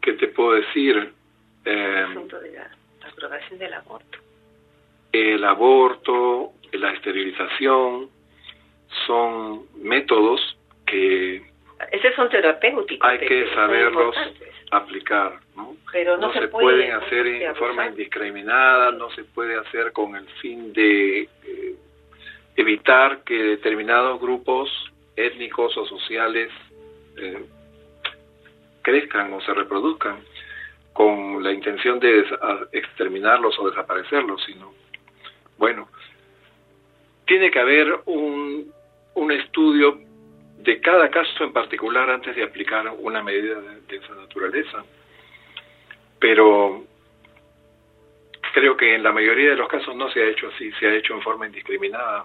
¿qué 0.04 0.12
te 0.12 0.28
puedo 0.28 0.52
decir? 0.52 1.12
Eh, 1.64 2.06
de 2.42 2.52
la 2.52 3.08
aprobación 3.08 3.58
del 3.58 3.72
aborto 3.74 4.18
el 5.14 5.44
aborto, 5.44 6.52
la 6.72 6.92
esterilización, 6.92 8.08
son 9.06 9.66
métodos 9.76 10.40
que... 10.84 11.42
Esos 11.92 12.14
son 12.16 12.28
terapéuticos. 12.28 13.08
Hay 13.08 13.18
que 13.18 13.48
saberlos 13.54 14.16
aplicar, 14.72 15.38
¿no? 15.56 15.76
Pero 15.92 16.16
no, 16.16 16.32
se, 16.32 16.48
pueden 16.48 16.92
hacer 16.92 17.26
en 17.26 17.54
forma 17.54 17.86
indiscriminada, 17.86 18.90
no 18.90 19.08
se 19.10 19.22
puede 19.22 19.56
hacer 19.56 19.92
con 19.92 20.16
el 20.16 20.26
fin 20.40 20.72
de 20.72 21.20
eh, 21.22 21.76
evitar 22.56 23.22
que 23.22 23.34
determinados 23.34 24.20
grupos 24.20 24.68
étnicos 25.14 25.76
o 25.76 25.86
sociales 25.86 26.50
eh, 27.16 27.44
crezcan 28.84 29.32
o 29.32 29.40
se 29.40 29.52
reproduzcan 29.52 30.18
con 30.92 31.42
la 31.42 31.52
intención 31.52 31.98
de 31.98 32.24
exterminarlos 32.70 33.58
o 33.58 33.68
desaparecerlos, 33.68 34.40
sino 34.44 34.72
bueno, 35.58 35.88
tiene 37.26 37.50
que 37.50 37.58
haber 37.58 38.00
un, 38.06 38.72
un 39.14 39.32
estudio 39.32 39.98
de 40.58 40.80
cada 40.80 41.10
caso 41.10 41.44
en 41.44 41.52
particular 41.52 42.08
antes 42.10 42.36
de 42.36 42.44
aplicar 42.44 42.86
una 43.00 43.22
medida 43.22 43.56
de, 43.60 43.96
esa 43.96 44.14
naturaleza. 44.14 44.84
Pero 46.20 46.84
creo 48.52 48.76
que 48.76 48.94
en 48.94 49.02
la 49.02 49.12
mayoría 49.12 49.50
de 49.50 49.56
los 49.56 49.68
casos 49.68 49.94
no 49.96 50.10
se 50.10 50.22
ha 50.22 50.26
hecho 50.26 50.48
así, 50.54 50.70
se 50.78 50.86
ha 50.86 50.94
hecho 50.94 51.14
en 51.14 51.22
forma 51.22 51.46
indiscriminada. 51.46 52.24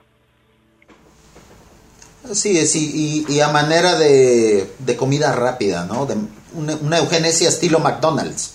Sí, 2.34 2.56
sí 2.66 3.26
y, 3.28 3.40
a 3.40 3.50
manera 3.50 3.98
de, 3.98 4.68
de, 4.80 4.98
comida 4.98 5.34
rápida, 5.36 5.86
¿no? 5.86 6.06
De 6.06 6.16
una, 6.54 6.98
eugenesia 6.98 7.50
estilo 7.50 7.80
McDonald's. 7.80 8.52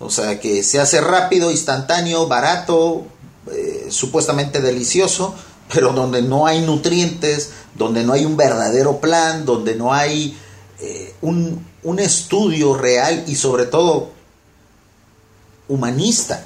O 0.00 0.10
sea, 0.10 0.38
que 0.38 0.62
se 0.62 0.78
hace 0.78 1.00
rápido, 1.00 1.50
instantáneo, 1.50 2.28
barato, 2.28 3.06
eh, 3.50 3.86
supuestamente 3.90 4.60
delicioso, 4.60 5.34
pero 5.72 5.92
donde 5.92 6.22
no 6.22 6.46
hay 6.46 6.60
nutrientes, 6.60 7.50
donde 7.74 8.04
no 8.04 8.12
hay 8.12 8.24
un 8.24 8.36
verdadero 8.36 9.00
plan, 9.00 9.44
donde 9.44 9.74
no 9.74 9.92
hay 9.92 10.36
eh, 10.80 11.14
un, 11.20 11.64
un 11.82 11.98
estudio 11.98 12.74
real 12.74 13.24
y 13.26 13.34
sobre 13.34 13.66
todo 13.66 14.10
humanista 15.68 16.44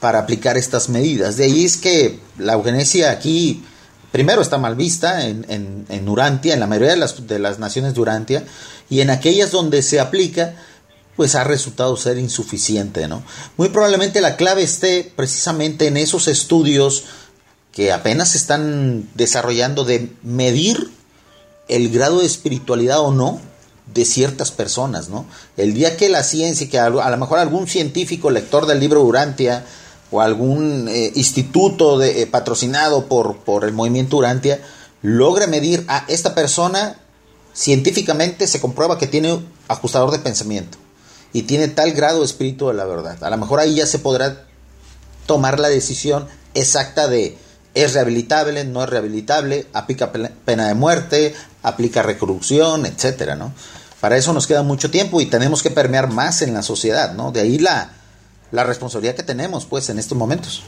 para 0.00 0.18
aplicar 0.18 0.56
estas 0.56 0.88
medidas. 0.88 1.36
De 1.36 1.44
ahí 1.44 1.64
es 1.64 1.76
que 1.76 2.20
la 2.38 2.54
eugenesia 2.54 3.10
aquí, 3.10 3.64
primero 4.14 4.42
está 4.42 4.58
mal 4.58 4.76
vista 4.76 5.26
en, 5.26 5.44
en, 5.88 6.08
Urantia, 6.08 6.54
en 6.54 6.60
la 6.60 6.68
mayoría 6.68 6.92
de 6.92 6.98
las, 6.98 7.26
de 7.26 7.40
las 7.40 7.58
naciones 7.58 7.94
de 7.94 8.00
Urantia, 8.00 8.44
y 8.88 9.00
en 9.00 9.10
aquellas 9.10 9.50
donde 9.50 9.82
se 9.82 9.98
aplica, 9.98 10.54
pues 11.16 11.34
ha 11.34 11.42
resultado 11.42 11.96
ser 11.96 12.16
insuficiente, 12.18 13.08
¿no? 13.08 13.24
Muy 13.56 13.70
probablemente 13.70 14.20
la 14.20 14.36
clave 14.36 14.62
esté 14.62 15.12
precisamente 15.16 15.88
en 15.88 15.96
esos 15.96 16.28
estudios 16.28 17.06
que 17.72 17.90
apenas 17.90 18.28
se 18.28 18.38
están 18.38 19.08
desarrollando 19.16 19.82
de 19.82 20.12
medir 20.22 20.92
el 21.66 21.90
grado 21.90 22.20
de 22.20 22.26
espiritualidad 22.26 23.00
o 23.00 23.10
no 23.10 23.40
de 23.92 24.04
ciertas 24.04 24.52
personas, 24.52 25.08
¿no? 25.08 25.26
El 25.56 25.74
día 25.74 25.96
que 25.96 26.08
la 26.08 26.22
ciencia, 26.22 26.70
que 26.70 26.78
a, 26.78 26.88
lo 26.88 27.16
mejor 27.16 27.40
algún 27.40 27.66
científico 27.66 28.30
lector 28.30 28.66
del 28.66 28.78
libro 28.78 29.02
Urantia 29.02 29.64
o 30.14 30.20
algún 30.20 30.86
eh, 30.88 31.10
instituto 31.16 31.98
de, 31.98 32.22
eh, 32.22 32.26
patrocinado 32.28 33.06
por, 33.06 33.64
el 33.64 33.72
movimiento 33.72 34.16
Urantia 34.16 34.60
logre 35.02 35.48
medir 35.48 35.84
a 35.88 36.04
esta 36.06 36.36
persona, 36.36 37.00
científicamente 37.52 38.46
se 38.46 38.60
comprueba 38.60 38.96
que 38.96 39.08
tiene 39.08 39.44
ajustador 39.66 40.12
de 40.12 40.20
pensamiento 40.20 40.78
y 41.32 41.42
tiene 41.42 41.66
tal 41.66 41.92
grado 41.94 42.20
de 42.20 42.26
espíritu 42.26 42.68
de 42.68 42.74
la 42.74 42.84
verdad. 42.84 43.24
A 43.24 43.30
lo 43.30 43.38
mejor 43.38 43.58
ahí 43.58 43.74
ya 43.74 43.86
se 43.86 43.98
podrá 43.98 44.46
tomar 45.26 45.58
la 45.58 45.68
decisión 45.68 46.28
exacta 46.54 47.08
de 47.08 47.36
es 47.74 47.94
rehabilitable, 47.94 48.64
no 48.64 48.84
es 48.84 48.88
rehabilitable, 48.88 49.66
aplica 49.72 50.12
pena 50.12 50.68
de 50.68 50.74
muerte, 50.74 51.34
aplica 51.64 52.04
reclusión, 52.04 52.86
etcétera, 52.86 53.34
¿no? 53.34 53.52
Para 54.00 54.16
eso 54.16 54.32
nos 54.32 54.46
queda 54.46 54.62
mucho 54.62 54.92
tiempo 54.92 55.20
y 55.20 55.26
tenemos 55.26 55.60
que 55.60 55.72
permear 55.72 56.08
más 56.08 56.40
en 56.42 56.54
la 56.54 56.62
sociedad, 56.62 57.14
¿no? 57.14 57.32
De 57.32 57.40
ahí 57.40 57.58
la, 57.58 57.90
la 58.54 58.62
responsabilidad 58.62 59.16
que 59.16 59.24
tenemos, 59.24 59.66
pues, 59.66 59.90
en 59.90 59.98
estos 59.98 60.16
momentos. 60.16 60.62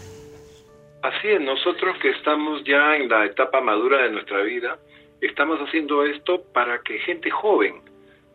Así 1.02 1.28
es, 1.28 1.40
nosotros 1.40 1.96
que 2.02 2.10
estamos 2.10 2.64
ya 2.64 2.96
en 2.96 3.08
la 3.08 3.24
etapa 3.24 3.60
madura 3.60 4.02
de 4.02 4.10
nuestra 4.10 4.42
vida, 4.42 4.76
estamos 5.20 5.60
haciendo 5.60 6.04
esto 6.04 6.42
para 6.52 6.80
que 6.80 6.98
gente 6.98 7.30
joven, 7.30 7.76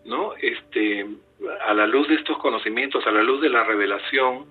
¿no? 0.06 0.34
Este, 0.41 1.06
a 1.68 1.74
la 1.74 1.86
luz 1.86 2.08
de 2.08 2.16
estos 2.16 2.38
conocimientos, 2.38 3.06
a 3.06 3.12
la 3.12 3.24
luz 3.24 3.41
de 3.41 3.49
la 3.49 3.66
revelación, 3.66 4.45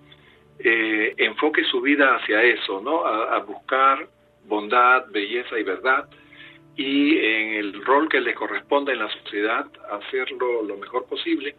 eh, 0.58 1.14
enfoque 1.16 1.64
su 1.64 1.80
vida 1.80 2.16
hacia 2.16 2.42
eso, 2.42 2.82
¿no? 2.82 3.06
A, 3.06 3.38
buscar 3.38 4.06
bondad, 4.44 5.06
belleza 5.10 5.58
y 5.58 5.62
verdad, 5.62 6.06
y 6.76 7.16
en 7.16 7.54
el 7.54 7.84
rol 7.86 8.06
que 8.10 8.20
le 8.20 8.34
corresponde 8.34 8.92
en 8.92 8.98
la 8.98 9.08
sociedad, 9.08 9.66
hacerlo 9.90 10.62
lo 10.62 10.76
mejor 10.76 11.06
posible, 11.06 11.54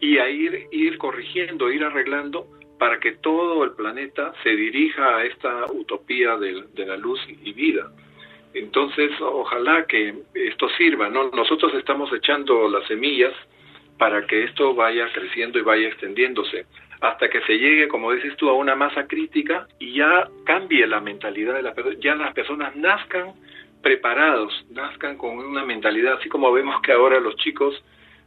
y 0.00 0.18
a 0.18 0.28
ir, 0.28 0.66
ir 0.72 0.98
corrigiendo, 0.98 1.70
ir 1.70 1.84
arreglando 1.84 2.48
para 2.78 2.98
que 2.98 3.12
todo 3.12 3.64
el 3.64 3.72
planeta 3.72 4.32
se 4.42 4.50
dirija 4.50 5.16
a 5.16 5.24
esta 5.24 5.66
utopía 5.72 6.36
de, 6.36 6.64
de 6.74 6.86
la 6.86 6.96
luz 6.96 7.20
y 7.28 7.52
vida. 7.52 7.90
Entonces, 8.52 9.10
ojalá 9.20 9.86
que 9.86 10.14
esto 10.34 10.68
sirva, 10.70 11.08
¿no? 11.08 11.30
Nosotros 11.30 11.74
estamos 11.74 12.12
echando 12.12 12.68
las 12.68 12.86
semillas, 12.86 13.34
para 13.98 14.26
que 14.26 14.44
esto 14.44 14.74
vaya 14.74 15.08
creciendo 15.12 15.58
y 15.58 15.62
vaya 15.62 15.88
extendiéndose 15.88 16.66
hasta 17.00 17.28
que 17.28 17.40
se 17.42 17.58
llegue, 17.58 17.88
como 17.88 18.12
dices 18.12 18.36
tú, 18.36 18.48
a 18.48 18.54
una 18.54 18.74
masa 18.74 19.06
crítica 19.06 19.66
y 19.78 19.94
ya 19.94 20.28
cambie 20.44 20.86
la 20.86 21.00
mentalidad 21.00 21.54
de 21.54 21.62
las 21.62 21.74
personas, 21.74 22.00
ya 22.00 22.14
las 22.14 22.32
personas 22.32 22.74
nazcan 22.76 23.32
preparados, 23.82 24.64
nazcan 24.70 25.18
con 25.18 25.38
una 25.38 25.64
mentalidad, 25.64 26.14
así 26.14 26.30
como 26.30 26.50
vemos 26.50 26.80
que 26.80 26.92
ahora 26.92 27.20
los 27.20 27.36
chicos 27.36 27.74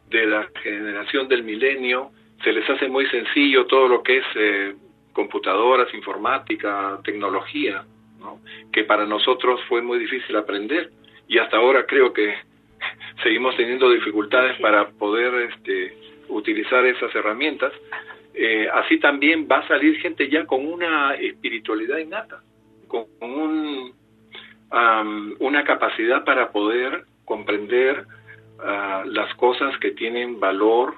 de 0.10 0.28
la 0.28 0.48
generación 0.62 1.28
del 1.28 1.44
milenio 1.44 2.12
se 2.44 2.52
les 2.52 2.70
hace 2.70 2.88
muy 2.88 3.08
sencillo 3.08 3.66
todo 3.66 3.88
lo 3.88 4.04
que 4.04 4.18
es 4.18 4.26
eh, 4.36 4.76
computadoras, 5.14 5.94
informática, 5.94 7.00
tecnología, 7.04 7.84
¿no? 8.20 8.40
que 8.72 8.84
para 8.84 9.06
nosotros 9.06 9.60
fue 9.68 9.82
muy 9.82 10.00
difícil 10.00 10.36
aprender 10.36 10.92
y 11.28 11.40
hasta 11.40 11.58
ahora 11.58 11.86
creo 11.86 12.14
que 12.14 12.36
seguimos 13.24 13.56
teniendo 13.56 13.90
dificultades 13.90 14.60
para 14.60 14.90
poder 14.90 15.52
este, 15.52 15.98
utilizar 16.30 16.86
esas 16.86 17.14
herramientas, 17.16 17.74
eh, 18.34 18.68
así 18.72 19.00
también 19.00 19.48
va 19.52 19.58
a 19.58 19.68
salir 19.68 20.00
gente 20.00 20.30
ya 20.30 20.46
con 20.46 20.66
una 20.66 21.16
espiritualidad 21.16 21.98
innata, 21.98 22.42
con 22.88 23.06
un, 23.20 23.94
una 25.40 25.64
capacidad 25.64 26.24
para 26.24 26.52
poder 26.52 27.06
comprender 27.26 28.06
ah, 28.60 29.04
las 29.06 29.34
cosas 29.36 29.78
que 29.80 29.92
tienen 29.92 30.40
valor 30.40 30.96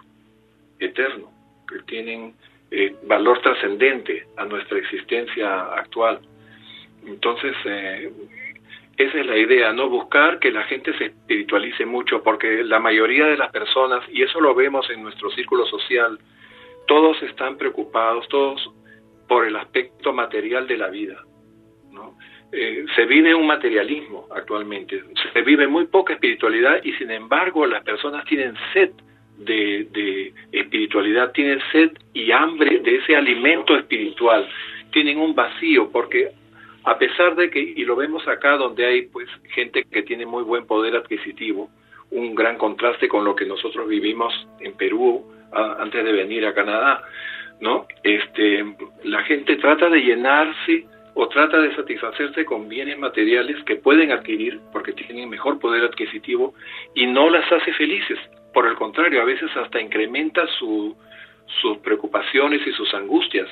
eterno, 0.80 1.32
que 1.68 1.80
tienen 1.84 2.34
eh, 2.72 2.96
valor 3.04 3.42
trascendente 3.42 4.28
a 4.38 4.46
nuestra 4.46 4.78
existencia 4.78 5.74
actual. 5.74 6.20
Entonces, 7.06 7.56
eh, 7.66 8.12
esa 8.98 9.18
es 9.18 9.26
la 9.26 9.38
idea, 9.38 9.72
no 9.72 9.90
buscar 9.90 10.40
que 10.40 10.52
la 10.52 10.64
gente 10.64 10.96
se 10.98 11.06
espiritualice 11.06 11.86
mucho, 11.86 12.22
porque 12.22 12.64
la 12.64 12.80
mayoría 12.80 13.26
de 13.28 13.38
las 13.38 13.52
personas, 13.52 14.04
y 14.12 14.24
eso 14.24 14.42
lo 14.42 14.54
vemos 14.54 14.90
en 14.90 15.02
nuestro 15.02 15.32
círculo 15.32 15.66
social, 15.68 16.20
todos 16.86 17.22
están 17.24 17.58
preocupados, 17.58 18.28
todos 18.28 18.72
por 19.28 19.46
el 19.46 19.56
aspecto 19.56 20.12
material 20.12 20.68
de 20.68 20.78
la 20.78 20.90
vida. 20.90 21.24
¿no? 21.92 22.18
Eh, 22.52 22.86
se 22.96 23.06
vive 23.06 23.34
un 23.34 23.48
materialismo 23.48 24.28
actualmente, 24.36 25.04
se 25.34 25.42
vive 25.44 25.68
muy 25.68 25.86
poca 25.86 26.14
espiritualidad 26.14 26.84
y 26.84 26.94
sin 26.94 27.12
embargo 27.12 27.66
las 27.66 27.84
personas 27.84 28.26
tienen 28.26 28.56
sed 28.74 28.92
de, 29.40 30.34
espiritualidad, 30.52 31.32
tienen 31.32 31.60
sed 31.72 31.92
y 32.14 32.32
hambre 32.32 32.80
de 32.80 32.98
ese 32.98 33.16
alimento 33.16 33.76
espiritual, 33.76 34.48
tienen 34.92 35.20
un 35.20 35.36
vacío 35.36 35.90
porque 35.92 36.30
a 36.84 36.98
pesar 36.98 37.36
de 37.36 37.50
que, 37.50 37.60
y 37.60 37.86
lo 37.86 37.96
vemos 37.96 38.28
acá 38.28 38.58
donde 38.58 38.86
hay 38.86 39.02
pues 39.04 39.28
gente 39.54 39.84
que 39.84 40.04
tiene 40.04 40.26
muy 40.26 40.44
buen 40.44 40.66
poder 40.66 40.96
adquisitivo, 40.96 41.70
un 42.12 42.34
gran 42.34 42.58
contraste 42.58 43.08
con 43.08 43.24
lo 43.24 43.36
que 43.36 43.46
nosotros 43.46 43.88
vivimos 43.88 44.34
en 44.60 44.74
Perú 44.74 45.26
antes 45.52 46.04
de 46.04 46.12
venir 46.12 46.46
a 46.46 46.54
Canadá, 46.54 47.04
¿no? 47.60 47.88
Este, 48.04 48.66
la 49.04 49.24
gente 49.24 49.58
trata 49.58 49.90
de 49.90 50.00
llenarse 50.00 50.86
o 51.14 51.28
trata 51.28 51.60
de 51.60 51.76
satisfacerse 51.76 52.46
con 52.46 52.70
bienes 52.70 52.98
materiales 52.98 53.62
que 53.66 53.76
pueden 53.76 54.12
adquirir 54.12 54.60
porque 54.72 54.94
tienen 54.94 55.30
mejor 55.30 55.60
poder 55.60 55.84
adquisitivo 55.84 56.54
y 56.96 57.08
no 57.08 57.30
las 57.30 57.52
hace 57.52 57.74
felices. 57.74 58.18
Por 58.54 58.68
el 58.68 58.76
contrario, 58.76 59.22
a 59.22 59.26
veces 59.26 59.50
hasta 59.56 59.80
incrementa 59.80 60.45
su, 60.58 60.95
sus 61.62 61.78
preocupaciones 61.80 62.66
y 62.66 62.72
sus 62.72 62.93
angustias. 62.93 63.47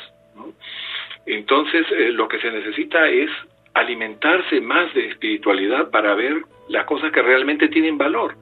Entonces, 1.25 1.85
eh, 1.91 2.11
lo 2.11 2.27
que 2.27 2.39
se 2.39 2.51
necesita 2.51 3.07
es 3.09 3.29
alimentarse 3.73 4.61
más 4.61 4.93
de 4.93 5.07
espiritualidad 5.07 5.91
para 5.91 6.15
ver 6.15 6.41
las 6.69 6.85
cosas 6.85 7.11
que 7.11 7.21
realmente 7.21 7.67
tienen 7.69 7.97
valor 7.97 8.35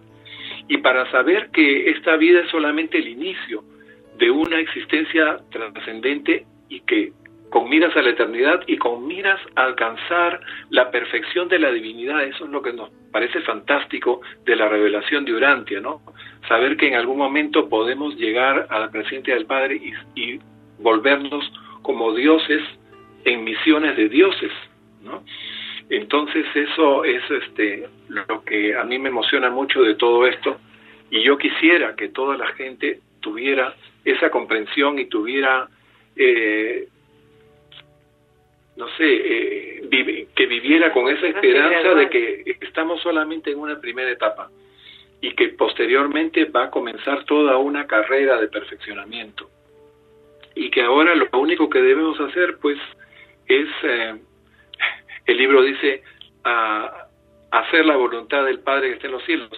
y 0.67 0.77
para 0.77 1.09
saber 1.11 1.49
que 1.51 1.89
esta 1.91 2.15
vida 2.15 2.41
es 2.41 2.49
solamente 2.49 2.97
el 2.97 3.07
inicio 3.07 3.63
de 4.17 4.31
una 4.31 4.59
existencia 4.59 5.39
trascendente 5.51 6.45
y 6.69 6.79
que 6.81 7.11
con 7.49 7.69
miras 7.69 7.95
a 7.95 8.01
la 8.01 8.09
eternidad 8.09 8.61
y 8.67 8.77
con 8.77 9.07
miras 9.07 9.39
a 9.55 9.63
alcanzar 9.63 10.41
la 10.69 10.91
perfección 10.91 11.47
de 11.47 11.59
la 11.59 11.71
divinidad. 11.71 12.23
Eso 12.23 12.45
es 12.45 12.51
lo 12.51 12.61
que 12.61 12.73
nos 12.73 12.89
parece 13.11 13.41
fantástico 13.41 14.21
de 14.45 14.55
la 14.55 14.67
revelación 14.67 15.25
de 15.25 15.33
Urantia, 15.33 15.79
¿no? 15.79 16.01
Saber 16.47 16.75
que 16.77 16.87
en 16.87 16.95
algún 16.95 17.17
momento 17.17 17.69
podemos 17.69 18.15
llegar 18.17 18.67
a 18.69 18.79
la 18.79 18.91
presencia 18.91 19.33
del 19.33 19.45
Padre 19.45 19.81
y, 20.15 20.39
volvernos 20.77 21.49
como 21.81 22.13
dioses 22.13 22.61
en 23.23 23.45
misiones 23.45 23.95
de 23.95 24.09
dioses, 24.09 24.51
¿no? 25.01 25.23
Entonces 25.89 26.45
eso 26.53 27.05
es 27.05 27.23
este 27.29 27.87
lo 28.09 28.43
que 28.43 28.75
a 28.75 28.83
mí 28.83 28.99
me 28.99 29.07
emociona 29.07 29.49
mucho 29.49 29.83
de 29.83 29.95
todo 29.95 30.27
esto 30.27 30.57
y 31.09 31.23
yo 31.23 31.37
quisiera 31.37 31.95
que 31.95 32.09
toda 32.09 32.35
la 32.35 32.47
gente 32.47 32.99
tuviera 33.21 33.73
esa 34.03 34.29
comprensión 34.29 34.99
y 34.99 35.05
tuviera 35.05 35.69
eh, 36.17 36.89
no 38.75 38.87
sé, 38.97 39.05
eh, 39.05 40.27
que 40.35 40.45
viviera 40.47 40.91
con 40.91 41.07
esa 41.07 41.27
esperanza 41.27 41.93
de 41.93 42.09
que 42.09 42.57
estamos 42.61 43.01
solamente 43.01 43.51
en 43.51 43.59
una 43.59 43.79
primera 43.79 44.11
etapa 44.11 44.49
y 45.21 45.33
que 45.33 45.49
posteriormente 45.49 46.45
va 46.45 46.65
a 46.65 46.71
comenzar 46.71 47.23
toda 47.25 47.57
una 47.57 47.87
carrera 47.87 48.39
de 48.39 48.47
perfeccionamiento. 48.47 49.49
Y 50.55 50.69
que 50.69 50.81
ahora 50.81 51.15
lo 51.15 51.27
único 51.33 51.69
que 51.69 51.81
debemos 51.81 52.19
hacer 52.19 52.57
pues 52.61 52.77
es 53.47 53.67
eh, 53.83 54.15
el 55.25 55.37
libro 55.37 55.61
dice 55.61 56.03
a, 56.43 57.07
hacer 57.51 57.85
la 57.85 57.95
voluntad 57.95 58.45
del 58.45 58.59
Padre 58.59 58.89
que 58.89 58.93
está 58.95 59.07
en 59.07 59.13
los 59.13 59.23
cielos 59.23 59.49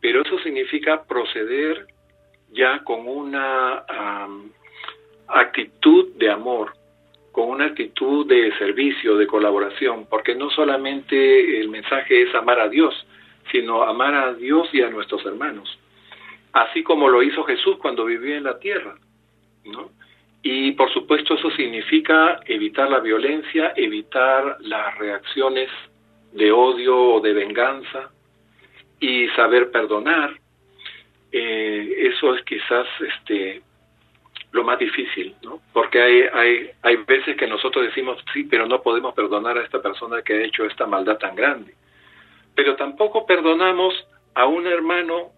pero 0.00 0.22
eso 0.22 0.38
significa 0.40 1.04
proceder 1.04 1.86
ya 2.50 2.82
con 2.84 3.08
una 3.08 3.84
actitud 5.26 6.14
de 6.14 6.30
amor 6.30 6.77
con 7.38 7.50
una 7.50 7.66
actitud 7.66 8.26
de 8.26 8.52
servicio, 8.58 9.16
de 9.16 9.28
colaboración, 9.28 10.08
porque 10.10 10.34
no 10.34 10.50
solamente 10.50 11.60
el 11.60 11.68
mensaje 11.68 12.22
es 12.22 12.34
amar 12.34 12.58
a 12.58 12.68
Dios, 12.68 13.06
sino 13.52 13.84
amar 13.84 14.12
a 14.12 14.34
Dios 14.34 14.68
y 14.72 14.82
a 14.82 14.90
nuestros 14.90 15.24
hermanos, 15.24 15.78
así 16.52 16.82
como 16.82 17.08
lo 17.08 17.22
hizo 17.22 17.44
Jesús 17.44 17.76
cuando 17.78 18.04
vivía 18.04 18.38
en 18.38 18.42
la 18.42 18.58
tierra, 18.58 18.96
¿no? 19.66 19.90
Y 20.42 20.72
por 20.72 20.92
supuesto 20.92 21.34
eso 21.34 21.48
significa 21.52 22.40
evitar 22.44 22.90
la 22.90 22.98
violencia, 22.98 23.72
evitar 23.76 24.56
las 24.62 24.98
reacciones 24.98 25.70
de 26.32 26.50
odio 26.50 26.98
o 26.98 27.20
de 27.20 27.34
venganza 27.34 28.10
y 28.98 29.28
saber 29.36 29.70
perdonar. 29.70 30.34
Eh, 31.30 32.10
eso 32.12 32.34
es 32.34 32.42
quizás 32.42 32.88
este 33.00 33.62
lo 34.52 34.64
más 34.64 34.78
difícil, 34.78 35.34
¿no? 35.42 35.60
Porque 35.72 36.00
hay, 36.00 36.22
hay, 36.32 36.70
hay 36.82 36.96
veces 36.96 37.36
que 37.36 37.46
nosotros 37.46 37.84
decimos, 37.84 38.22
sí, 38.32 38.44
pero 38.44 38.66
no 38.66 38.82
podemos 38.82 39.14
perdonar 39.14 39.58
a 39.58 39.64
esta 39.64 39.82
persona 39.82 40.22
que 40.22 40.34
ha 40.34 40.42
hecho 40.42 40.64
esta 40.64 40.86
maldad 40.86 41.18
tan 41.18 41.36
grande. 41.36 41.74
Pero 42.54 42.76
tampoco 42.76 43.26
perdonamos 43.26 43.94
a 44.34 44.46
un 44.46 44.66
hermano 44.66 45.32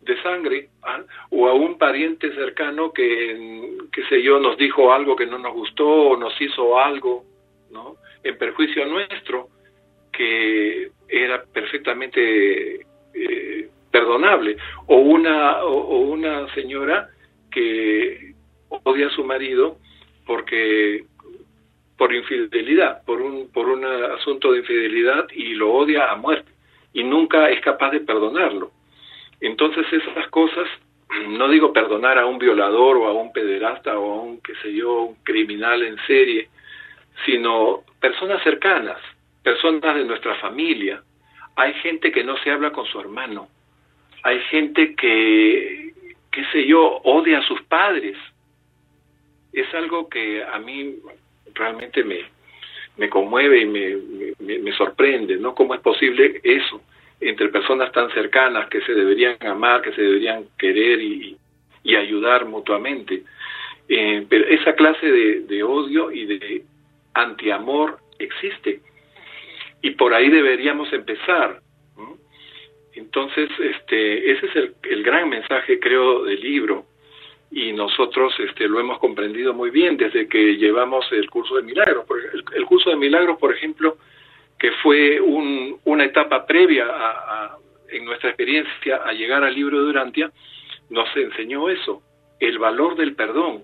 de 0.00 0.20
sangre 0.22 0.68
¿ah? 0.82 1.02
o 1.30 1.48
a 1.48 1.54
un 1.54 1.78
pariente 1.78 2.34
cercano 2.34 2.92
que, 2.92 3.78
qué 3.92 4.04
sé 4.08 4.22
yo, 4.22 4.40
nos 4.40 4.56
dijo 4.56 4.92
algo 4.92 5.14
que 5.14 5.26
no 5.26 5.38
nos 5.38 5.52
gustó 5.52 5.86
o 5.86 6.16
nos 6.16 6.38
hizo 6.40 6.78
algo, 6.78 7.24
¿no? 7.70 7.96
En 8.24 8.36
perjuicio 8.36 8.86
nuestro, 8.86 9.48
que 10.12 10.90
era 11.08 11.44
perfectamente 11.44 12.86
eh, 13.14 13.68
perdonable. 13.90 14.56
O 14.86 14.96
una, 14.96 15.62
o 15.62 15.98
una 15.98 16.52
señora 16.54 17.08
que 17.50 18.27
odia 18.68 19.06
a 19.06 19.10
su 19.10 19.24
marido 19.24 19.78
porque 20.26 21.04
por 21.96 22.14
infidelidad, 22.14 23.04
por 23.04 23.20
un, 23.20 23.50
por 23.50 23.68
un 23.68 23.84
asunto 23.84 24.52
de 24.52 24.60
infidelidad 24.60 25.26
y 25.32 25.54
lo 25.54 25.72
odia 25.72 26.10
a 26.10 26.16
muerte 26.16 26.50
y 26.92 27.02
nunca 27.02 27.50
es 27.50 27.60
capaz 27.60 27.90
de 27.90 28.00
perdonarlo. 28.00 28.70
Entonces 29.40 29.86
esas 29.92 30.28
cosas, 30.28 30.68
no 31.28 31.48
digo 31.48 31.72
perdonar 31.72 32.18
a 32.18 32.26
un 32.26 32.38
violador 32.38 32.96
o 32.96 33.06
a 33.06 33.12
un 33.12 33.32
pederasta 33.32 33.98
o 33.98 34.12
a 34.12 34.22
un, 34.22 34.40
qué 34.40 34.54
sé 34.62 34.72
yo, 34.72 35.02
un 35.02 35.14
criminal 35.24 35.82
en 35.82 35.96
serie, 36.06 36.48
sino 37.26 37.82
personas 38.00 38.42
cercanas, 38.42 38.98
personas 39.42 39.96
de 39.96 40.04
nuestra 40.04 40.36
familia. 40.36 41.02
Hay 41.56 41.74
gente 41.74 42.12
que 42.12 42.22
no 42.22 42.36
se 42.38 42.50
habla 42.50 42.70
con 42.70 42.86
su 42.86 43.00
hermano, 43.00 43.48
hay 44.22 44.40
gente 44.50 44.94
que, 44.94 45.92
qué 46.30 46.44
sé 46.52 46.66
yo, 46.66 47.00
odia 47.04 47.38
a 47.38 47.42
sus 47.42 47.60
padres, 47.62 48.16
es 49.52 49.72
algo 49.74 50.08
que 50.08 50.42
a 50.44 50.58
mí 50.58 50.96
realmente 51.54 52.04
me, 52.04 52.20
me 52.96 53.08
conmueve 53.08 53.60
y 53.60 53.66
me, 53.66 54.58
me, 54.58 54.72
sorprende, 54.72 55.36
¿no? 55.36 55.54
¿Cómo 55.54 55.74
es 55.74 55.80
posible 55.80 56.40
eso 56.42 56.80
entre 57.20 57.48
personas 57.48 57.90
tan 57.92 58.10
cercanas 58.10 58.68
que 58.68 58.80
se 58.82 58.94
deberían 58.94 59.36
amar, 59.40 59.82
que 59.82 59.92
se 59.92 60.02
deberían 60.02 60.46
querer 60.58 61.00
y, 61.00 61.36
y 61.82 61.96
ayudar 61.96 62.44
mutuamente? 62.44 63.22
Eh, 63.88 64.26
pero 64.28 64.46
esa 64.46 64.74
clase 64.74 65.10
de, 65.10 65.40
de 65.40 65.62
odio 65.62 66.12
y 66.12 66.26
de 66.26 66.62
antiamor 67.14 67.98
existe 68.18 68.80
y 69.82 69.90
por 69.92 70.14
ahí 70.14 70.28
deberíamos 70.28 70.92
empezar. 70.92 71.60
Entonces, 72.94 73.48
este, 73.60 74.32
ese 74.32 74.46
es 74.46 74.56
el, 74.56 74.74
el 74.90 75.02
gran 75.04 75.28
mensaje, 75.28 75.78
creo, 75.78 76.24
del 76.24 76.40
libro, 76.40 76.84
y 77.50 77.72
nosotros 77.72 78.34
este, 78.40 78.68
lo 78.68 78.78
hemos 78.78 78.98
comprendido 78.98 79.54
muy 79.54 79.70
bien 79.70 79.96
desde 79.96 80.28
que 80.28 80.56
llevamos 80.56 81.10
el 81.12 81.30
curso 81.30 81.56
de 81.56 81.62
milagros. 81.62 82.04
El, 82.54 82.64
curso 82.66 82.90
de 82.90 82.96
milagros, 82.96 83.38
por 83.38 83.54
ejemplo, 83.54 83.96
que 84.58 84.72
fue 84.82 85.20
un, 85.20 85.80
una 85.84 86.04
etapa 86.04 86.44
previa 86.46 86.86
a, 86.88 87.56
en 87.88 88.04
nuestra 88.04 88.30
experiencia 88.30 88.96
a 88.96 89.12
llegar 89.12 89.42
al 89.44 89.54
libro 89.54 89.78
de 89.78 89.84
Durantia, 89.86 90.30
nos 90.90 91.08
enseñó 91.16 91.70
eso, 91.70 92.02
el 92.38 92.58
valor 92.58 92.96
del 92.96 93.14
perdón. 93.14 93.62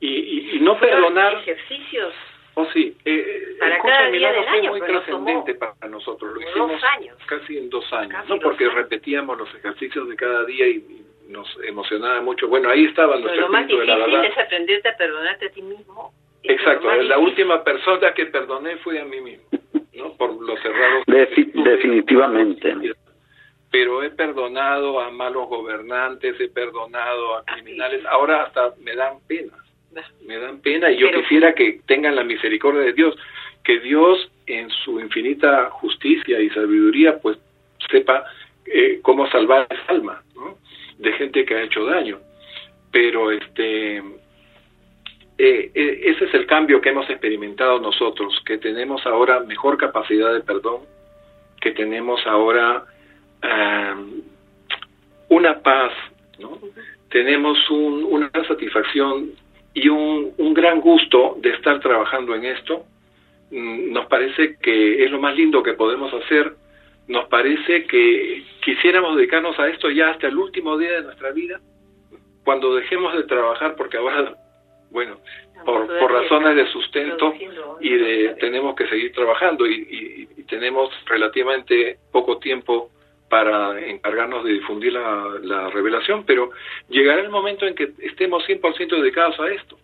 Y, 0.00 0.56
y, 0.56 0.60
no 0.60 0.78
perdonar... 0.80 1.34
Ejercicios. 1.34 2.12
Oh, 2.54 2.66
sí. 2.72 2.96
Eh, 3.04 3.56
para 3.58 3.76
el 3.76 3.80
curso 3.80 3.94
cada 3.94 4.06
de 4.06 4.12
milagros 4.12 4.46
fue 4.48 4.58
año, 4.58 4.70
muy 4.70 4.80
trascendente 4.80 5.54
para 5.54 5.88
nosotros. 5.88 6.34
Lo 6.34 6.40
hicimos 6.40 6.82
años. 6.84 7.16
casi 7.26 7.56
en 7.56 7.70
dos 7.70 7.90
años, 7.92 8.12
Casi 8.12 8.28
¿no? 8.28 8.34
dos 8.36 8.44
Porque 8.44 8.64
años. 8.64 8.74
repetíamos 8.76 9.38
los 9.38 9.54
ejercicios 9.54 10.08
de 10.08 10.16
cada 10.16 10.44
día 10.44 10.66
y, 10.66 10.76
y 10.76 11.06
nos 11.32 11.48
emocionaba 11.66 12.20
mucho. 12.20 12.46
Bueno, 12.48 12.68
ahí 12.70 12.84
estaba 12.84 13.14
Pero 13.14 13.24
nuestro 13.24 13.46
lo 13.46 13.52
más 13.52 13.62
espíritu 13.62 13.80
de 13.80 13.86
la 13.86 13.96
difícil 13.96 14.12
verdad. 14.20 14.30
es 14.38 14.38
aprenderte 14.46 14.88
a 14.88 14.96
perdonarte 14.96 15.46
a 15.46 15.50
ti 15.50 15.62
mismo. 15.62 16.12
Exacto, 16.44 16.86
la 16.88 16.94
difícil. 16.96 17.16
última 17.24 17.64
persona 17.64 18.12
que 18.14 18.26
perdoné 18.26 18.76
fue 18.78 19.00
a 19.00 19.04
mí 19.04 19.20
mismo, 19.20 19.44
¿no? 19.94 20.12
Por 20.16 20.40
los 20.42 20.64
errores. 20.64 21.04
Defi- 21.06 21.52
definitivamente. 21.52 22.74
Pero 23.70 24.02
he 24.02 24.10
perdonado 24.10 25.00
a 25.00 25.10
malos 25.10 25.48
gobernantes, 25.48 26.38
he 26.40 26.48
perdonado 26.48 27.36
a 27.38 27.44
criminales, 27.44 28.04
ahora 28.06 28.42
hasta 28.44 28.74
me 28.80 28.94
dan 28.94 29.14
pena, 29.26 29.52
me 30.26 30.36
dan 30.38 30.60
pena 30.60 30.90
y 30.90 30.98
yo 30.98 31.06
Pero- 31.08 31.22
quisiera 31.22 31.54
que 31.54 31.80
tengan 31.86 32.14
la 32.16 32.24
misericordia 32.24 32.82
de 32.82 32.92
Dios, 32.92 33.16
que 33.64 33.80
Dios 33.80 34.30
en 34.46 34.68
su 34.70 35.00
infinita 35.00 35.70
justicia 35.70 36.40
y 36.40 36.50
sabiduría 36.50 37.18
pues 37.20 37.38
sepa 37.90 38.24
eh, 38.66 39.00
cómo 39.02 39.28
salvar 39.30 39.66
esa 39.70 39.84
alma, 39.92 40.22
¿no? 40.34 40.56
De 40.98 41.12
gente 41.14 41.44
que 41.44 41.54
ha 41.54 41.62
hecho 41.62 41.84
daño. 41.84 42.18
Pero 42.90 43.30
este 43.30 43.96
eh, 43.98 45.70
eh, 45.74 46.00
ese 46.04 46.24
es 46.26 46.34
el 46.34 46.46
cambio 46.46 46.80
que 46.80 46.90
hemos 46.90 47.08
experimentado 47.10 47.80
nosotros, 47.80 48.40
que 48.44 48.58
tenemos 48.58 49.04
ahora 49.06 49.40
mejor 49.40 49.76
capacidad 49.78 50.32
de 50.32 50.40
perdón, 50.40 50.82
que 51.60 51.72
tenemos 51.72 52.24
ahora 52.26 52.84
ah, 53.42 53.96
una 55.28 55.60
paz, 55.60 55.92
¿no? 56.38 56.58
tenemos 57.10 57.58
un- 57.70 58.04
una 58.04 58.30
satisfacción 58.46 59.30
y 59.74 59.88
un, 59.88 60.32
un 60.36 60.54
gran 60.54 60.80
gusto 60.80 61.36
de 61.40 61.50
estar 61.50 61.80
trabajando 61.80 62.34
en 62.34 62.44
esto. 62.44 62.84
Mm, 63.50 63.92
Nos 63.92 64.06
parece 64.06 64.56
que 64.62 65.04
es 65.04 65.10
lo 65.10 65.18
más 65.20 65.34
lindo 65.34 65.62
que 65.62 65.72
podemos 65.72 66.12
hacer. 66.12 66.54
Nos 67.08 67.26
parece 67.28 67.84
que 67.86 68.44
quisiéramos 68.62 69.16
dedicarnos 69.16 69.58
a 69.58 69.68
esto 69.68 69.90
ya 69.90 70.10
hasta 70.10 70.28
el 70.28 70.38
último 70.38 70.78
día 70.78 70.92
de 70.92 71.02
nuestra 71.02 71.32
vida 71.32 71.60
cuando 72.44 72.74
dejemos 72.74 73.14
de 73.14 73.24
trabajar, 73.24 73.76
porque 73.76 73.98
ahora, 73.98 74.34
bueno, 74.90 75.18
por, 75.64 75.86
por 75.98 76.12
razones 76.12 76.56
de 76.56 76.66
sustento 76.72 77.34
y 77.80 77.90
de 77.90 78.36
tenemos 78.40 78.74
que 78.74 78.86
seguir 78.88 79.12
trabajando 79.12 79.66
y, 79.66 80.28
tenemos 80.48 80.90
relativamente 81.06 81.96
poco 82.12 82.36
tiempo 82.36 82.90
para 83.30 83.80
encargarnos 83.88 84.44
de 84.44 84.52
difundir 84.52 84.92
la, 84.92 85.38
la, 85.40 85.70
revelación, 85.70 86.26
pero 86.26 86.50
llegará 86.90 87.22
el 87.22 87.30
momento 87.30 87.66
en 87.66 87.74
que 87.74 87.92
estemos 88.00 88.46
100% 88.46 89.00
dedicados 89.00 89.40
a 89.40 89.48
esto. 89.50 89.78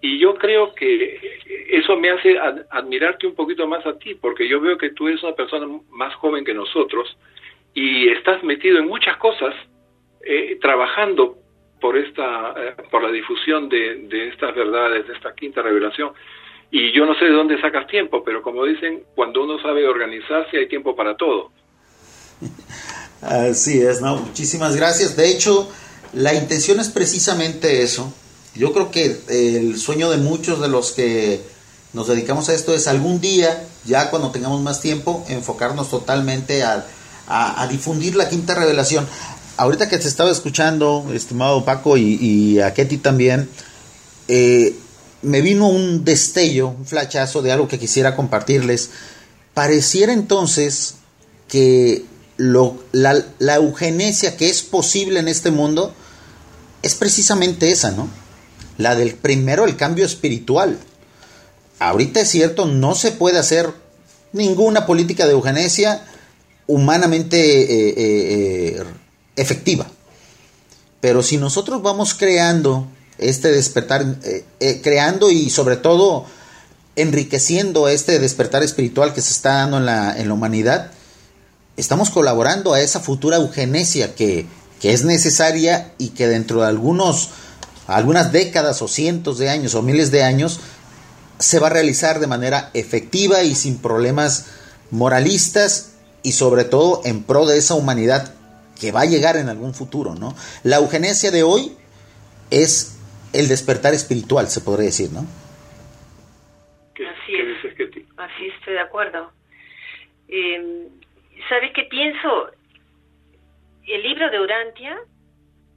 Y 0.00 0.20
yo 0.20 0.36
creo 0.36 0.72
que 0.76 1.40
eso 1.70 1.96
me 1.96 2.10
hace 2.10 2.38
admirarte 2.70 3.26
un 3.26 3.34
poquito 3.34 3.66
más 3.66 3.84
a 3.84 3.98
ti, 3.98 4.14
porque 4.14 4.46
yo 4.46 4.60
veo 4.60 4.78
que 4.78 4.90
tú 4.90 5.08
eres 5.08 5.24
una 5.24 5.34
persona 5.34 5.66
más 5.90 6.14
joven 6.14 6.44
que 6.44 6.54
nosotros 6.54 7.16
y 7.76 8.08
estás 8.08 8.42
metido 8.42 8.78
en 8.78 8.88
muchas 8.88 9.18
cosas, 9.18 9.54
eh, 10.24 10.58
trabajando 10.62 11.36
por 11.78 11.98
esta 11.98 12.54
eh, 12.56 12.74
por 12.90 13.02
la 13.02 13.12
difusión 13.12 13.68
de, 13.68 14.06
de 14.08 14.28
estas 14.28 14.54
verdades, 14.54 15.06
de 15.06 15.12
esta 15.12 15.34
quinta 15.34 15.60
revelación. 15.60 16.12
Y 16.70 16.90
yo 16.96 17.04
no 17.04 17.14
sé 17.18 17.26
de 17.26 17.32
dónde 17.32 17.60
sacas 17.60 17.86
tiempo, 17.86 18.24
pero 18.24 18.40
como 18.40 18.64
dicen, 18.64 19.02
cuando 19.14 19.44
uno 19.44 19.60
sabe 19.60 19.86
organizarse 19.86 20.56
hay 20.56 20.68
tiempo 20.68 20.96
para 20.96 21.18
todo. 21.18 21.52
Así 23.20 23.82
es, 23.82 24.00
¿no? 24.00 24.16
Muchísimas 24.16 24.74
gracias. 24.74 25.14
De 25.14 25.30
hecho, 25.30 25.70
la 26.14 26.32
intención 26.32 26.80
es 26.80 26.88
precisamente 26.88 27.82
eso. 27.82 28.10
Yo 28.54 28.72
creo 28.72 28.90
que 28.90 29.16
el 29.28 29.76
sueño 29.76 30.08
de 30.08 30.16
muchos 30.16 30.62
de 30.62 30.68
los 30.68 30.92
que 30.92 31.40
nos 31.92 32.08
dedicamos 32.08 32.48
a 32.48 32.54
esto 32.54 32.74
es 32.74 32.88
algún 32.88 33.20
día, 33.20 33.68
ya 33.84 34.08
cuando 34.08 34.30
tengamos 34.30 34.62
más 34.62 34.80
tiempo, 34.80 35.26
enfocarnos 35.28 35.90
totalmente 35.90 36.62
a, 37.28 37.66
difundir 37.68 38.14
la 38.16 38.28
quinta 38.28 38.54
revelación 38.54 39.06
ahorita 39.56 39.88
que 39.88 39.98
te 39.98 40.08
estaba 40.08 40.30
escuchando, 40.30 41.06
estimado 41.12 41.64
Paco, 41.64 41.96
y, 41.96 42.60
a 42.60 42.74
Ketty 42.74 42.98
también, 42.98 43.48
eh, 44.28 44.76
me 45.22 45.40
vino 45.40 45.68
un 45.68 46.04
destello, 46.04 46.68
un 46.68 46.86
flachazo 46.86 47.42
de 47.42 47.52
algo 47.52 47.68
que 47.68 47.78
quisiera 47.78 48.14
compartirles. 48.14 48.90
Pareciera 49.54 50.12
entonces 50.12 50.96
que 51.48 52.04
lo, 52.36 52.76
la, 52.92 53.24
la 53.38 53.54
eugenesia 53.56 54.36
que 54.36 54.50
es 54.50 54.62
posible 54.62 55.20
en 55.20 55.28
este 55.28 55.50
mundo 55.50 55.94
es 56.82 56.94
precisamente 56.94 57.72
esa, 57.72 57.90
¿no? 57.92 58.08
La 58.76 58.94
del 58.94 59.14
primero, 59.14 59.64
el 59.64 59.76
cambio 59.76 60.04
espiritual. 60.04 60.78
Ahorita 61.78 62.20
es 62.20 62.28
cierto, 62.28 62.66
no 62.66 62.94
se 62.94 63.10
puede 63.10 63.38
hacer 63.38 63.72
ninguna 64.32 64.84
política 64.86 65.24
de 65.24 65.32
eugenesia 65.32 66.04
humanamente 66.66 67.38
eh, 67.38 67.94
eh, 67.96 68.84
efectiva. 69.36 69.86
Pero 71.00 71.22
si 71.22 71.36
nosotros 71.36 71.82
vamos 71.82 72.14
creando 72.14 72.88
este 73.18 73.52
despertar, 73.52 74.04
eh, 74.24 74.44
eh, 74.60 74.80
creando 74.82 75.30
y 75.30 75.50
sobre 75.50 75.76
todo 75.76 76.26
enriqueciendo 76.96 77.88
este 77.88 78.18
despertar 78.18 78.62
espiritual 78.62 79.12
que 79.12 79.20
se 79.20 79.32
está 79.32 79.54
dando 79.54 79.78
en 79.78 79.86
la, 79.86 80.16
en 80.16 80.28
la 80.28 80.34
humanidad, 80.34 80.90
estamos 81.76 82.10
colaborando 82.10 82.72
a 82.72 82.80
esa 82.80 83.00
futura 83.00 83.36
eugenesia 83.36 84.14
que, 84.14 84.46
que 84.80 84.92
es 84.92 85.04
necesaria 85.04 85.92
y 85.98 86.08
que 86.08 86.26
dentro 86.26 86.62
de 86.62 86.68
algunos, 86.68 87.30
algunas 87.86 88.32
décadas 88.32 88.80
o 88.80 88.88
cientos 88.88 89.38
de 89.38 89.50
años 89.50 89.74
o 89.74 89.82
miles 89.82 90.10
de 90.10 90.22
años 90.22 90.60
se 91.38 91.58
va 91.58 91.66
a 91.66 91.70
realizar 91.70 92.18
de 92.18 92.26
manera 92.26 92.70
efectiva 92.72 93.42
y 93.42 93.54
sin 93.54 93.76
problemas 93.76 94.46
moralistas 94.90 95.90
y 96.26 96.32
sobre 96.32 96.64
todo 96.64 97.02
en 97.04 97.22
pro 97.22 97.46
de 97.46 97.56
esa 97.56 97.76
humanidad 97.76 98.34
que 98.80 98.90
va 98.90 99.02
a 99.02 99.04
llegar 99.04 99.36
en 99.36 99.48
algún 99.48 99.74
futuro, 99.74 100.16
¿no? 100.16 100.34
La 100.64 100.78
eugenesia 100.78 101.30
de 101.30 101.44
hoy 101.44 101.76
es 102.50 102.98
el 103.32 103.46
despertar 103.46 103.94
espiritual, 103.94 104.48
se 104.48 104.60
podría 104.60 104.86
decir, 104.86 105.12
¿no? 105.12 105.20
Así 106.94 107.32
es. 107.36 107.76
Así 108.16 108.48
estoy 108.58 108.74
de 108.74 108.80
acuerdo. 108.80 109.30
Eh, 110.26 110.88
¿Sabes 111.48 111.70
qué 111.72 111.84
pienso? 111.84 112.50
El 113.86 114.02
libro 114.02 114.28
de 114.28 114.40
Urantia, 114.40 114.98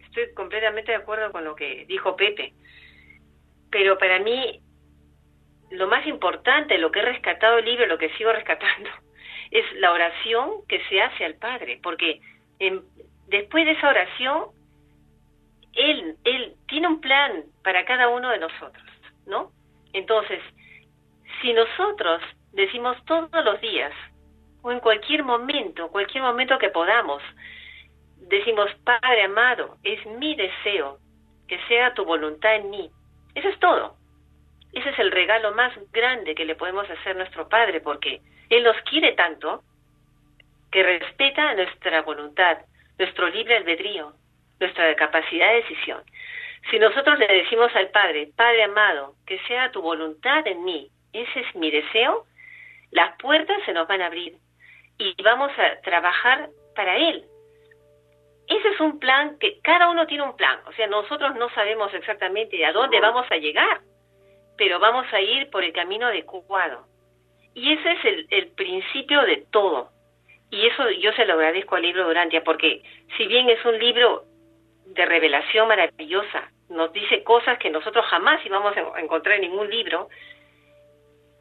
estoy 0.03 0.33
completamente 0.33 0.93
de 0.93 0.97
acuerdo 0.97 1.31
con 1.31 1.45
lo 1.45 1.55
que 1.55 1.85
dijo 1.87 2.15
Pepe, 2.15 2.53
pero 3.69 3.99
para 3.99 4.17
mí 4.17 4.59
lo 5.69 5.87
más 5.87 6.07
importante, 6.07 6.79
lo 6.79 6.89
que 6.89 7.01
he 7.01 7.05
rescatado 7.05 7.59
el 7.59 7.65
libro, 7.65 7.85
lo 7.85 7.99
que 7.99 8.09
sigo 8.17 8.33
rescatando, 8.33 8.89
es 9.51 9.65
la 9.79 9.91
oración 9.91 10.65
que 10.67 10.83
se 10.85 11.01
hace 11.01 11.25
al 11.25 11.35
Padre, 11.35 11.79
porque 11.81 12.21
después 13.27 13.65
de 13.65 13.71
esa 13.71 13.89
oración, 13.89 14.45
él, 15.73 16.15
él 16.23 16.55
tiene 16.67 16.87
un 16.87 17.01
plan 17.01 17.43
para 17.63 17.85
cada 17.85 18.09
uno 18.09 18.29
de 18.29 18.39
nosotros, 18.39 18.85
¿no? 19.25 19.51
Entonces, 19.93 20.41
si 21.41 21.53
nosotros 21.53 22.21
decimos 22.53 22.97
todos 23.05 23.43
los 23.43 23.61
días, 23.61 23.93
o 24.61 24.71
en 24.71 24.79
cualquier 24.79 25.23
momento, 25.23 25.89
cualquier 25.89 26.23
momento 26.23 26.57
que 26.57 26.69
podamos, 26.69 27.23
decimos, 28.17 28.69
Padre 28.83 29.23
amado, 29.23 29.77
es 29.83 30.05
mi 30.05 30.35
deseo 30.35 30.97
que 31.47 31.59
sea 31.67 31.93
tu 31.93 32.05
voluntad 32.05 32.55
en 32.55 32.69
mí. 32.69 32.91
Eso 33.35 33.47
es 33.47 33.59
todo. 33.59 33.95
Ese 34.73 34.89
es 34.89 34.99
el 34.99 35.11
regalo 35.11 35.53
más 35.53 35.73
grande 35.91 36.35
que 36.35 36.45
le 36.45 36.55
podemos 36.55 36.87
hacer 36.89 37.13
a 37.13 37.19
nuestro 37.19 37.47
Padre, 37.49 37.81
porque 37.81 38.21
Él 38.49 38.63
nos 38.63 38.77
quiere 38.81 39.13
tanto 39.13 39.63
que 40.71 40.83
respeta 40.83 41.53
nuestra 41.55 42.01
voluntad, 42.01 42.59
nuestro 42.97 43.27
libre 43.29 43.57
albedrío, 43.57 44.13
nuestra 44.59 44.95
capacidad 44.95 45.49
de 45.49 45.61
decisión. 45.61 46.03
Si 46.69 46.77
nosotros 46.77 47.17
le 47.17 47.27
decimos 47.27 47.73
al 47.75 47.89
Padre, 47.89 48.29
Padre 48.35 48.63
amado, 48.63 49.15
que 49.25 49.39
sea 49.47 49.71
tu 49.71 49.81
voluntad 49.81 50.45
en 50.45 50.63
mí, 50.63 50.89
ese 51.13 51.39
es 51.39 51.55
mi 51.55 51.71
deseo, 51.71 52.25
las 52.91 53.15
puertas 53.17 53.57
se 53.65 53.73
nos 53.73 53.87
van 53.87 54.01
a 54.01 54.07
abrir 54.07 54.35
y 54.97 55.15
vamos 55.23 55.51
a 55.57 55.81
trabajar 55.81 56.49
para 56.75 56.97
Él. 56.97 57.23
Ese 58.47 58.67
es 58.69 58.79
un 58.79 58.99
plan 58.99 59.37
que 59.39 59.59
cada 59.61 59.89
uno 59.89 60.07
tiene 60.07 60.23
un 60.23 60.35
plan, 60.35 60.59
o 60.65 60.73
sea, 60.73 60.87
nosotros 60.87 61.35
no 61.35 61.49
sabemos 61.51 61.93
exactamente 61.93 62.65
a 62.65 62.73
dónde 62.73 62.99
vamos 62.99 63.25
a 63.31 63.37
llegar, 63.37 63.81
pero 64.57 64.79
vamos 64.79 65.05
a 65.13 65.21
ir 65.21 65.49
por 65.51 65.63
el 65.63 65.71
camino 65.71 66.07
adecuado. 66.07 66.88
Y 67.53 67.73
ese 67.73 67.91
es 67.91 68.05
el, 68.05 68.27
el 68.29 68.47
principio 68.47 69.21
de 69.23 69.45
todo. 69.51 69.89
Y 70.51 70.65
eso 70.67 70.89
yo 70.91 71.11
se 71.13 71.25
lo 71.25 71.33
agradezco 71.33 71.75
al 71.75 71.83
libro 71.83 72.05
Durantia, 72.05 72.43
porque 72.43 72.81
si 73.17 73.27
bien 73.27 73.49
es 73.49 73.63
un 73.65 73.77
libro 73.77 74.25
de 74.85 75.05
revelación 75.05 75.67
maravillosa, 75.67 76.49
nos 76.69 76.91
dice 76.93 77.23
cosas 77.23 77.57
que 77.59 77.69
nosotros 77.69 78.05
jamás 78.09 78.43
íbamos 78.45 78.75
a 78.75 78.99
encontrar 78.99 79.35
en 79.35 79.41
ningún 79.41 79.69
libro, 79.69 80.09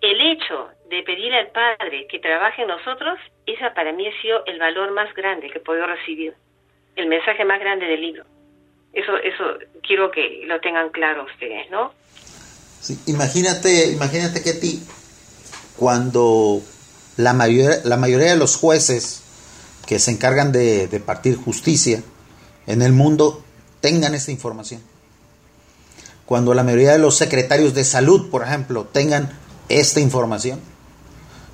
el 0.00 0.20
hecho 0.20 0.68
de 0.88 1.02
pedir 1.02 1.34
al 1.34 1.48
Padre 1.48 2.06
que 2.08 2.18
trabaje 2.18 2.62
en 2.62 2.68
nosotros, 2.68 3.18
esa 3.46 3.74
para 3.74 3.92
mí 3.92 4.06
ha 4.06 4.22
sido 4.22 4.44
el 4.46 4.58
valor 4.58 4.92
más 4.92 5.12
grande 5.14 5.50
que 5.50 5.58
he 5.58 5.62
podido 5.62 5.86
recibir, 5.86 6.34
el 6.96 7.06
mensaje 7.06 7.44
más 7.44 7.60
grande 7.60 7.86
del 7.86 8.00
libro. 8.00 8.24
Eso, 8.92 9.16
eso 9.18 9.58
quiero 9.82 10.10
que 10.10 10.44
lo 10.46 10.60
tengan 10.60 10.90
claro 10.90 11.24
ustedes, 11.24 11.70
¿no? 11.70 11.92
Sí, 12.80 12.94
imagínate, 13.06 13.90
imagínate 13.92 14.42
que 14.42 14.52
ti, 14.52 14.78
cuando 15.78 16.60
la 17.16 17.32
mayoría, 17.32 17.80
la 17.84 17.96
mayoría 17.96 18.30
de 18.30 18.36
los 18.36 18.56
jueces 18.56 19.20
que 19.86 19.98
se 19.98 20.10
encargan 20.10 20.52
de, 20.52 20.88
de 20.88 21.00
partir 21.00 21.36
justicia 21.36 22.02
en 22.66 22.82
el 22.82 22.92
mundo 22.92 23.42
tengan 23.80 24.14
esta 24.14 24.30
información. 24.30 24.82
Cuando 26.26 26.52
la 26.52 26.62
mayoría 26.62 26.92
de 26.92 26.98
los 26.98 27.16
secretarios 27.16 27.74
de 27.74 27.84
salud, 27.84 28.28
por 28.30 28.42
ejemplo, 28.42 28.84
tengan 28.84 29.30
esta 29.68 30.00
información. 30.00 30.60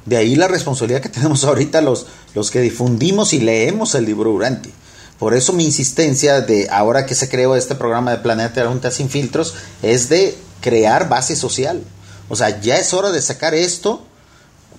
De 0.04 0.16
ahí 0.16 0.34
la 0.36 0.48
responsabilidad 0.48 1.00
que 1.00 1.08
tenemos 1.10 1.44
ahorita 1.44 1.80
los, 1.80 2.06
los 2.34 2.50
que 2.50 2.60
difundimos 2.60 3.32
y 3.32 3.40
leemos 3.40 3.94
el 3.94 4.04
libro 4.04 4.32
Uranti. 4.32 4.72
Por 5.18 5.34
eso 5.34 5.52
mi 5.52 5.64
insistencia 5.64 6.40
de 6.40 6.68
ahora 6.70 7.06
que 7.06 7.14
se 7.14 7.28
creó 7.28 7.54
este 7.54 7.76
programa 7.76 8.10
de 8.10 8.18
Planeta 8.18 8.66
Junta 8.66 8.90
sin 8.90 9.08
filtros 9.08 9.54
es 9.82 10.08
de 10.08 10.36
crear 10.60 11.08
base 11.08 11.36
social. 11.36 11.84
O 12.28 12.36
sea, 12.36 12.60
ya 12.60 12.76
es 12.78 12.92
hora 12.92 13.12
de 13.12 13.22
sacar 13.22 13.54
esto 13.54 14.04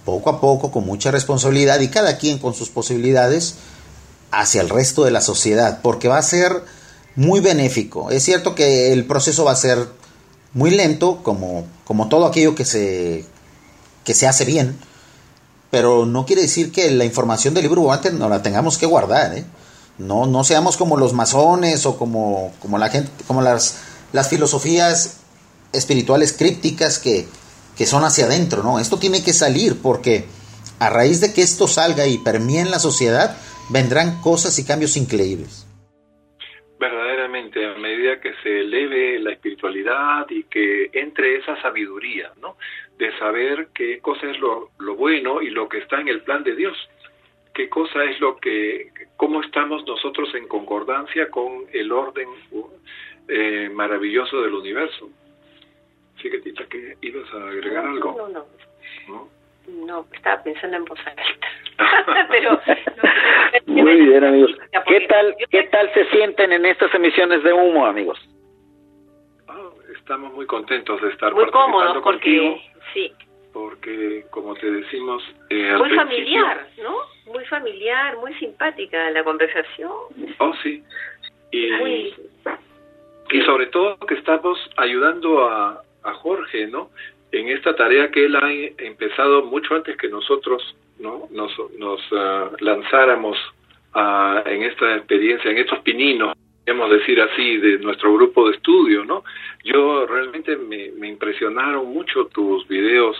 poco 0.05 0.29
a 0.29 0.39
poco, 0.39 0.71
con 0.71 0.85
mucha 0.85 1.11
responsabilidad 1.11 1.79
y 1.79 1.89
cada 1.89 2.17
quien 2.17 2.37
con 2.37 2.53
sus 2.53 2.69
posibilidades 2.69 3.55
hacia 4.31 4.61
el 4.61 4.69
resto 4.69 5.03
de 5.03 5.11
la 5.11 5.21
sociedad, 5.21 5.79
porque 5.81 6.07
va 6.07 6.17
a 6.17 6.23
ser 6.23 6.63
muy 7.15 7.39
benéfico. 7.39 8.11
Es 8.11 8.23
cierto 8.23 8.55
que 8.55 8.93
el 8.93 9.05
proceso 9.05 9.45
va 9.45 9.51
a 9.51 9.55
ser 9.55 9.87
muy 10.53 10.71
lento, 10.71 11.21
como, 11.23 11.65
como 11.85 12.07
todo 12.07 12.25
aquello 12.25 12.55
que 12.55 12.65
se, 12.65 13.25
que 14.03 14.13
se 14.13 14.27
hace 14.27 14.45
bien, 14.45 14.77
pero 15.71 16.05
no 16.05 16.25
quiere 16.25 16.43
decir 16.43 16.71
que 16.71 16.91
la 16.91 17.03
información 17.03 17.53
del 17.53 17.63
libro 17.63 17.91
antes 17.91 18.13
no 18.13 18.29
la 18.29 18.41
tengamos 18.41 18.77
que 18.77 18.85
guardar. 18.85 19.37
¿eh? 19.37 19.45
No, 19.97 20.25
no 20.25 20.43
seamos 20.43 20.77
como 20.77 20.97
los 20.97 21.13
masones 21.13 21.85
o 21.85 21.97
como, 21.97 22.53
como 22.61 22.77
la 22.77 22.89
gente, 22.89 23.11
como 23.27 23.41
las, 23.41 23.75
las 24.13 24.29
filosofías 24.29 25.15
espirituales 25.73 26.33
crípticas 26.33 26.99
que, 26.99 27.27
que 27.77 27.85
son 27.85 28.03
hacia 28.03 28.25
adentro, 28.25 28.63
¿no? 28.63 28.79
Esto 28.79 28.97
tiene 28.97 29.23
que 29.23 29.33
salir 29.33 29.81
porque 29.81 30.25
a 30.79 30.89
raíz 30.89 31.21
de 31.21 31.33
que 31.33 31.41
esto 31.41 31.67
salga 31.67 32.07
y 32.07 32.17
permee 32.17 32.61
en 32.61 32.71
la 32.71 32.79
sociedad, 32.79 33.37
vendrán 33.69 34.21
cosas 34.21 34.57
y 34.59 34.65
cambios 34.65 34.97
increíbles. 34.97 35.67
Verdaderamente 36.79 37.65
a 37.65 37.77
medida 37.77 38.19
que 38.19 38.33
se 38.43 38.61
eleve 38.61 39.19
la 39.19 39.31
espiritualidad 39.31 40.25
y 40.29 40.43
que 40.43 40.89
entre 40.93 41.37
esa 41.37 41.59
sabiduría, 41.61 42.31
¿no? 42.41 42.57
De 42.97 43.17
saber 43.17 43.69
qué 43.73 43.99
cosa 43.99 44.29
es 44.29 44.39
lo, 44.39 44.71
lo 44.79 44.95
bueno 44.95 45.41
y 45.41 45.49
lo 45.49 45.67
que 45.67 45.79
está 45.79 45.99
en 45.99 46.09
el 46.09 46.21
plan 46.21 46.43
de 46.43 46.55
Dios, 46.55 46.77
qué 47.53 47.69
cosa 47.69 48.03
es 48.03 48.19
lo 48.19 48.37
que, 48.37 48.91
cómo 49.15 49.41
estamos 49.41 49.85
nosotros 49.87 50.29
en 50.35 50.47
concordancia 50.47 51.29
con 51.29 51.65
el 51.71 51.91
orden 51.91 52.27
eh, 53.27 53.69
maravilloso 53.73 54.41
del 54.41 54.53
universo. 54.53 55.09
Que 56.29 56.41
que 56.41 56.97
ibas 57.01 57.33
a 57.33 57.47
agregar 57.49 57.85
algo. 57.85 58.15
No, 58.17 58.27
no, 58.29 58.45
no. 59.07 59.29
¿No? 59.67 60.05
estaba 60.13 60.43
pensando 60.43 60.77
en 60.77 60.85
voz 60.85 60.99
alta. 61.05 61.47
Pero 62.29 62.61
muy 63.67 64.01
bien, 64.01 64.23
amigos. 64.23 64.51
¿Qué 64.87 65.01
tal, 65.01 65.35
qué 65.49 65.63
tal 65.63 65.91
se 65.93 66.05
sienten 66.09 66.51
en 66.53 66.65
estas 66.65 66.93
emisiones 66.93 67.43
de 67.43 67.53
humo, 67.53 67.85
amigos? 67.85 68.19
Ah, 69.47 69.69
estamos 69.95 70.33
muy 70.33 70.45
contentos 70.45 71.01
de 71.01 71.09
estar 71.09 71.33
muy 71.33 71.49
cómodos 71.51 71.97
porque 72.03 72.61
sí. 72.93 73.13
Porque 73.53 74.25
como 74.31 74.55
te 74.55 74.69
decimos, 74.69 75.23
eh, 75.49 75.75
muy 75.77 75.91
familiar, 75.91 76.67
¿no? 76.81 76.95
Muy 77.31 77.45
familiar, 77.45 78.17
muy 78.17 78.33
simpática 78.35 79.09
la 79.11 79.23
conversación. 79.23 79.91
Oh, 80.39 80.53
sí. 80.61 80.83
Y, 81.51 82.13
y 83.31 83.41
sobre 83.45 83.67
todo 83.67 83.97
que 83.99 84.15
estamos 84.15 84.59
ayudando 84.77 85.47
a, 85.47 85.84
a 86.05 86.13
Jorge, 86.13 86.67
¿no? 86.67 86.89
En 87.31 87.49
esta 87.49 87.75
tarea 87.75 88.09
que 88.11 88.25
él 88.25 88.35
ha 88.35 88.51
empezado 88.51 89.43
mucho 89.43 89.75
antes 89.75 89.97
que 89.97 90.07
nosotros, 90.07 90.75
¿no? 90.99 91.27
Nos, 91.31 91.51
nos 91.77 92.01
ah, 92.13 92.51
lanzáramos 92.59 93.37
a, 93.93 94.43
en 94.45 94.63
esta 94.63 94.95
experiencia, 94.95 95.51
en 95.51 95.57
estos 95.57 95.79
pininos, 95.79 96.35
podemos 96.65 96.91
decir 96.91 97.21
así, 97.21 97.57
de 97.57 97.79
nuestro 97.79 98.13
grupo 98.13 98.47
de 98.49 98.55
estudio, 98.55 99.03
¿no? 99.05 99.23
Yo 99.63 100.05
realmente 100.05 100.55
me, 100.57 100.91
me 100.91 101.07
impresionaron 101.07 101.91
mucho 101.91 102.25
tus 102.27 102.67
videos 102.67 103.17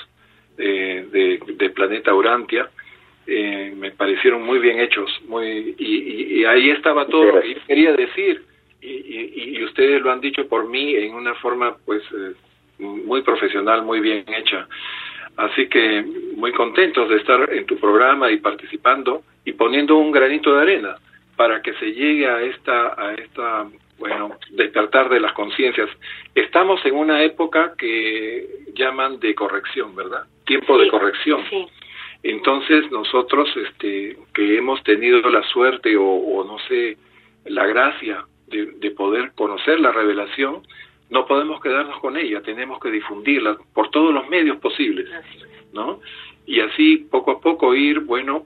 eh, 0.58 1.06
de, 1.12 1.54
de, 1.54 1.70
Planeta 1.70 2.14
Urantia, 2.14 2.70
eh, 3.28 3.74
me 3.76 3.92
parecieron 3.92 4.44
muy 4.44 4.60
bien 4.60 4.80
hechos, 4.80 5.12
muy 5.28 5.76
y, 5.78 6.40
y, 6.40 6.46
ahí 6.46 6.70
estaba 6.70 7.08
todo 7.08 7.26
lo 7.26 7.42
que 7.42 7.56
yo 7.56 7.60
quería 7.68 7.94
decir 7.94 8.44
y, 8.82 9.58
y, 9.58 9.64
ustedes 9.64 10.02
lo 10.02 10.12
han 10.12 10.22
dicho 10.22 10.48
por 10.48 10.70
mí 10.70 10.96
en 10.96 11.14
una 11.14 11.34
forma 11.36 11.76
pues 11.86 12.04
eh, 12.04 12.34
muy 12.80 13.21
profesional, 13.21 13.84
muy 13.84 13.99
bien 13.99 14.26
hecha. 14.28 14.67
Así 15.38 15.67
que 15.67 16.03
muy 16.36 16.51
contentos 16.53 17.09
de 17.09 17.17
estar 17.17 17.51
en 17.53 17.65
tu 17.65 17.78
programa 17.78 18.32
y 18.32 18.38
participando 18.38 19.23
y 19.43 19.53
poniendo 19.53 19.97
un 19.97 20.11
granito 20.11 20.55
de 20.55 20.61
arena 20.61 20.95
para 21.36 21.61
que 21.61 21.73
se 21.73 21.91
llegue 21.91 22.28
a 22.28 22.41
esta 22.41 22.95
a 22.97 23.13
esta 23.13 23.67
bueno, 23.97 24.38
despertar 24.51 25.09
de 25.09 25.19
las 25.19 25.34
conciencias. 25.34 25.89
Estamos 26.34 26.86
en 26.86 26.95
una 26.95 27.23
época 27.23 27.73
que 27.78 28.45
llaman 28.73 29.19
de 29.19 29.34
corrección, 29.34 29.95
¿verdad? 29.95 30.23
Tiempo 30.45 30.78
de 30.78 30.89
corrección. 30.89 31.41
Entonces 32.23 32.91
nosotros 32.91 33.49
este 33.55 34.17
que 34.34 34.57
hemos 34.57 34.84
tenido 34.84 35.30
la 35.30 35.43
suerte 35.43 35.95
o 35.97 36.43
no 36.45 36.57
sé, 36.67 36.97
la 37.45 37.65
gracia 37.67 38.26
de, 38.47 38.91
poder 38.91 39.32
conocer 39.36 39.80
la 39.80 39.91
revelación, 39.91 40.61
no 41.10 41.26
podemos 41.26 41.62
quedarnos 41.62 41.99
con 41.99 42.18
ella, 42.18 42.41
tenemos 42.41 42.80
que 42.80 42.91
difundirla 42.91 43.58
por 43.74 43.89
todos 43.89 44.14
los 44.14 44.28
medios 44.28 44.58
posibles, 44.58 45.08
¿no? 45.74 45.99
Y 46.45 46.60
así 46.60 46.97
poco 46.97 47.32
a 47.32 47.41
poco 47.41 47.76
ir, 47.76 47.99
bueno, 47.99 48.45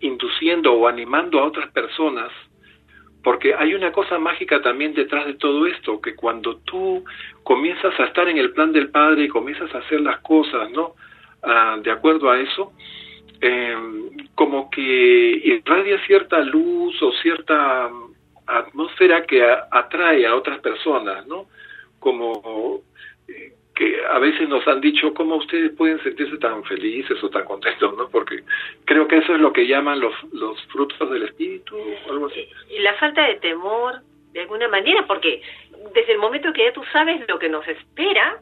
induciendo 0.00 0.72
o 0.72 0.86
animando 0.86 1.40
a 1.40 1.44
otras 1.44 1.70
personas, 1.72 2.30
porque 3.22 3.54
hay 3.54 3.74
una 3.74 3.90
cosa 3.90 4.18
mágica 4.18 4.60
también 4.62 4.94
detrás 4.94 5.26
de 5.26 5.34
todo 5.34 5.66
esto, 5.66 6.00
que 6.00 6.14
cuando 6.14 6.58
tú 6.58 7.04
comienzas 7.42 7.98
a 7.98 8.04
estar 8.04 8.28
en 8.28 8.38
el 8.38 8.52
plan 8.52 8.72
del 8.72 8.90
Padre 8.90 9.24
y 9.24 9.28
comienzas 9.28 9.74
a 9.74 9.78
hacer 9.78 10.00
las 10.02 10.20
cosas, 10.20 10.70
¿no? 10.70 10.94
Ah, 11.42 11.78
de 11.82 11.90
acuerdo 11.90 12.30
a 12.30 12.38
eso, 12.38 12.72
eh, 13.40 13.76
como 14.34 14.70
que 14.70 14.80
irradia 14.80 15.98
cierta 16.06 16.40
luz 16.40 17.02
o 17.02 17.12
cierta 17.22 17.90
atmósfera 18.46 19.24
que 19.26 19.44
atrae 19.70 20.26
a 20.26 20.34
otras 20.34 20.60
personas, 20.60 21.26
¿no? 21.26 21.46
Como 21.98 22.82
eh, 23.28 23.52
que 23.74 24.04
a 24.06 24.18
veces 24.18 24.48
nos 24.48 24.66
han 24.68 24.80
dicho 24.80 25.12
cómo 25.14 25.36
ustedes 25.36 25.72
pueden 25.72 26.02
sentirse 26.02 26.38
tan 26.38 26.62
felices 26.64 27.22
o 27.22 27.28
tan 27.28 27.44
contentos, 27.44 27.96
¿no? 27.96 28.08
Porque 28.08 28.44
creo 28.84 29.08
que 29.08 29.18
eso 29.18 29.34
es 29.34 29.40
lo 29.40 29.52
que 29.52 29.66
llaman 29.66 30.00
los, 30.00 30.14
los 30.32 30.62
frutos 30.66 31.10
del 31.10 31.24
espíritu, 31.24 31.76
o 31.76 32.10
algo 32.10 32.26
así. 32.26 32.46
Y 32.70 32.78
la 32.80 32.94
falta 32.94 33.26
de 33.26 33.36
temor, 33.36 34.00
de 34.32 34.40
alguna 34.42 34.68
manera, 34.68 35.06
porque 35.06 35.42
desde 35.94 36.12
el 36.12 36.18
momento 36.18 36.52
que 36.52 36.64
ya 36.64 36.72
tú 36.72 36.82
sabes 36.92 37.22
lo 37.28 37.38
que 37.38 37.48
nos 37.48 37.66
espera, 37.66 38.40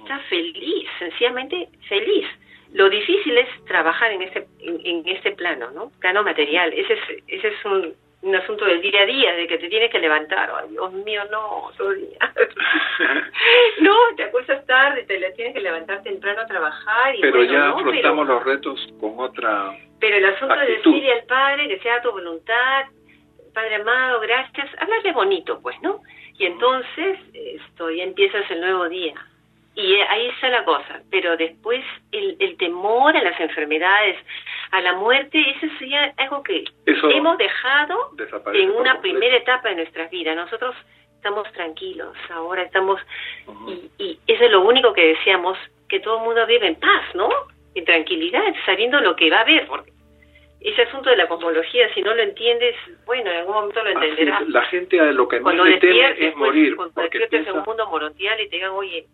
estás 0.00 0.24
feliz, 0.26 0.88
sencillamente 0.98 1.68
feliz. 1.88 2.26
Lo 2.72 2.90
difícil 2.90 3.38
es 3.38 3.48
trabajar 3.64 4.12
en 4.12 4.22
este 4.22 4.46
en, 4.60 4.80
en 4.84 5.08
este 5.08 5.32
plano, 5.32 5.70
¿no? 5.70 5.90
Plano 6.00 6.22
material. 6.22 6.72
Ese 6.72 6.94
es, 6.94 7.00
ese 7.28 7.48
es 7.48 7.64
un 7.64 7.94
un 8.22 8.34
asunto 8.34 8.64
del 8.64 8.82
día 8.82 9.02
a 9.02 9.06
día, 9.06 9.32
de 9.34 9.46
que 9.46 9.58
te 9.58 9.68
tienes 9.68 9.90
que 9.90 9.98
levantar. 9.98 10.50
Ay, 10.60 10.70
Dios 10.70 10.92
mío, 10.92 11.22
no, 11.30 11.66
otro 11.66 11.92
día. 11.92 12.18
no, 13.80 13.96
te 14.16 14.24
acuestas 14.24 14.66
tarde, 14.66 15.04
te 15.04 15.18
tienes 15.32 15.54
que 15.54 15.60
levantar 15.60 16.02
temprano 16.02 16.40
a 16.40 16.46
trabajar. 16.46 17.14
Y 17.14 17.20
pero 17.20 17.44
ya 17.44 17.70
afrontamos 17.70 18.26
los 18.26 18.44
retos 18.44 18.88
con 19.00 19.14
otra. 19.18 19.76
Pero 20.00 20.16
el 20.16 20.24
asunto 20.26 20.54
de 20.56 20.66
decirle 20.66 21.12
al 21.12 21.24
Padre 21.24 21.68
que 21.68 21.78
sea 21.78 22.02
tu 22.02 22.10
voluntad, 22.10 22.86
Padre 23.54 23.76
amado, 23.76 24.20
gracias, 24.20 24.68
hablarle 24.78 25.12
bonito, 25.12 25.60
pues, 25.60 25.80
¿no? 25.82 26.00
Y 26.38 26.46
entonces 26.46 27.18
esto, 27.32 27.90
ya 27.90 28.04
empiezas 28.04 28.48
el 28.50 28.60
nuevo 28.60 28.88
día. 28.88 29.14
Y 29.78 29.94
ahí 29.94 30.26
está 30.30 30.48
la 30.48 30.64
cosa, 30.64 31.02
pero 31.08 31.36
después 31.36 31.84
el, 32.10 32.36
el 32.40 32.56
temor 32.56 33.16
a 33.16 33.22
las 33.22 33.38
enfermedades, 33.38 34.16
a 34.72 34.80
la 34.80 34.94
muerte, 34.94 35.38
eso 35.38 35.72
sería 35.78 36.12
algo 36.16 36.42
que 36.42 36.64
hemos 36.84 37.38
dejado 37.38 38.10
en 38.54 38.72
una 38.72 39.00
primera 39.00 39.36
etapa 39.36 39.68
de 39.68 39.76
nuestra 39.76 40.08
vida. 40.08 40.34
Nosotros 40.34 40.74
estamos 41.14 41.50
tranquilos, 41.52 42.12
ahora 42.28 42.62
estamos, 42.62 43.00
y, 43.68 44.02
y 44.02 44.18
eso 44.26 44.46
es 44.46 44.50
lo 44.50 44.62
único 44.62 44.92
que 44.92 45.14
deseamos, 45.14 45.56
que 45.88 46.00
todo 46.00 46.18
el 46.18 46.24
mundo 46.24 46.44
viva 46.46 46.66
en 46.66 46.74
paz, 46.74 47.14
¿no? 47.14 47.28
En 47.76 47.84
tranquilidad, 47.84 48.52
sabiendo 48.66 49.00
lo 49.00 49.14
que 49.14 49.30
va 49.30 49.38
a 49.38 49.42
haber, 49.42 49.64
porque 49.68 49.92
ese 50.60 50.82
asunto 50.82 51.08
de 51.10 51.16
la 51.18 51.28
cosmología, 51.28 51.88
si 51.94 52.02
no 52.02 52.14
lo 52.14 52.22
entiendes, 52.22 52.74
bueno, 53.06 53.30
en 53.30 53.36
algún 53.36 53.54
momento 53.54 53.80
lo 53.84 53.90
entenderás. 53.90 54.48
la 54.48 54.62
gente 54.62 54.96
lo 55.12 55.28
que 55.28 55.38
más 55.38 55.54
le 55.54 55.76
teme 55.78 56.16
es 56.18 56.34
morir. 56.34 56.74
Cuando 56.74 57.00
despiertes 57.00 57.46
en 57.46 57.58
un 57.58 57.62
mundo 57.64 58.12
y 58.18 58.48
te 58.48 58.56
digan, 58.56 58.72
oye, 58.72 59.06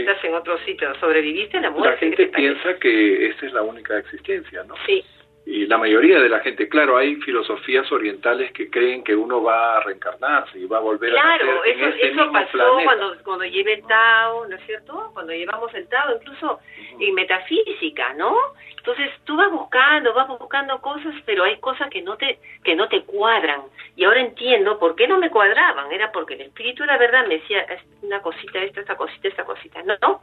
estás 0.00 0.24
en 0.24 0.34
otro 0.34 0.58
sitio, 0.64 0.94
sobreviviste 0.96 1.58
a 1.58 1.62
la 1.62 1.70
muerte. 1.70 1.90
La 1.90 1.96
gente 1.98 2.26
piensa 2.28 2.74
que 2.78 3.26
esa 3.28 3.46
es 3.46 3.52
la 3.52 3.62
única 3.62 3.98
existencia, 3.98 4.64
¿no? 4.64 4.74
Sí. 4.86 5.04
Y 5.44 5.66
la 5.66 5.76
mayoría 5.76 6.20
de 6.20 6.28
la 6.28 6.38
gente, 6.38 6.68
claro, 6.68 6.96
hay 6.96 7.16
filosofías 7.16 7.90
orientales 7.90 8.52
que 8.52 8.70
creen 8.70 9.02
que 9.02 9.14
uno 9.14 9.42
va 9.42 9.78
a 9.78 9.80
reencarnarse 9.80 10.56
y 10.58 10.66
va 10.66 10.78
a 10.78 10.80
volver 10.80 11.18
a 11.18 11.24
nacer 11.24 11.48
eso, 11.48 11.64
en 11.64 11.84
este 11.84 12.08
eso 12.10 12.32
pasó 12.32 12.78
cuando 12.84 13.16
cuando 13.24 13.44
llevé 13.44 13.74
el 13.74 13.86
Tao, 13.86 14.46
¿no 14.46 14.54
es 14.54 14.64
cierto? 14.66 15.10
Cuando 15.12 15.32
llevamos 15.32 15.74
el 15.74 15.88
Tao, 15.88 16.14
incluso 16.14 16.60
en 17.00 17.14
metafísica, 17.14 18.14
¿no? 18.14 18.36
Entonces 18.76 19.10
tú 19.24 19.36
vas 19.36 19.50
buscando, 19.50 20.14
vas 20.14 20.28
buscando 20.28 20.80
cosas, 20.80 21.14
pero 21.26 21.42
hay 21.42 21.58
cosas 21.58 21.88
que 21.90 22.02
no 22.02 22.16
te 22.16 22.38
que 22.62 22.76
no 22.76 22.88
te 22.88 23.02
cuadran. 23.02 23.62
Y 23.96 24.04
ahora 24.04 24.20
entiendo 24.20 24.78
por 24.78 24.94
qué 24.94 25.08
no 25.08 25.18
me 25.18 25.30
cuadraban. 25.30 25.90
Era 25.90 26.12
porque 26.12 26.34
el 26.34 26.42
espíritu, 26.42 26.84
la 26.84 26.98
verdad, 26.98 27.26
me 27.26 27.38
decía 27.38 27.66
una 28.02 28.22
cosita, 28.22 28.60
esta, 28.60 28.80
esta 28.80 28.96
cosita, 28.96 29.28
esta 29.28 29.44
cosita. 29.44 29.82
No, 29.82 29.94
no. 30.00 30.22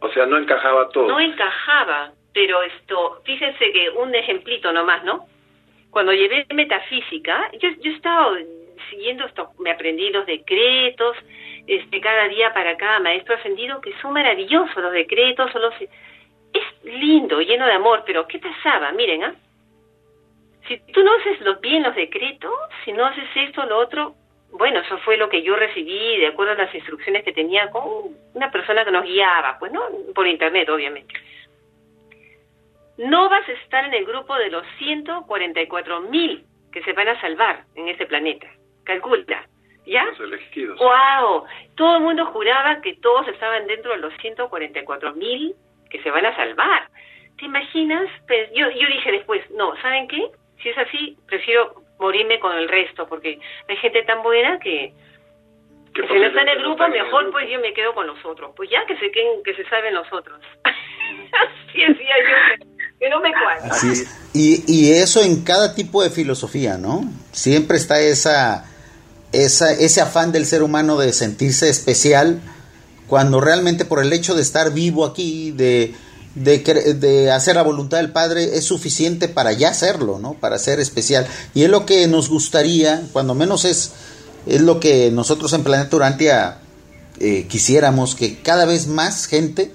O 0.00 0.08
sea, 0.12 0.26
no 0.26 0.38
encajaba 0.38 0.88
todo. 0.90 1.08
No 1.08 1.20
encajaba. 1.20 2.12
Pero 2.32 2.62
esto, 2.62 3.20
fíjense 3.24 3.72
que 3.72 3.90
un 3.90 4.14
ejemplito 4.14 4.72
nomás, 4.72 5.04
¿no? 5.04 5.26
Cuando 5.90 6.12
llevé 6.12 6.46
metafísica, 6.54 7.50
yo, 7.58 7.68
yo 7.80 7.90
estaba 7.92 8.36
siguiendo 8.88 9.24
esto, 9.24 9.50
me 9.58 9.70
aprendí 9.70 10.10
los 10.10 10.26
decretos, 10.26 11.16
este, 11.66 12.00
cada 12.00 12.28
día 12.28 12.52
para 12.54 12.76
cada 12.76 13.00
maestro 13.00 13.34
ascendido, 13.34 13.80
que 13.80 13.92
son 14.00 14.12
maravillosos 14.12 14.76
los 14.76 14.92
decretos, 14.92 15.50
son 15.52 15.62
los, 15.62 15.74
es 15.80 16.84
lindo, 16.84 17.40
lleno 17.40 17.66
de 17.66 17.72
amor, 17.72 18.04
pero 18.06 18.26
¿qué 18.26 18.38
pasaba? 18.38 18.92
Miren, 18.92 19.24
¿ah? 19.24 19.34
Si 20.68 20.78
tú 20.92 21.02
no 21.02 21.12
haces 21.14 21.40
lo, 21.40 21.56
bien 21.56 21.82
los 21.82 21.96
decretos, 21.96 22.52
si 22.84 22.92
no 22.92 23.06
haces 23.06 23.28
esto, 23.34 23.64
lo 23.66 23.78
otro, 23.78 24.14
bueno, 24.52 24.80
eso 24.80 24.98
fue 24.98 25.16
lo 25.16 25.28
que 25.28 25.42
yo 25.42 25.56
recibí 25.56 26.18
de 26.18 26.28
acuerdo 26.28 26.52
a 26.52 26.56
las 26.56 26.74
instrucciones 26.74 27.24
que 27.24 27.32
tenía 27.32 27.70
con 27.70 27.82
una 28.34 28.50
persona 28.50 28.84
que 28.84 28.90
nos 28.92 29.04
guiaba, 29.04 29.56
pues 29.58 29.72
no, 29.72 29.82
por 30.14 30.26
internet, 30.28 30.68
obviamente 30.68 31.14
no 33.00 33.30
vas 33.30 33.48
a 33.48 33.52
estar 33.52 33.84
en 33.86 33.94
el 33.94 34.04
grupo 34.04 34.36
de 34.36 34.50
los 34.50 34.64
144 34.78 36.02
mil 36.02 36.44
que 36.70 36.82
se 36.82 36.92
van 36.92 37.08
a 37.08 37.20
salvar 37.20 37.64
en 37.74 37.88
este 37.88 38.06
planeta. 38.06 38.46
Calcula. 38.84 39.46
¿Ya? 39.86 40.04
Los 40.04 40.20
elegidos. 40.20 40.78
¡Wow! 40.78 41.44
Todo 41.76 41.96
el 41.96 42.02
mundo 42.02 42.26
juraba 42.26 42.80
que 42.82 42.94
todos 42.96 43.26
estaban 43.28 43.66
dentro 43.66 43.92
de 43.92 43.98
los 43.98 44.12
144 44.18 45.14
mil 45.14 45.54
que 45.88 46.02
se 46.02 46.10
van 46.10 46.26
a 46.26 46.36
salvar. 46.36 46.88
¿Te 47.38 47.46
imaginas? 47.46 48.06
Pues 48.28 48.50
yo, 48.54 48.68
yo 48.70 48.86
dije 48.88 49.12
después, 49.12 49.50
no, 49.52 49.74
¿saben 49.80 50.06
qué? 50.06 50.30
Si 50.62 50.68
es 50.68 50.76
así, 50.76 51.16
prefiero 51.26 51.82
morirme 51.98 52.38
con 52.38 52.54
el 52.54 52.68
resto, 52.68 53.08
porque 53.08 53.40
hay 53.66 53.76
gente 53.78 54.02
tan 54.02 54.22
buena 54.22 54.60
que, 54.60 54.92
si 55.94 56.00
no 56.00 56.26
está 56.26 56.42
en 56.42 56.48
el 56.48 56.58
grupo, 56.58 56.86
mejor 56.88 57.30
pues 57.30 57.48
yo 57.48 57.58
me 57.60 57.72
quedo 57.72 57.94
con 57.94 58.06
los 58.06 58.22
otros. 58.26 58.52
Pues 58.54 58.68
ya 58.68 58.84
que 58.84 58.96
se 58.98 59.10
queden, 59.10 59.42
que 59.42 59.54
se 59.54 59.64
saben 59.70 59.94
los 59.94 60.12
otros. 60.12 60.38
Así 60.64 61.80
decía 61.80 62.14
yo, 62.58 62.69
y 64.68 64.90
eso 64.90 65.22
en 65.22 65.42
cada 65.42 65.74
tipo 65.74 66.02
de 66.02 66.10
filosofía, 66.10 66.76
¿no? 66.76 67.10
Siempre 67.32 67.78
está 67.78 68.00
esa, 68.00 68.64
esa, 69.32 69.72
ese 69.72 70.00
afán 70.00 70.32
del 70.32 70.46
ser 70.46 70.62
humano 70.62 70.98
de 70.98 71.12
sentirse 71.12 71.68
especial 71.68 72.40
cuando 73.06 73.40
realmente 73.40 73.84
por 73.84 74.00
el 74.00 74.12
hecho 74.12 74.34
de 74.34 74.42
estar 74.42 74.72
vivo 74.72 75.04
aquí, 75.04 75.50
de, 75.50 75.94
de, 76.36 77.30
hacer 77.32 77.56
la 77.56 77.62
voluntad 77.62 77.98
del 77.98 78.12
Padre, 78.12 78.56
es 78.56 78.64
suficiente 78.64 79.26
para 79.26 79.52
ya 79.52 79.70
hacerlo, 79.70 80.20
¿no? 80.20 80.34
Para 80.34 80.60
ser 80.60 80.78
especial. 80.78 81.26
Y 81.52 81.64
es 81.64 81.70
lo 81.70 81.86
que 81.86 82.06
nos 82.06 82.28
gustaría, 82.28 83.02
cuando 83.12 83.34
menos 83.34 83.64
es, 83.64 83.90
es 84.46 84.60
lo 84.60 84.78
que 84.78 85.10
nosotros 85.10 85.52
en 85.54 85.64
Planeta 85.64 85.96
Urantia 85.96 86.58
eh, 87.18 87.46
quisiéramos, 87.48 88.14
que 88.14 88.40
cada 88.42 88.64
vez 88.64 88.86
más 88.86 89.26
gente 89.26 89.72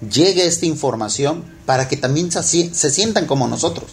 llegue 0.00 0.46
esta 0.46 0.66
información 0.66 1.44
para 1.66 1.88
que 1.88 1.96
también 1.96 2.30
se, 2.30 2.42
se 2.42 2.90
sientan 2.90 3.26
como 3.26 3.48
nosotros. 3.48 3.90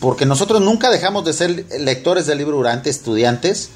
Porque 0.00 0.26
nosotros 0.26 0.60
nunca 0.60 0.90
dejamos 0.90 1.24
de 1.24 1.32
ser 1.32 1.66
lectores 1.78 2.26
del 2.26 2.38
libro 2.38 2.58
Urante, 2.58 2.90
estudiantes, 2.90 3.70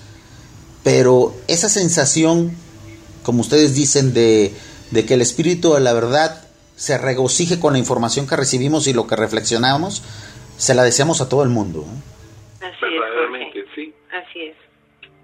pero 0.83 1.35
esa 1.49 1.69
sensación 1.69 2.57
como 3.25 3.41
ustedes 3.41 3.75
dicen, 3.75 4.15
de, 4.15 4.53
que 4.93 5.15
el 5.15 5.23
espíritu 5.23 5.75
de 5.75 5.81
la 5.81 5.93
verdad 5.93 6.47
se 6.77 6.97
regocije 6.99 7.59
con 7.59 7.73
la 7.73 7.79
información 7.81 8.29
que 8.29 8.37
recibimos 8.37 8.87
y 8.87 8.93
lo 8.93 9.09
que 9.09 9.17
reflexionamos, 9.17 10.05
se 10.57 10.75
la 10.75 10.85
deseamos 10.85 11.21
a 11.21 11.29
todo 11.29 11.43
el 11.43 11.49
mundo. 11.49 11.85
Así 12.61 12.87
es, 13.57 13.65
sí. 13.75 13.95
Así 14.13 14.41
es. 14.43 14.57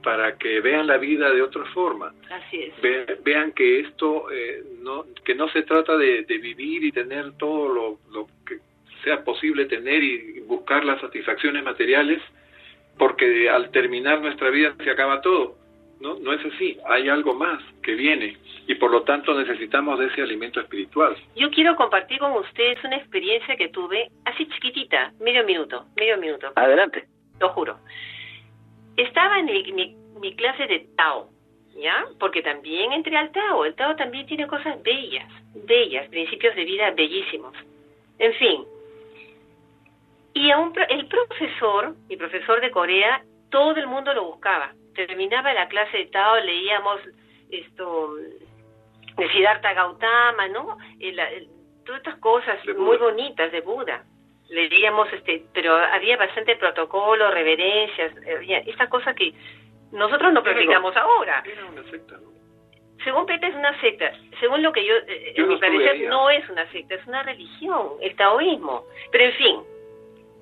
Para 0.03 0.37
que 0.39 0.61
vean 0.61 0.87
la 0.87 0.97
vida 0.97 1.31
de 1.31 1.43
otra 1.43 1.65
forma. 1.67 2.15
Así 2.31 2.63
es. 2.63 3.23
vean 3.23 3.53
que 3.53 3.81
esto, 3.81 4.31
eh, 4.33 4.63
no, 4.81 5.05
que 5.25 5.35
no 5.35 5.49
se 5.51 5.63
trata 5.63 5.97
de, 5.97 6.23
vivir 6.23 6.85
y 6.85 6.93
tener 6.93 7.33
todo 7.33 7.69
lo, 7.69 7.99
lo 8.13 8.27
que 8.47 8.59
sea 9.05 9.23
posible 9.25 9.67
tener 9.67 10.03
y 10.03 10.41
buscar 10.41 10.85
las 10.85 11.01
satisfacciones 11.01 11.63
materiales, 11.65 12.23
porque 12.99 13.49
al 13.49 13.71
terminar 13.71 14.21
nuestra 14.21 14.51
vida 14.51 14.75
se 14.83 14.91
acaba 14.91 15.21
todo 15.21 15.61
no, 16.01 16.19
no 16.19 16.33
es 16.33 16.45
así, 16.47 16.79
hay 16.89 17.09
algo 17.09 17.35
más 17.35 17.63
que 17.83 17.95
viene 17.95 18.37
y 18.67 18.75
por 18.75 18.91
lo 18.91 19.03
tanto 19.03 19.39
necesitamos 19.39 19.99
de 19.99 20.07
ese 20.07 20.23
alimento 20.23 20.61
espiritual. 20.61 21.17
Yo 21.37 21.51
quiero 21.51 21.77
compartir 21.77 22.19
con 22.19 22.33
ustedes 22.33 22.83
una 22.85 22.97
experiencia 22.97 23.57
que 23.57 23.69
tuve 23.69 24.11
así 24.25 24.47
chiquitita, 24.49 25.13
medio 25.21 25.45
minuto, 25.45 25.87
medio 25.97 26.17
minuto. 26.17 26.53
Adelante. 26.57 27.05
Lo 27.39 27.51
juro. 27.51 27.79
Estaba 29.03 29.39
en 29.39 29.47
mi, 29.47 29.97
mi, 30.21 30.35
clase 30.35 30.67
de 30.67 30.81
Tao, 30.97 31.31
¿ya? 31.77 32.05
Porque 32.19 32.43
también 32.43 32.93
entré 32.93 33.17
al 33.17 33.33
Tao. 33.33 33.65
El 33.65 33.75
Tao 33.75 33.97
también 33.97 34.27
tiene 34.27 34.47
cosas 34.47 34.83
bellas, 34.83 35.29
bellas, 35.55 36.09
principios 36.09 36.55
de 36.55 36.65
vida 36.65 36.91
bellísimos. 36.91 37.55
En 38.19 38.35
fin. 38.35 38.65
Y 40.35 40.51
a 40.51 40.59
un, 40.59 40.73
el 40.89 41.07
profesor, 41.07 41.95
mi 42.09 42.17
profesor 42.17 42.61
de 42.61 42.71
Corea, 42.71 43.23
todo 43.51 43.77
el 43.77 43.87
mundo 43.87 44.15
lo 44.15 44.25
buscaba 44.25 44.73
terminaba 45.07 45.53
la 45.53 45.69
clase 45.69 45.99
de 45.99 46.07
Tao, 46.07 46.41
leíamos 46.41 47.01
esto 47.51 48.15
de 49.17 49.29
Siddhartha 49.33 49.73
Gautama, 49.75 50.49
¿no? 50.49 50.79
todas 51.85 52.01
estas 52.01 52.19
cosas 52.19 52.59
muy 52.77 52.97
bonitas 52.97 53.51
de 53.53 53.61
Buda. 53.61 54.05
Leíamos, 54.51 55.13
este, 55.13 55.45
pero 55.55 55.77
había 55.77 56.17
bastante 56.17 56.57
protocolo, 56.57 57.31
reverencias, 57.31 58.13
esta 58.67 58.89
cosa 58.89 59.15
que 59.15 59.33
nosotros 59.93 60.33
no 60.33 60.43
practicamos 60.43 60.97
ahora. 60.97 61.43
Según 63.05 63.27
Pepe 63.27 63.47
es 63.47 63.55
una 63.55 63.79
secta. 63.81 64.13
Según 64.41 64.63
lo 64.63 64.73
que 64.73 64.85
yo, 64.85 64.95
eh, 64.95 65.35
en 65.37 65.49
mi 65.49 65.57
parecer, 65.57 66.09
no 66.09 66.29
es 66.31 66.49
una 66.51 66.71
secta, 66.71 66.97
es 66.97 67.07
una 67.07 67.23
religión, 67.23 67.93
el 68.01 68.15
taoísmo. 68.15 68.85
Pero 69.11 69.25
en 69.25 69.33
fin, 69.33 69.61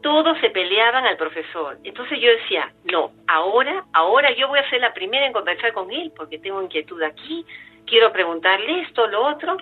todos 0.02 0.38
se 0.40 0.50
peleaban 0.50 1.06
al 1.06 1.16
profesor. 1.16 1.78
Entonces 1.84 2.20
yo 2.20 2.30
decía, 2.30 2.72
no, 2.84 3.12
ahora, 3.26 3.84
ahora 3.92 4.32
yo 4.32 4.48
voy 4.48 4.58
a 4.58 4.70
ser 4.70 4.80
la 4.80 4.92
primera 4.92 5.26
en 5.26 5.32
conversar 5.32 5.72
con 5.72 5.90
él 5.90 6.12
porque 6.16 6.38
tengo 6.38 6.62
inquietud 6.62 7.02
aquí, 7.02 7.44
quiero 7.86 8.12
preguntarle 8.12 8.82
esto, 8.82 9.06
lo 9.06 9.26
otro. 9.26 9.56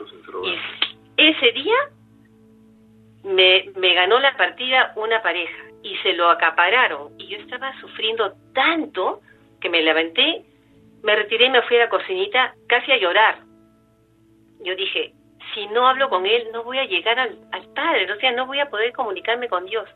Y 0.44 0.59
ese 1.16 1.53
día 1.53 1.76
me, 3.27 3.70
me 3.74 3.93
ganó 3.95 4.18
la 4.20 4.37
partida 4.37 4.93
una 4.97 5.20
pareja 5.20 5.64
y 5.83 5.97
se 5.99 6.12
lo 6.12 6.31
acapararon. 6.31 7.12
Y 7.18 7.27
yo 7.27 7.39
estaba 7.39 7.79
sufriendo 7.81 8.33
tanto 8.55 9.20
que 9.61 9.68
me 9.68 9.83
levanté, 9.83 10.45
me 11.03 11.16
retiré 11.16 11.47
y 11.47 11.51
me 11.51 11.62
fui 11.62 11.77
a 11.77 11.81
la 11.81 11.89
cocinita 11.89 12.55
casi 12.68 12.93
a 12.93 12.99
llorar. 12.99 13.39
Yo 14.61 14.74
dije, 14.77 15.12
si 15.55 15.66
no 15.68 15.89
hablo 15.89 16.09
con 16.09 16.24
él, 16.24 16.49
no 16.53 16.62
voy 16.62 16.79
a 16.79 16.87
llegar 16.87 17.18
al, 17.18 17.37
Padre, 17.74 18.11
o 18.11 18.16
sea, 18.16 18.33
no 18.33 18.47
voy 18.47 18.59
a 18.59 18.70
poder 18.70 18.93
comunicarme 18.93 19.49
con 19.49 19.66
Dios. 19.66 19.89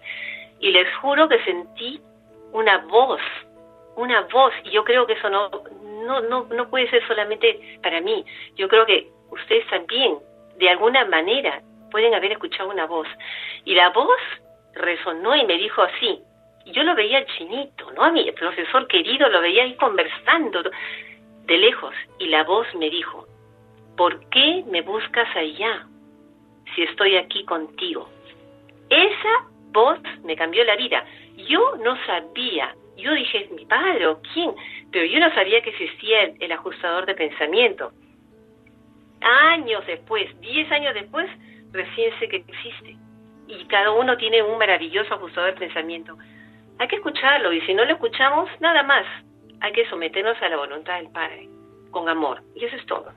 Y 0.59 0.71
les 0.71 0.95
juro 0.97 1.29
que 1.29 1.43
sentí 1.45 1.99
una 2.53 2.79
voz, 2.79 3.21
una 3.97 4.21
voz, 4.23 4.53
y 4.65 4.71
yo 4.71 4.85
creo 4.85 5.07
que 5.07 5.15
eso 5.15 5.31
no, 5.31 5.51
no, 6.05 6.21
no, 6.21 6.45
no 6.45 6.69
puede 6.69 6.91
ser 6.91 7.07
solamente 7.09 7.79
para 7.83 8.03
mí, 8.03 8.23
yo 8.57 8.69
creo 8.69 8.85
que 8.85 9.09
ustedes 9.31 9.67
también, 9.69 10.19
de 10.59 10.69
alguna 10.69 11.07
manera, 11.07 11.63
pueden 11.91 12.15
haber 12.15 12.33
escuchado 12.33 12.71
una 12.71 12.87
voz. 12.87 13.09
Y 13.65 13.75
la 13.75 13.91
voz 13.91 14.21
resonó 14.75 15.35
y 15.37 15.45
me 15.45 15.59
dijo 15.59 15.83
así, 15.83 16.21
y 16.65 16.73
yo 16.73 16.83
lo 16.83 16.95
veía 16.95 17.25
chinito, 17.27 17.91
¿no? 17.93 18.05
A 18.05 18.13
mi 18.13 18.31
profesor 18.33 18.87
querido 18.87 19.29
lo 19.29 19.41
veía 19.41 19.65
ahí 19.65 19.75
conversando 19.77 20.63
de 20.63 21.59
lejos, 21.59 21.95
y 22.19 22.27
la 22.27 22.45
voz 22.45 22.67
me 22.75 22.91
dijo, 22.91 23.27
¿por 23.97 24.29
qué 24.31 24.65
me 24.69 24.83
buscas 24.83 25.29
allá 25.37 25.87
si 26.75 26.83
estoy 26.83 27.17
aquí 27.17 27.45
contigo? 27.45 28.09
Esa 28.89 29.47
voz 29.73 29.99
me 30.25 30.37
cambió 30.37 30.65
la 30.65 30.77
vida. 30.77 31.05
Yo 31.37 31.77
no 31.77 31.97
sabía, 32.07 32.75
yo 32.97 33.15
dije, 33.15 33.49
mi 33.53 33.65
padre 33.65 34.07
o 34.07 34.21
quién, 34.33 34.53
pero 34.91 35.05
yo 35.07 35.19
no 35.21 35.33
sabía 35.35 35.63
que 35.63 35.71
existía 35.71 36.35
el, 36.39 36.53
ajustador 36.53 37.07
de 37.07 37.15
pensamiento. 37.15 37.93
Años 39.21 39.87
después, 39.87 40.29
diez 40.41 40.71
años 40.73 40.95
después, 40.95 41.29
recién 41.73 42.11
sé 42.19 42.29
que 42.29 42.37
existe. 42.37 42.97
Y 43.49 43.65
cada 43.67 43.91
uno 43.93 44.17
tiene 44.17 44.43
un 44.43 44.59
maravilloso 44.59 45.15
ajustador 45.15 45.55
de 45.55 45.61
pensamiento. 45.61 46.17
Hay 46.79 46.89
que 46.89 46.97
escucharlo 46.97 47.53
y 47.53 47.61
si 47.63 47.75
no 47.75 47.85
lo 47.85 47.93
escuchamos, 47.93 48.49
nada 48.61 48.83
más. 48.83 49.05
Hay 49.61 49.73
que 49.73 49.89
someternos 49.91 50.37
a 50.41 50.49
la 50.49 50.57
voluntad 50.57 50.97
del 50.97 51.11
Padre, 51.11 51.49
con 51.91 52.09
amor. 52.09 52.43
Y 52.55 52.65
eso 52.65 52.77
es 52.77 52.87
todo. 52.87 53.13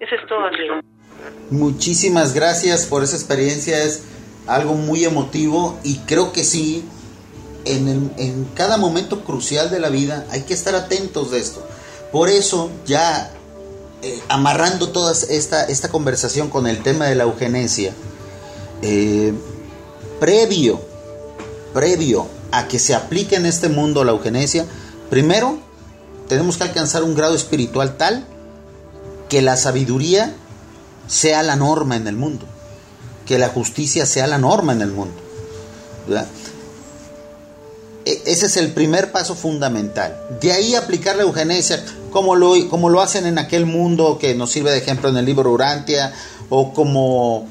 Eso 0.00 0.14
es 0.14 0.26
todo, 0.26 0.44
amigo. 0.44 0.80
Muchísimas 1.50 2.34
gracias 2.34 2.86
por 2.86 3.02
esa 3.02 3.16
experiencia. 3.16 3.82
Es 3.82 4.44
algo 4.46 4.74
muy 4.74 5.04
emotivo 5.04 5.78
y 5.82 5.98
creo 6.00 6.32
que 6.32 6.44
sí, 6.44 6.84
en, 7.64 8.12
en 8.18 8.44
cada 8.54 8.76
momento 8.76 9.24
crucial 9.24 9.70
de 9.70 9.80
la 9.80 9.88
vida 9.88 10.26
hay 10.30 10.44
que 10.44 10.54
estar 10.54 10.74
atentos 10.74 11.30
de 11.30 11.38
esto. 11.38 11.66
Por 12.12 12.28
eso, 12.28 12.70
ya 12.84 13.35
eh, 14.06 14.22
amarrando 14.28 14.90
toda 14.90 15.12
esta, 15.12 15.64
esta 15.64 15.88
conversación 15.88 16.48
con 16.48 16.68
el 16.68 16.80
tema 16.80 17.06
de 17.06 17.16
la 17.16 17.24
eugenesia, 17.24 17.92
eh, 18.80 19.32
previo, 20.20 20.80
previo 21.74 22.28
a 22.52 22.68
que 22.68 22.78
se 22.78 22.94
aplique 22.94 23.34
en 23.34 23.46
este 23.46 23.68
mundo 23.68 24.04
la 24.04 24.12
eugenesia, 24.12 24.64
primero 25.10 25.58
tenemos 26.28 26.56
que 26.56 26.62
alcanzar 26.62 27.02
un 27.02 27.16
grado 27.16 27.34
espiritual 27.34 27.96
tal 27.96 28.24
que 29.28 29.42
la 29.42 29.56
sabiduría 29.56 30.36
sea 31.08 31.42
la 31.42 31.56
norma 31.56 31.96
en 31.96 32.06
el 32.06 32.14
mundo, 32.14 32.46
que 33.26 33.40
la 33.40 33.48
justicia 33.48 34.06
sea 34.06 34.28
la 34.28 34.38
norma 34.38 34.72
en 34.72 34.82
el 34.82 34.92
mundo. 34.92 35.16
E, 36.08 36.24
ese 38.06 38.46
es 38.46 38.56
el 38.56 38.72
primer 38.72 39.10
paso 39.10 39.34
fundamental. 39.34 40.16
De 40.40 40.52
ahí 40.52 40.76
aplicar 40.76 41.16
la 41.16 41.24
eugenesia, 41.24 41.84
como 42.12 42.36
lo, 42.36 42.54
como 42.68 42.88
lo 42.88 43.00
hacen 43.00 43.26
en 43.26 43.38
aquel 43.38 43.66
mundo 43.66 44.18
que 44.20 44.34
nos 44.34 44.52
sirve 44.52 44.70
de 44.70 44.78
ejemplo 44.78 45.08
en 45.08 45.16
el 45.16 45.24
libro 45.24 45.50
Urantia, 45.50 46.14
o 46.48 46.72
como 46.72 47.48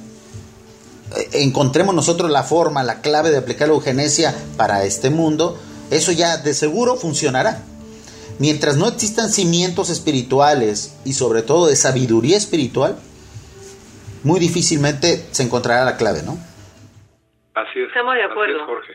eh, 1.16 1.30
encontremos 1.44 1.94
nosotros 1.94 2.32
la 2.32 2.44
forma, 2.44 2.84
la 2.84 3.02
clave 3.02 3.32
de 3.32 3.38
aplicar 3.38 3.68
la 3.68 3.74
eugenesia 3.74 4.34
para 4.56 4.86
este 4.86 5.10
mundo, 5.10 5.60
eso 5.92 6.14
ya 6.14 6.38
de 6.38 6.54
seguro 6.54 6.96
funcionará. 6.96 7.62
Mientras 8.40 8.78
no 8.78 8.88
existan 8.88 9.30
cimientos 9.30 9.90
espirituales 9.90 10.98
y 11.04 11.14
sobre 11.14 11.42
todo 11.42 11.68
de 11.68 11.76
sabiduría 11.76 12.38
espiritual, 12.38 12.98
muy 14.24 14.40
difícilmente 14.40 15.26
se 15.32 15.44
encontrará 15.44 15.84
la 15.86 15.98
clave, 15.98 16.24
¿no? 16.24 16.38
Así 17.54 17.80
es. 17.80 17.88
Estamos 17.88 18.16
de 18.16 18.24
acuerdo. 18.24 18.66
Jorge. 18.66 18.94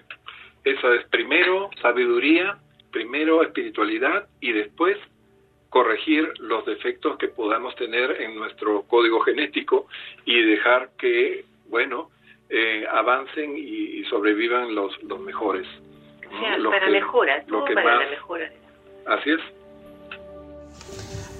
Eso 0.65 0.93
es 0.93 1.07
primero 1.09 1.71
sabiduría, 1.81 2.59
primero 2.91 3.43
espiritualidad 3.43 4.29
y 4.41 4.53
después 4.53 4.97
corregir 5.71 6.29
los 6.41 6.67
defectos 6.67 7.17
que 7.17 7.29
podamos 7.29 7.75
tener 7.77 8.21
en 8.21 8.35
nuestro 8.37 8.83
código 8.83 9.21
genético 9.21 9.87
y 10.25 10.43
dejar 10.43 10.91
que, 10.99 11.45
bueno, 11.69 12.11
eh, 12.49 12.85
avancen 12.93 13.57
y, 13.57 14.05
sobrevivan 14.11 14.75
los, 14.75 15.01
los 15.05 15.21
mejores. 15.21 15.67
para 16.69 16.91
mejora, 16.91 17.45
todo 17.47 17.65
para 17.65 18.01
la 18.01 18.11
mejora. 18.11 18.51
Así 19.07 19.31
es. 19.31 19.41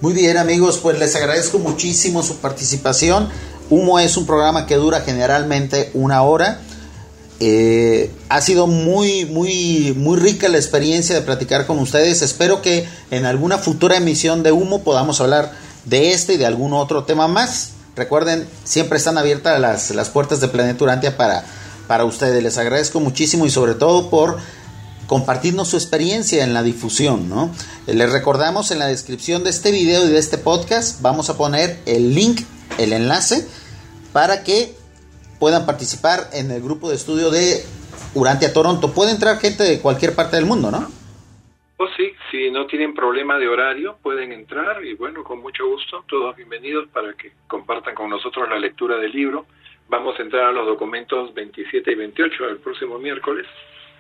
Muy 0.01 0.15
bien 0.15 0.39
amigos, 0.39 0.79
pues 0.79 0.99
les 0.99 1.17
agradezco 1.17 1.59
muchísimo 1.59 2.23
su 2.23 2.41
participación. 2.41 3.29
Humo 3.69 3.99
es 3.99 4.17
un 4.17 4.27
programa 4.27 4.67
que 4.67 4.77
dura 4.77 5.01
generalmente 5.01 5.91
una 5.95 6.23
hora. 6.23 6.61
Eh, 7.43 8.11
ha 8.29 8.43
sido 8.43 8.67
muy, 8.67 9.25
muy, 9.25 9.95
muy 9.97 10.19
rica 10.19 10.49
la 10.51 10.59
experiencia 10.59 11.15
de 11.15 11.23
platicar 11.23 11.67
con 11.67 11.79
ustedes. 11.79 12.21
Espero 12.21 12.61
que 12.61 12.87
en 13.11 13.25
alguna 13.25 13.57
futura 13.57 13.97
emisión 13.97 14.43
de 14.43 14.53
Humo 14.53 14.85
podamos 14.85 15.23
hablar 15.23 15.51
de 15.87 16.13
este 16.13 16.35
y 16.35 16.37
de 16.37 16.45
algún 16.45 16.75
otro 16.75 17.05
tema 17.05 17.29
más. 17.29 17.71
Recuerden, 17.97 18.47
siempre 18.65 18.99
están 18.99 19.17
abiertas 19.17 19.59
las, 19.59 19.91
las 19.91 20.11
puertas 20.11 20.41
de 20.41 20.49
Planeta 20.49 20.85
Urantia 20.85 21.17
para, 21.17 21.45
para 21.89 22.05
ustedes. 22.05 22.43
Les 22.43 22.59
agradezco 22.59 23.01
muchísimo 23.01 23.47
y 23.47 23.51
sobre 23.51 23.75
todo 23.75 24.11
por 24.11 24.37
compartirnos 25.07 25.69
su 25.69 25.77
experiencia 25.77 26.45
en 26.45 26.55
la 26.55 26.63
difusión, 26.63 27.29
¿no? 27.29 27.51
Les 27.87 28.13
recordamos 28.13 28.71
en 28.71 28.79
la 28.79 28.87
descripción 28.87 29.43
de 29.43 29.51
este 29.51 29.73
video 29.73 30.07
y 30.07 30.09
de 30.09 30.19
este 30.19 30.39
podcast 30.39 31.01
vamos 31.01 31.31
a 31.31 31.37
poner 31.37 31.81
el 31.87 32.15
link, 32.15 32.43
el 32.79 32.93
enlace 32.93 33.45
para 34.13 34.45
que 34.45 34.77
puedan 35.41 35.67
participar 35.67 36.29
en 36.35 36.53
el 36.53 36.63
grupo 36.63 36.91
de 36.91 36.97
estudio 36.97 37.31
de 37.31 37.65
Urantia 38.15 38.53
Toronto. 38.53 38.93
Puede 38.93 39.11
entrar 39.11 39.39
gente 39.39 39.65
de 39.65 39.81
cualquier 39.81 40.15
parte 40.15 40.37
del 40.37 40.45
mundo, 40.45 40.71
¿no? 40.71 40.87
Oh, 41.79 41.89
sí, 41.97 42.13
si 42.31 42.51
no 42.51 42.67
tienen 42.67 42.93
problema 42.93 43.39
de 43.39 43.49
horario, 43.49 43.97
pueden 44.03 44.33
entrar 44.33 44.85
y 44.85 44.95
bueno, 44.95 45.25
con 45.25 45.41
mucho 45.41 45.67
gusto, 45.67 46.05
todos 46.07 46.37
bienvenidos 46.37 46.89
para 46.89 47.15
que 47.15 47.33
compartan 47.49 47.95
con 47.95 48.11
nosotros 48.11 48.51
la 48.51 48.59
lectura 48.59 48.99
del 48.99 49.13
libro. 49.13 49.47
Vamos 49.89 50.19
a 50.19 50.23
entrar 50.23 50.45
a 50.45 50.53
los 50.53 50.67
documentos 50.67 51.33
27 51.33 51.91
y 51.91 51.95
28 51.95 52.49
el 52.51 52.59
próximo 52.59 52.99
miércoles. 52.99 53.47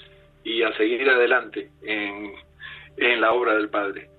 y 0.45 0.63
a 0.63 0.77
seguir 0.77 1.09
adelante 1.09 1.71
en, 1.83 2.33
en 2.99 3.21
la 3.21 3.33
obra 3.33 3.55
del 3.55 3.71
Padre. 3.71 4.11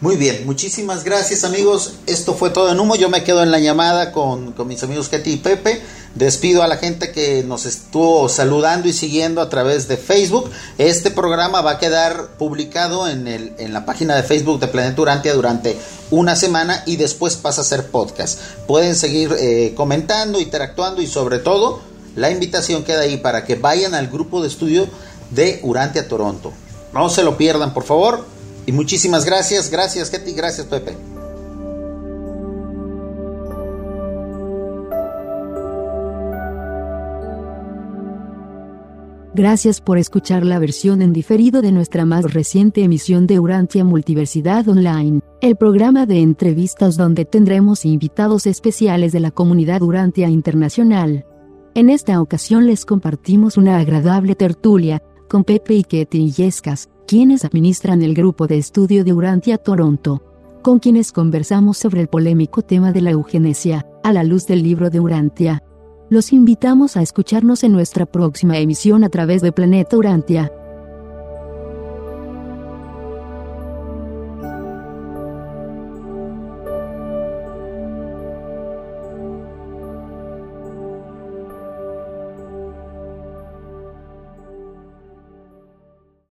Muy 0.00 0.16
bien, 0.16 0.44
muchísimas 0.44 1.04
gracias 1.04 1.42
amigos. 1.42 1.94
Esto 2.06 2.34
fue 2.34 2.50
todo 2.50 2.70
en 2.70 2.78
humo. 2.78 2.96
Yo 2.96 3.08
me 3.08 3.24
quedo 3.24 3.42
en 3.42 3.50
la 3.50 3.60
llamada 3.60 4.12
con, 4.12 4.52
con, 4.52 4.68
mis 4.68 4.82
amigos 4.82 5.08
Ketty 5.08 5.32
y 5.32 5.36
Pepe. 5.38 5.80
Despido 6.14 6.62
a 6.62 6.68
la 6.68 6.76
gente 6.76 7.12
que 7.12 7.42
nos 7.44 7.64
estuvo 7.64 8.28
saludando 8.28 8.88
y 8.88 8.92
siguiendo 8.92 9.40
a 9.40 9.48
través 9.48 9.88
de 9.88 9.96
Facebook. 9.96 10.50
Este 10.76 11.10
programa 11.10 11.62
va 11.62 11.72
a 11.72 11.78
quedar 11.78 12.36
publicado 12.36 13.08
en, 13.08 13.26
el, 13.26 13.54
en 13.58 13.72
la 13.72 13.86
página 13.86 14.14
de 14.14 14.22
Facebook 14.22 14.60
de 14.60 14.68
Planeta 14.68 15.00
Urantia 15.00 15.32
durante 15.32 15.76
una 16.10 16.36
semana 16.36 16.82
y 16.84 16.96
después 16.96 17.36
pasa 17.36 17.62
a 17.62 17.64
ser 17.64 17.86
podcast. 17.90 18.38
Pueden 18.66 18.96
seguir 18.96 19.34
eh, 19.38 19.72
comentando, 19.74 20.40
interactuando 20.40 21.00
y 21.00 21.06
sobre 21.06 21.38
todo 21.38 21.80
la 22.16 22.30
invitación 22.30 22.82
queda 22.82 23.02
ahí 23.02 23.18
para 23.18 23.44
que 23.44 23.54
vayan 23.54 23.94
al 23.94 24.08
grupo 24.08 24.42
de 24.42 24.48
estudio 24.48 24.88
de 25.30 25.60
Urantia 25.62 26.08
Toronto. 26.08 26.52
No 26.92 27.08
se 27.08 27.22
lo 27.22 27.36
pierdan, 27.36 27.74
por 27.74 27.84
favor. 27.84 28.24
Y 28.64 28.72
muchísimas 28.72 29.24
gracias. 29.24 29.70
Gracias, 29.70 30.10
Ketty. 30.10 30.32
Gracias, 30.32 30.66
Pepe. 30.66 30.96
Gracias 39.34 39.82
por 39.82 39.98
escuchar 39.98 40.46
la 40.46 40.58
versión 40.58 41.02
en 41.02 41.12
diferido 41.12 41.60
de 41.60 41.70
nuestra 41.70 42.06
más 42.06 42.32
reciente 42.32 42.82
emisión 42.82 43.26
de 43.26 43.38
Urantia 43.38 43.84
Multiversidad 43.84 44.66
Online, 44.66 45.20
el 45.42 45.56
programa 45.56 46.06
de 46.06 46.22
entrevistas 46.22 46.96
donde 46.96 47.26
tendremos 47.26 47.84
invitados 47.84 48.46
especiales 48.46 49.12
de 49.12 49.20
la 49.20 49.30
comunidad 49.30 49.82
Urantia 49.82 50.30
Internacional. 50.30 51.26
En 51.76 51.90
esta 51.90 52.22
ocasión 52.22 52.66
les 52.66 52.86
compartimos 52.86 53.58
una 53.58 53.76
agradable 53.76 54.34
tertulia, 54.34 55.02
con 55.28 55.44
Pepe 55.44 55.74
y 55.74 55.84
Ketty 55.84 56.30
Yescas, 56.30 56.88
quienes 57.06 57.44
administran 57.44 58.00
el 58.00 58.14
grupo 58.14 58.46
de 58.46 58.56
estudio 58.56 59.04
de 59.04 59.12
Urantia 59.12 59.58
Toronto, 59.58 60.22
con 60.62 60.78
quienes 60.78 61.12
conversamos 61.12 61.76
sobre 61.76 62.00
el 62.00 62.08
polémico 62.08 62.62
tema 62.62 62.92
de 62.92 63.02
la 63.02 63.10
eugenesia, 63.10 63.86
a 64.02 64.14
la 64.14 64.24
luz 64.24 64.46
del 64.46 64.62
libro 64.62 64.88
de 64.88 65.00
Urantia. 65.00 65.62
Los 66.08 66.32
invitamos 66.32 66.96
a 66.96 67.02
escucharnos 67.02 67.62
en 67.62 67.72
nuestra 67.72 68.06
próxima 68.06 68.56
emisión 68.56 69.04
a 69.04 69.10
través 69.10 69.42
de 69.42 69.52
Planeta 69.52 69.98
Urantia. 69.98 70.50